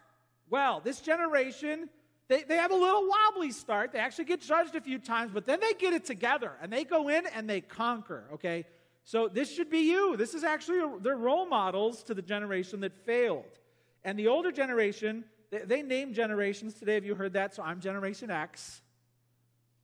well. 0.51 0.83
This 0.85 1.01
generation, 1.01 1.89
they, 2.29 2.43
they 2.43 2.57
have 2.57 2.73
a 2.73 2.77
little 2.77 3.09
wobbly 3.09 3.53
start. 3.53 3.91
They 3.91 4.01
actually 4.01 4.27
get 4.27 4.43
judged 4.43 4.75
a 4.75 4.83
few 4.83 4.99
times, 4.99 5.31
but 5.33 5.47
then 5.47 5.61
they 5.61 5.73
get 5.73 5.95
it 5.95 6.05
together 6.05 6.53
and 6.61 6.71
they 6.71 6.85
go 6.85 7.09
in 7.09 7.25
and 7.35 7.49
they 7.49 7.63
conquer, 7.63 8.25
okay? 8.35 8.67
So 9.05 9.29
this 9.29 9.51
should 9.51 9.71
be 9.71 9.91
you. 9.91 10.19
This 10.19 10.35
is 10.35 10.45
actually, 10.45 10.81
a, 10.81 10.93
they're 11.01 11.17
role 11.17 11.47
models 11.47 12.03
to 12.03 12.13
the 12.13 12.23
generation 12.23 12.81
that 12.81 12.93
failed. 13.07 13.59
And 14.05 14.19
the 14.19 14.29
older 14.29 14.53
generation, 14.53 15.25
they, 15.55 15.65
they 15.65 15.83
name 15.83 16.13
generations 16.13 16.75
today. 16.75 16.95
Have 16.95 17.05
you 17.05 17.15
heard 17.15 17.35
that? 17.35 17.55
So 17.55 17.63
I'm 17.63 17.81
Generation 17.81 18.31
X. 18.31 18.81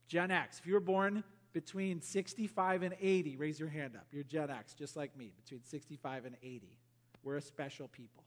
Gen 0.07 0.29
X. 0.29 0.59
If 0.59 0.67
you 0.67 0.73
were 0.73 0.81
born 0.81 1.23
between 1.53 2.01
65 2.01 2.83
and 2.83 2.95
80, 2.99 3.37
raise 3.37 3.59
your 3.59 3.69
hand 3.69 3.95
up. 3.95 4.05
You're 4.11 4.23
Gen 4.23 4.49
X, 4.49 4.73
just 4.73 4.97
like 4.97 5.17
me, 5.17 5.31
between 5.41 5.63
65 5.63 6.25
and 6.25 6.35
80. 6.43 6.77
We're 7.23 7.37
a 7.37 7.41
special 7.41 7.87
people, 7.87 8.23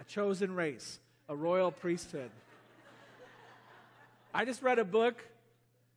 a 0.00 0.04
chosen 0.04 0.54
race, 0.54 1.00
a 1.28 1.36
royal 1.36 1.70
priesthood. 1.70 2.30
I 4.32 4.44
just 4.44 4.62
read 4.62 4.78
a 4.78 4.84
book. 4.84 5.22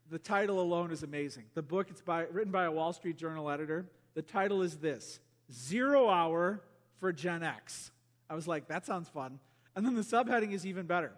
The 0.10 0.20
title 0.20 0.60
alone 0.60 0.92
is 0.92 1.04
amazing. 1.04 1.46
The 1.54 1.62
book 1.62 1.88
it's 1.90 2.02
by, 2.02 2.26
written 2.32 2.52
by 2.52 2.66
a 2.66 2.72
Wall 2.72 2.92
Street 2.92 3.18
Journal 3.18 3.50
editor. 3.50 3.86
The 4.14 4.22
title 4.22 4.62
is 4.62 4.78
this 4.78 5.20
Zero 5.54 6.10
Hour 6.10 6.62
for 7.00 7.14
Gen 7.14 7.44
X. 7.44 7.92
I 8.30 8.36
was 8.36 8.48
like, 8.48 8.68
that 8.68 8.86
sounds 8.86 9.08
fun. 9.08 9.40
And 9.76 9.86
then 9.86 9.95
the 9.95 10.01
subheading 10.01 10.53
is 10.53 10.65
even 10.65 10.86
better 10.86 11.11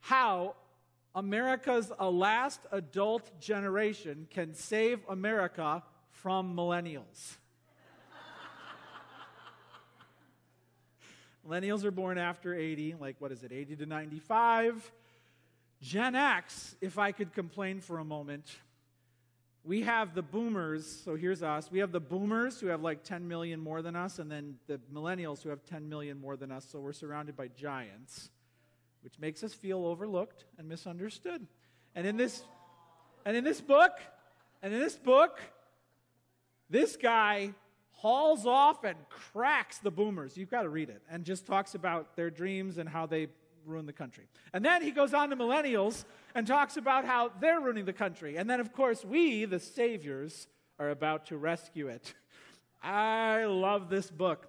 How 0.00 0.54
America's 1.14 1.92
last 2.00 2.60
adult 2.72 3.40
generation 3.40 4.26
can 4.30 4.54
save 4.54 5.00
America 5.08 5.82
from 6.10 6.56
millennials. 6.56 7.36
millennials 11.48 11.84
are 11.84 11.92
born 11.92 12.18
after 12.18 12.54
80, 12.54 12.96
like 13.00 13.16
what 13.20 13.30
is 13.30 13.44
it, 13.44 13.52
80 13.52 13.76
to 13.76 13.86
95. 13.86 14.90
Gen 15.80 16.16
X, 16.16 16.74
if 16.80 16.98
I 16.98 17.12
could 17.12 17.32
complain 17.32 17.80
for 17.80 17.98
a 17.98 18.04
moment, 18.04 18.56
we 19.64 19.82
have 19.82 20.14
the 20.14 20.22
boomers, 20.22 20.86
so 21.04 21.16
here's 21.16 21.42
us. 21.42 21.70
We 21.70 21.78
have 21.78 21.90
the 21.90 22.00
boomers 22.00 22.60
who 22.60 22.66
have 22.66 22.82
like 22.82 23.02
10 23.02 23.26
million 23.26 23.60
more 23.60 23.80
than 23.80 23.96
us, 23.96 24.18
and 24.18 24.30
then 24.30 24.56
the 24.66 24.78
millennials 24.92 25.42
who 25.42 25.48
have 25.48 25.64
10 25.64 25.88
million 25.88 26.20
more 26.20 26.36
than 26.36 26.52
us, 26.52 26.66
so 26.70 26.78
we're 26.78 26.92
surrounded 26.92 27.36
by 27.36 27.48
giants, 27.48 28.28
which 29.02 29.18
makes 29.18 29.42
us 29.42 29.54
feel 29.54 29.86
overlooked 29.86 30.44
and 30.58 30.68
misunderstood. 30.68 31.46
And 31.94 32.06
in 32.06 32.16
this 32.16 32.42
and 33.24 33.36
in 33.36 33.44
this 33.44 33.60
book, 33.60 33.92
and 34.62 34.74
in 34.74 34.80
this 34.80 34.96
book, 34.96 35.40
this 36.68 36.96
guy 36.96 37.54
hauls 37.92 38.44
off 38.44 38.84
and 38.84 38.98
cracks 39.08 39.78
the 39.78 39.90
boomers. 39.90 40.36
You've 40.36 40.50
got 40.50 40.62
to 40.62 40.68
read 40.68 40.90
it. 40.90 41.00
And 41.10 41.24
just 41.24 41.46
talks 41.46 41.74
about 41.74 42.16
their 42.16 42.28
dreams 42.28 42.76
and 42.76 42.86
how 42.86 43.06
they 43.06 43.28
ruin 43.66 43.86
the 43.86 43.92
country. 43.92 44.28
And 44.52 44.64
then 44.64 44.82
he 44.82 44.90
goes 44.90 45.14
on 45.14 45.30
to 45.30 45.36
millennials 45.36 46.04
and 46.34 46.46
talks 46.46 46.76
about 46.76 47.04
how 47.04 47.30
they're 47.40 47.60
ruining 47.60 47.84
the 47.84 47.92
country. 47.92 48.36
And 48.36 48.48
then, 48.48 48.60
of 48.60 48.72
course, 48.72 49.04
we, 49.04 49.44
the 49.44 49.60
saviors, 49.60 50.46
are 50.78 50.90
about 50.90 51.26
to 51.26 51.36
rescue 51.36 51.88
it. 51.88 52.14
I 52.82 53.44
love 53.44 53.88
this 53.88 54.10
book. 54.10 54.48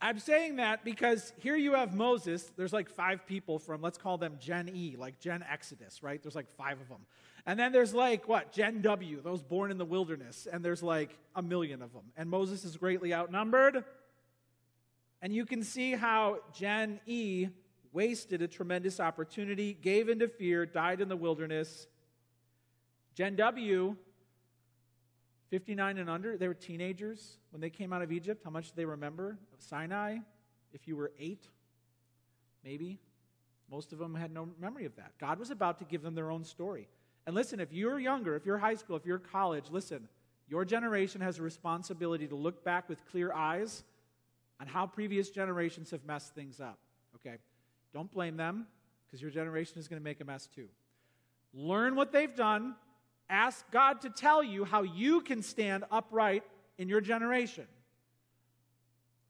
I'm 0.00 0.18
saying 0.18 0.56
that 0.56 0.84
because 0.84 1.32
here 1.38 1.54
you 1.54 1.74
have 1.74 1.94
Moses. 1.94 2.50
There's 2.56 2.72
like 2.72 2.88
five 2.88 3.24
people 3.24 3.60
from, 3.60 3.80
let's 3.80 3.98
call 3.98 4.18
them 4.18 4.36
Gen 4.40 4.68
E, 4.74 4.96
like 4.98 5.20
Gen 5.20 5.44
Exodus, 5.48 6.02
right? 6.02 6.20
There's 6.20 6.34
like 6.34 6.50
five 6.50 6.80
of 6.80 6.88
them. 6.88 7.06
And 7.46 7.58
then 7.58 7.70
there's 7.70 7.94
like, 7.94 8.28
what, 8.28 8.52
Gen 8.52 8.82
W, 8.82 9.20
those 9.22 9.42
born 9.42 9.70
in 9.70 9.78
the 9.78 9.84
wilderness. 9.84 10.48
And 10.52 10.64
there's 10.64 10.82
like 10.82 11.16
a 11.36 11.42
million 11.42 11.82
of 11.82 11.92
them. 11.92 12.02
And 12.16 12.28
Moses 12.28 12.64
is 12.64 12.76
greatly 12.76 13.14
outnumbered. 13.14 13.84
And 15.22 15.32
you 15.32 15.46
can 15.46 15.62
see 15.62 15.92
how 15.92 16.38
Gen 16.52 17.00
E 17.06 17.46
wasted 17.92 18.42
a 18.42 18.48
tremendous 18.48 18.98
opportunity, 18.98 19.72
gave 19.72 20.08
into 20.08 20.26
fear, 20.26 20.66
died 20.66 21.00
in 21.00 21.08
the 21.08 21.16
wilderness. 21.16 21.86
Gen 23.14 23.36
W, 23.36 23.96
59 25.50 25.98
and 25.98 26.10
under, 26.10 26.36
they 26.36 26.48
were 26.48 26.54
teenagers 26.54 27.36
when 27.50 27.60
they 27.60 27.70
came 27.70 27.92
out 27.92 28.02
of 28.02 28.10
Egypt. 28.10 28.42
How 28.42 28.50
much 28.50 28.70
do 28.70 28.72
they 28.74 28.84
remember 28.84 29.38
of 29.54 29.62
Sinai? 29.62 30.18
If 30.72 30.88
you 30.88 30.96
were 30.96 31.12
eight, 31.20 31.46
maybe. 32.64 32.98
Most 33.70 33.92
of 33.92 33.98
them 33.98 34.14
had 34.14 34.32
no 34.32 34.48
memory 34.60 34.86
of 34.86 34.96
that. 34.96 35.12
God 35.20 35.38
was 35.38 35.50
about 35.50 35.78
to 35.78 35.84
give 35.84 36.02
them 36.02 36.14
their 36.14 36.30
own 36.30 36.44
story. 36.44 36.88
And 37.26 37.34
listen, 37.34 37.60
if 37.60 37.72
you're 37.72 38.00
younger, 38.00 38.34
if 38.34 38.44
you're 38.44 38.58
high 38.58 38.74
school, 38.74 38.96
if 38.96 39.06
you're 39.06 39.18
college, 39.18 39.66
listen, 39.70 40.08
your 40.48 40.64
generation 40.64 41.20
has 41.20 41.38
a 41.38 41.42
responsibility 41.42 42.26
to 42.26 42.34
look 42.34 42.64
back 42.64 42.88
with 42.88 42.98
clear 43.10 43.32
eyes 43.32 43.84
on 44.62 44.68
how 44.68 44.86
previous 44.86 45.28
generations 45.28 45.90
have 45.90 46.04
messed 46.04 46.34
things 46.34 46.60
up. 46.60 46.78
Okay? 47.16 47.36
Don't 47.92 48.10
blame 48.10 48.36
them 48.36 48.66
because 49.04 49.20
your 49.20 49.30
generation 49.30 49.78
is 49.78 49.88
going 49.88 50.00
to 50.00 50.04
make 50.04 50.20
a 50.20 50.24
mess 50.24 50.46
too. 50.46 50.68
Learn 51.52 51.96
what 51.96 52.12
they've 52.12 52.34
done. 52.34 52.76
Ask 53.28 53.70
God 53.70 54.00
to 54.02 54.08
tell 54.08 54.42
you 54.42 54.64
how 54.64 54.82
you 54.82 55.20
can 55.20 55.42
stand 55.42 55.84
upright 55.90 56.44
in 56.78 56.88
your 56.88 57.00
generation. 57.00 57.66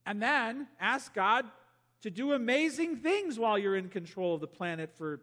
And 0.06 0.22
then 0.22 0.68
ask 0.78 1.12
God 1.14 1.46
to 2.02 2.10
do 2.10 2.32
amazing 2.32 2.98
things 2.98 3.38
while 3.38 3.58
you're 3.58 3.76
in 3.76 3.88
control 3.88 4.34
of 4.34 4.40
the 4.40 4.46
planet 4.46 4.90
for 4.96 5.20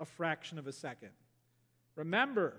a 0.00 0.04
fraction 0.04 0.58
of 0.58 0.66
a 0.66 0.72
second. 0.72 1.10
Remember, 1.94 2.56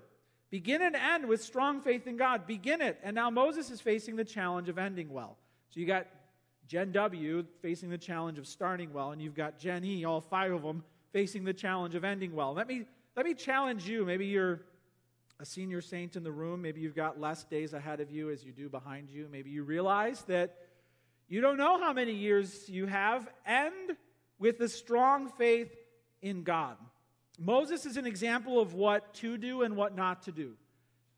Begin 0.54 0.82
and 0.82 0.94
end 0.94 1.26
with 1.26 1.42
strong 1.42 1.80
faith 1.80 2.06
in 2.06 2.16
God. 2.16 2.46
Begin 2.46 2.80
it. 2.80 3.00
And 3.02 3.16
now 3.16 3.28
Moses 3.28 3.72
is 3.72 3.80
facing 3.80 4.14
the 4.14 4.24
challenge 4.24 4.68
of 4.68 4.78
ending 4.78 5.10
well. 5.12 5.36
So 5.70 5.80
you 5.80 5.86
got 5.86 6.06
Gen 6.66 6.92
W 6.92 7.44
facing 7.60 7.90
the 7.90 7.98
challenge 7.98 8.38
of 8.38 8.46
starting 8.46 8.92
well, 8.92 9.12
and 9.12 9.20
you've 9.20 9.34
got 9.34 9.58
Gen 9.58 9.84
E, 9.84 10.04
all 10.04 10.20
five 10.20 10.52
of 10.52 10.62
them, 10.62 10.82
facing 11.12 11.44
the 11.44 11.52
challenge 11.52 11.94
of 11.94 12.04
ending 12.04 12.34
well. 12.34 12.54
Let 12.54 12.66
me, 12.66 12.84
let 13.16 13.26
me 13.26 13.34
challenge 13.34 13.86
you. 13.88 14.04
Maybe 14.04 14.26
you're 14.26 14.62
a 15.40 15.44
senior 15.44 15.80
saint 15.80 16.16
in 16.16 16.22
the 16.22 16.32
room. 16.32 16.62
Maybe 16.62 16.80
you've 16.80 16.94
got 16.94 17.20
less 17.20 17.44
days 17.44 17.74
ahead 17.74 18.00
of 18.00 18.10
you 18.10 18.30
as 18.30 18.44
you 18.44 18.52
do 18.52 18.68
behind 18.68 19.10
you. 19.10 19.28
Maybe 19.30 19.50
you 19.50 19.62
realize 19.62 20.22
that 20.22 20.56
you 21.28 21.40
don't 21.40 21.56
know 21.56 21.78
how 21.78 21.92
many 21.92 22.12
years 22.12 22.68
you 22.68 22.86
have. 22.86 23.28
End 23.46 23.96
with 24.38 24.60
a 24.60 24.68
strong 24.68 25.28
faith 25.28 25.74
in 26.22 26.42
God. 26.44 26.76
Moses 27.38 27.86
is 27.86 27.96
an 27.96 28.06
example 28.06 28.60
of 28.60 28.74
what 28.74 29.14
to 29.14 29.36
do 29.36 29.62
and 29.62 29.76
what 29.76 29.96
not 29.96 30.22
to 30.22 30.32
do. 30.32 30.52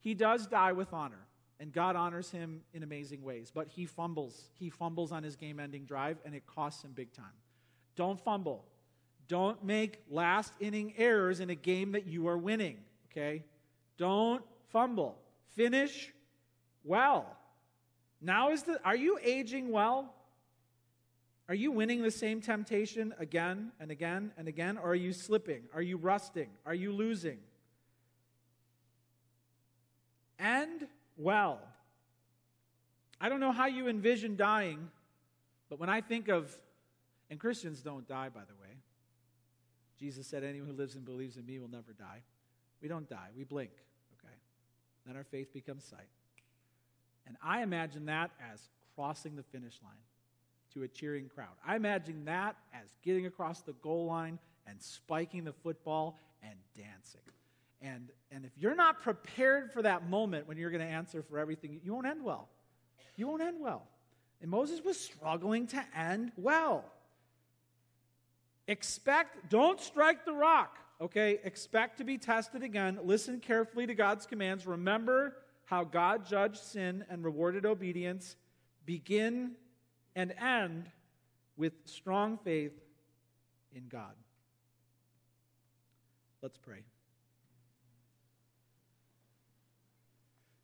He 0.00 0.14
does 0.14 0.46
die 0.46 0.72
with 0.72 0.92
honor, 0.92 1.25
and 1.58 1.72
God 1.72 1.96
honors 1.96 2.30
him 2.30 2.62
in 2.74 2.82
amazing 2.82 3.22
ways, 3.22 3.50
but 3.54 3.68
he 3.68 3.86
fumbles. 3.86 4.50
He 4.58 4.70
fumbles 4.70 5.12
on 5.12 5.22
his 5.22 5.36
game 5.36 5.58
ending 5.58 5.84
drive, 5.84 6.18
and 6.24 6.34
it 6.34 6.46
costs 6.46 6.84
him 6.84 6.92
big 6.92 7.12
time. 7.12 7.24
Don't 7.96 8.20
fumble. 8.20 8.64
Don't 9.28 9.64
make 9.64 10.02
last 10.08 10.52
inning 10.60 10.94
errors 10.96 11.40
in 11.40 11.50
a 11.50 11.54
game 11.54 11.92
that 11.92 12.06
you 12.06 12.28
are 12.28 12.38
winning, 12.38 12.78
okay? 13.10 13.44
Don't 13.96 14.44
fumble. 14.70 15.18
Finish 15.54 16.12
well. 16.84 17.36
Now 18.20 18.50
is 18.50 18.62
the 18.62 18.80
are 18.84 18.96
you 18.96 19.18
aging 19.22 19.70
well? 19.70 20.12
Are 21.48 21.54
you 21.54 21.70
winning 21.70 22.02
the 22.02 22.10
same 22.10 22.40
temptation 22.40 23.14
again 23.18 23.70
and 23.78 23.90
again 23.90 24.32
and 24.36 24.48
again? 24.48 24.78
Or 24.78 24.90
are 24.90 24.96
you 24.96 25.12
slipping? 25.12 25.62
Are 25.74 25.82
you 25.82 25.96
rusting? 25.96 26.48
Are 26.64 26.74
you 26.74 26.92
losing? 26.92 27.38
And 30.38 30.88
well. 31.16 31.60
I 33.20 33.28
don't 33.28 33.40
know 33.40 33.52
how 33.52 33.66
you 33.66 33.88
envision 33.88 34.36
dying, 34.36 34.90
but 35.68 35.78
when 35.78 35.88
I 35.88 36.00
think 36.00 36.28
of, 36.28 36.56
and 37.30 37.40
Christians 37.40 37.80
don't 37.80 38.06
die, 38.06 38.28
by 38.28 38.40
the 38.40 38.54
way. 38.60 38.76
Jesus 39.98 40.26
said, 40.26 40.44
Anyone 40.44 40.68
who 40.68 40.74
lives 40.74 40.94
and 40.94 41.04
believes 41.04 41.36
in 41.36 41.46
me 41.46 41.58
will 41.58 41.70
never 41.70 41.92
die. 41.98 42.22
We 42.82 42.88
don't 42.88 43.08
die, 43.08 43.28
we 43.36 43.44
blink, 43.44 43.70
okay? 44.18 44.34
Then 45.06 45.16
our 45.16 45.24
faith 45.24 45.52
becomes 45.52 45.84
sight. 45.84 46.08
And 47.26 47.36
I 47.42 47.62
imagine 47.62 48.06
that 48.06 48.30
as 48.52 48.60
crossing 48.94 49.34
the 49.34 49.42
finish 49.42 49.78
line 49.82 49.94
to 50.74 50.82
a 50.82 50.88
cheering 50.88 51.28
crowd. 51.34 51.56
I 51.66 51.76
imagine 51.76 52.26
that 52.26 52.56
as 52.74 52.94
getting 53.02 53.26
across 53.26 53.62
the 53.62 53.72
goal 53.74 54.06
line 54.06 54.38
and 54.66 54.80
spiking 54.80 55.44
the 55.44 55.52
football 55.52 56.18
and 56.42 56.54
dancing. 56.76 57.20
And, 57.86 58.10
and 58.32 58.44
if 58.44 58.50
you're 58.56 58.74
not 58.74 59.02
prepared 59.02 59.72
for 59.72 59.82
that 59.82 60.08
moment 60.08 60.48
when 60.48 60.56
you're 60.56 60.70
going 60.70 60.86
to 60.86 60.92
answer 60.92 61.22
for 61.22 61.38
everything, 61.38 61.80
you 61.84 61.92
won't 61.92 62.06
end 62.06 62.24
well. 62.24 62.48
You 63.16 63.28
won't 63.28 63.42
end 63.42 63.58
well. 63.60 63.86
And 64.42 64.50
Moses 64.50 64.84
was 64.84 64.98
struggling 64.98 65.66
to 65.68 65.84
end 65.96 66.32
well. 66.36 66.84
Expect, 68.68 69.48
don't 69.48 69.80
strike 69.80 70.24
the 70.24 70.32
rock, 70.32 70.78
okay? 71.00 71.38
Expect 71.44 71.98
to 71.98 72.04
be 72.04 72.18
tested 72.18 72.62
again. 72.62 72.98
Listen 73.04 73.38
carefully 73.38 73.86
to 73.86 73.94
God's 73.94 74.26
commands. 74.26 74.66
Remember 74.66 75.36
how 75.64 75.84
God 75.84 76.26
judged 76.26 76.58
sin 76.58 77.04
and 77.08 77.24
rewarded 77.24 77.64
obedience. 77.64 78.36
Begin 78.84 79.52
and 80.16 80.34
end 80.40 80.90
with 81.56 81.72
strong 81.84 82.38
faith 82.42 82.72
in 83.74 83.84
God. 83.88 84.14
Let's 86.42 86.58
pray. 86.58 86.82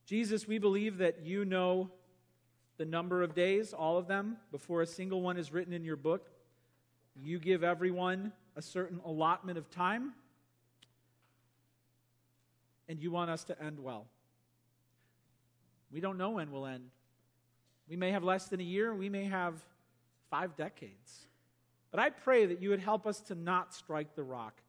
Jesus, 0.06 0.46
we 0.46 0.58
believe 0.58 0.98
that 0.98 1.24
you 1.24 1.44
know 1.44 1.90
the 2.76 2.84
number 2.84 3.22
of 3.22 3.34
days, 3.34 3.72
all 3.72 3.96
of 3.96 4.08
them, 4.08 4.36
before 4.50 4.82
a 4.82 4.86
single 4.86 5.22
one 5.22 5.36
is 5.36 5.52
written 5.52 5.72
in 5.72 5.84
your 5.84 5.96
book. 5.96 6.28
You 7.14 7.38
give 7.38 7.62
everyone 7.62 8.32
a 8.56 8.62
certain 8.62 9.00
allotment 9.04 9.58
of 9.58 9.70
time, 9.70 10.12
and 12.88 13.00
you 13.00 13.10
want 13.10 13.30
us 13.30 13.44
to 13.44 13.62
end 13.62 13.78
well. 13.78 14.06
We 15.92 16.00
don't 16.00 16.18
know 16.18 16.30
when 16.30 16.50
we'll 16.50 16.66
end. 16.66 16.84
We 17.88 17.96
may 17.96 18.10
have 18.10 18.24
less 18.24 18.46
than 18.46 18.60
a 18.60 18.64
year, 18.64 18.94
we 18.94 19.08
may 19.08 19.24
have 19.24 19.62
five 20.30 20.56
decades. 20.56 21.26
But 21.90 22.00
I 22.00 22.10
pray 22.10 22.46
that 22.46 22.62
you 22.62 22.70
would 22.70 22.80
help 22.80 23.06
us 23.06 23.20
to 23.22 23.34
not 23.34 23.74
strike 23.74 24.14
the 24.14 24.22
rock. 24.22 24.60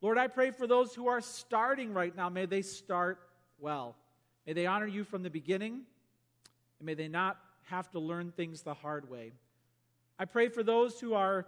Lord, 0.00 0.18
I 0.18 0.26
pray 0.26 0.50
for 0.50 0.66
those 0.66 0.94
who 0.94 1.06
are 1.06 1.20
starting 1.20 1.94
right 1.94 2.14
now, 2.14 2.28
may 2.28 2.44
they 2.44 2.62
start 2.62 3.20
well. 3.60 3.96
May 4.46 4.52
they 4.52 4.66
honor 4.66 4.86
you 4.86 5.04
from 5.04 5.22
the 5.22 5.30
beginning, 5.30 5.82
and 6.78 6.86
may 6.86 6.94
they 6.94 7.08
not 7.08 7.38
have 7.64 7.90
to 7.92 7.98
learn 7.98 8.32
things 8.32 8.62
the 8.62 8.74
hard 8.74 9.08
way. 9.08 9.32
I 10.18 10.24
pray 10.24 10.48
for 10.48 10.62
those 10.62 11.00
who 11.00 11.14
are 11.14 11.46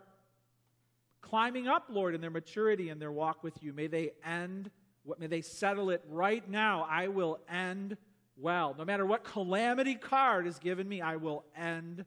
climbing 1.20 1.66
up, 1.68 1.86
Lord, 1.88 2.14
in 2.14 2.20
their 2.20 2.30
maturity 2.30 2.90
and 2.90 3.00
their 3.00 3.12
walk 3.12 3.42
with 3.42 3.62
you. 3.62 3.72
May 3.72 3.86
they 3.86 4.12
end, 4.24 4.70
may 5.18 5.26
they 5.26 5.40
settle 5.40 5.90
it 5.90 6.02
right 6.08 6.48
now. 6.48 6.86
I 6.88 7.08
will 7.08 7.40
end 7.48 7.96
well. 8.36 8.74
No 8.78 8.84
matter 8.84 9.06
what 9.06 9.24
calamity 9.24 9.94
card 9.94 10.46
is 10.46 10.58
given 10.58 10.88
me, 10.88 11.00
I 11.00 11.16
will 11.16 11.44
end 11.56 12.04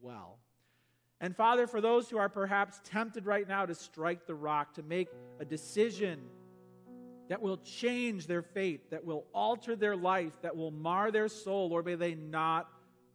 well. 0.00 0.38
And 1.20 1.34
Father, 1.34 1.66
for 1.66 1.80
those 1.80 2.10
who 2.10 2.18
are 2.18 2.28
perhaps 2.28 2.80
tempted 2.84 3.26
right 3.26 3.48
now 3.48 3.64
to 3.64 3.74
strike 3.74 4.26
the 4.26 4.34
rock, 4.34 4.74
to 4.74 4.82
make 4.82 5.08
a 5.40 5.44
decision 5.44 6.20
that 7.28 7.42
will 7.42 7.58
change 7.58 8.26
their 8.26 8.42
fate, 8.42 8.90
that 8.90 9.04
will 9.04 9.24
alter 9.34 9.76
their 9.76 9.96
life, 9.96 10.32
that 10.42 10.56
will 10.56 10.70
mar 10.70 11.10
their 11.10 11.28
soul, 11.28 11.70
Lord, 11.70 11.86
may 11.86 11.94
they 11.94 12.14
not 12.14 12.68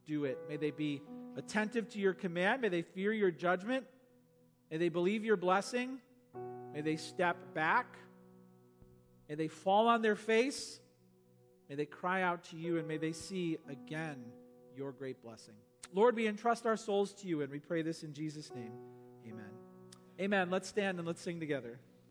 do 0.05 0.25
it. 0.25 0.37
May 0.49 0.57
they 0.57 0.71
be 0.71 1.01
attentive 1.37 1.89
to 1.89 1.99
your 1.99 2.13
command. 2.13 2.61
May 2.61 2.69
they 2.69 2.81
fear 2.81 3.13
your 3.13 3.31
judgment. 3.31 3.85
May 4.69 4.77
they 4.77 4.89
believe 4.89 5.23
your 5.23 5.37
blessing. 5.37 5.99
May 6.73 6.81
they 6.81 6.97
step 6.97 7.37
back. 7.53 7.97
May 9.29 9.35
they 9.35 9.47
fall 9.47 9.87
on 9.87 10.01
their 10.01 10.15
face 10.15 10.81
May 11.71 11.75
they 11.77 11.85
cry 11.85 12.21
out 12.21 12.43
to 12.49 12.57
you 12.57 12.79
and 12.79 12.85
may 12.85 12.97
they 12.97 13.13
see 13.13 13.57
again 13.69 14.17
your 14.75 14.91
great 14.91 15.23
blessing. 15.23 15.53
Lord, 15.93 16.17
we 16.17 16.27
entrust 16.27 16.65
our 16.65 16.75
souls 16.75 17.13
to 17.13 17.27
you 17.29 17.43
and 17.43 17.49
we 17.49 17.59
pray 17.59 17.81
this 17.81 18.03
in 18.03 18.11
Jesus' 18.11 18.53
name. 18.53 18.73
Amen. 19.25 19.51
Amen. 20.19 20.49
Let's 20.49 20.67
stand 20.67 20.97
and 20.97 21.07
let's 21.07 21.21
sing 21.21 21.39
together. 21.39 21.79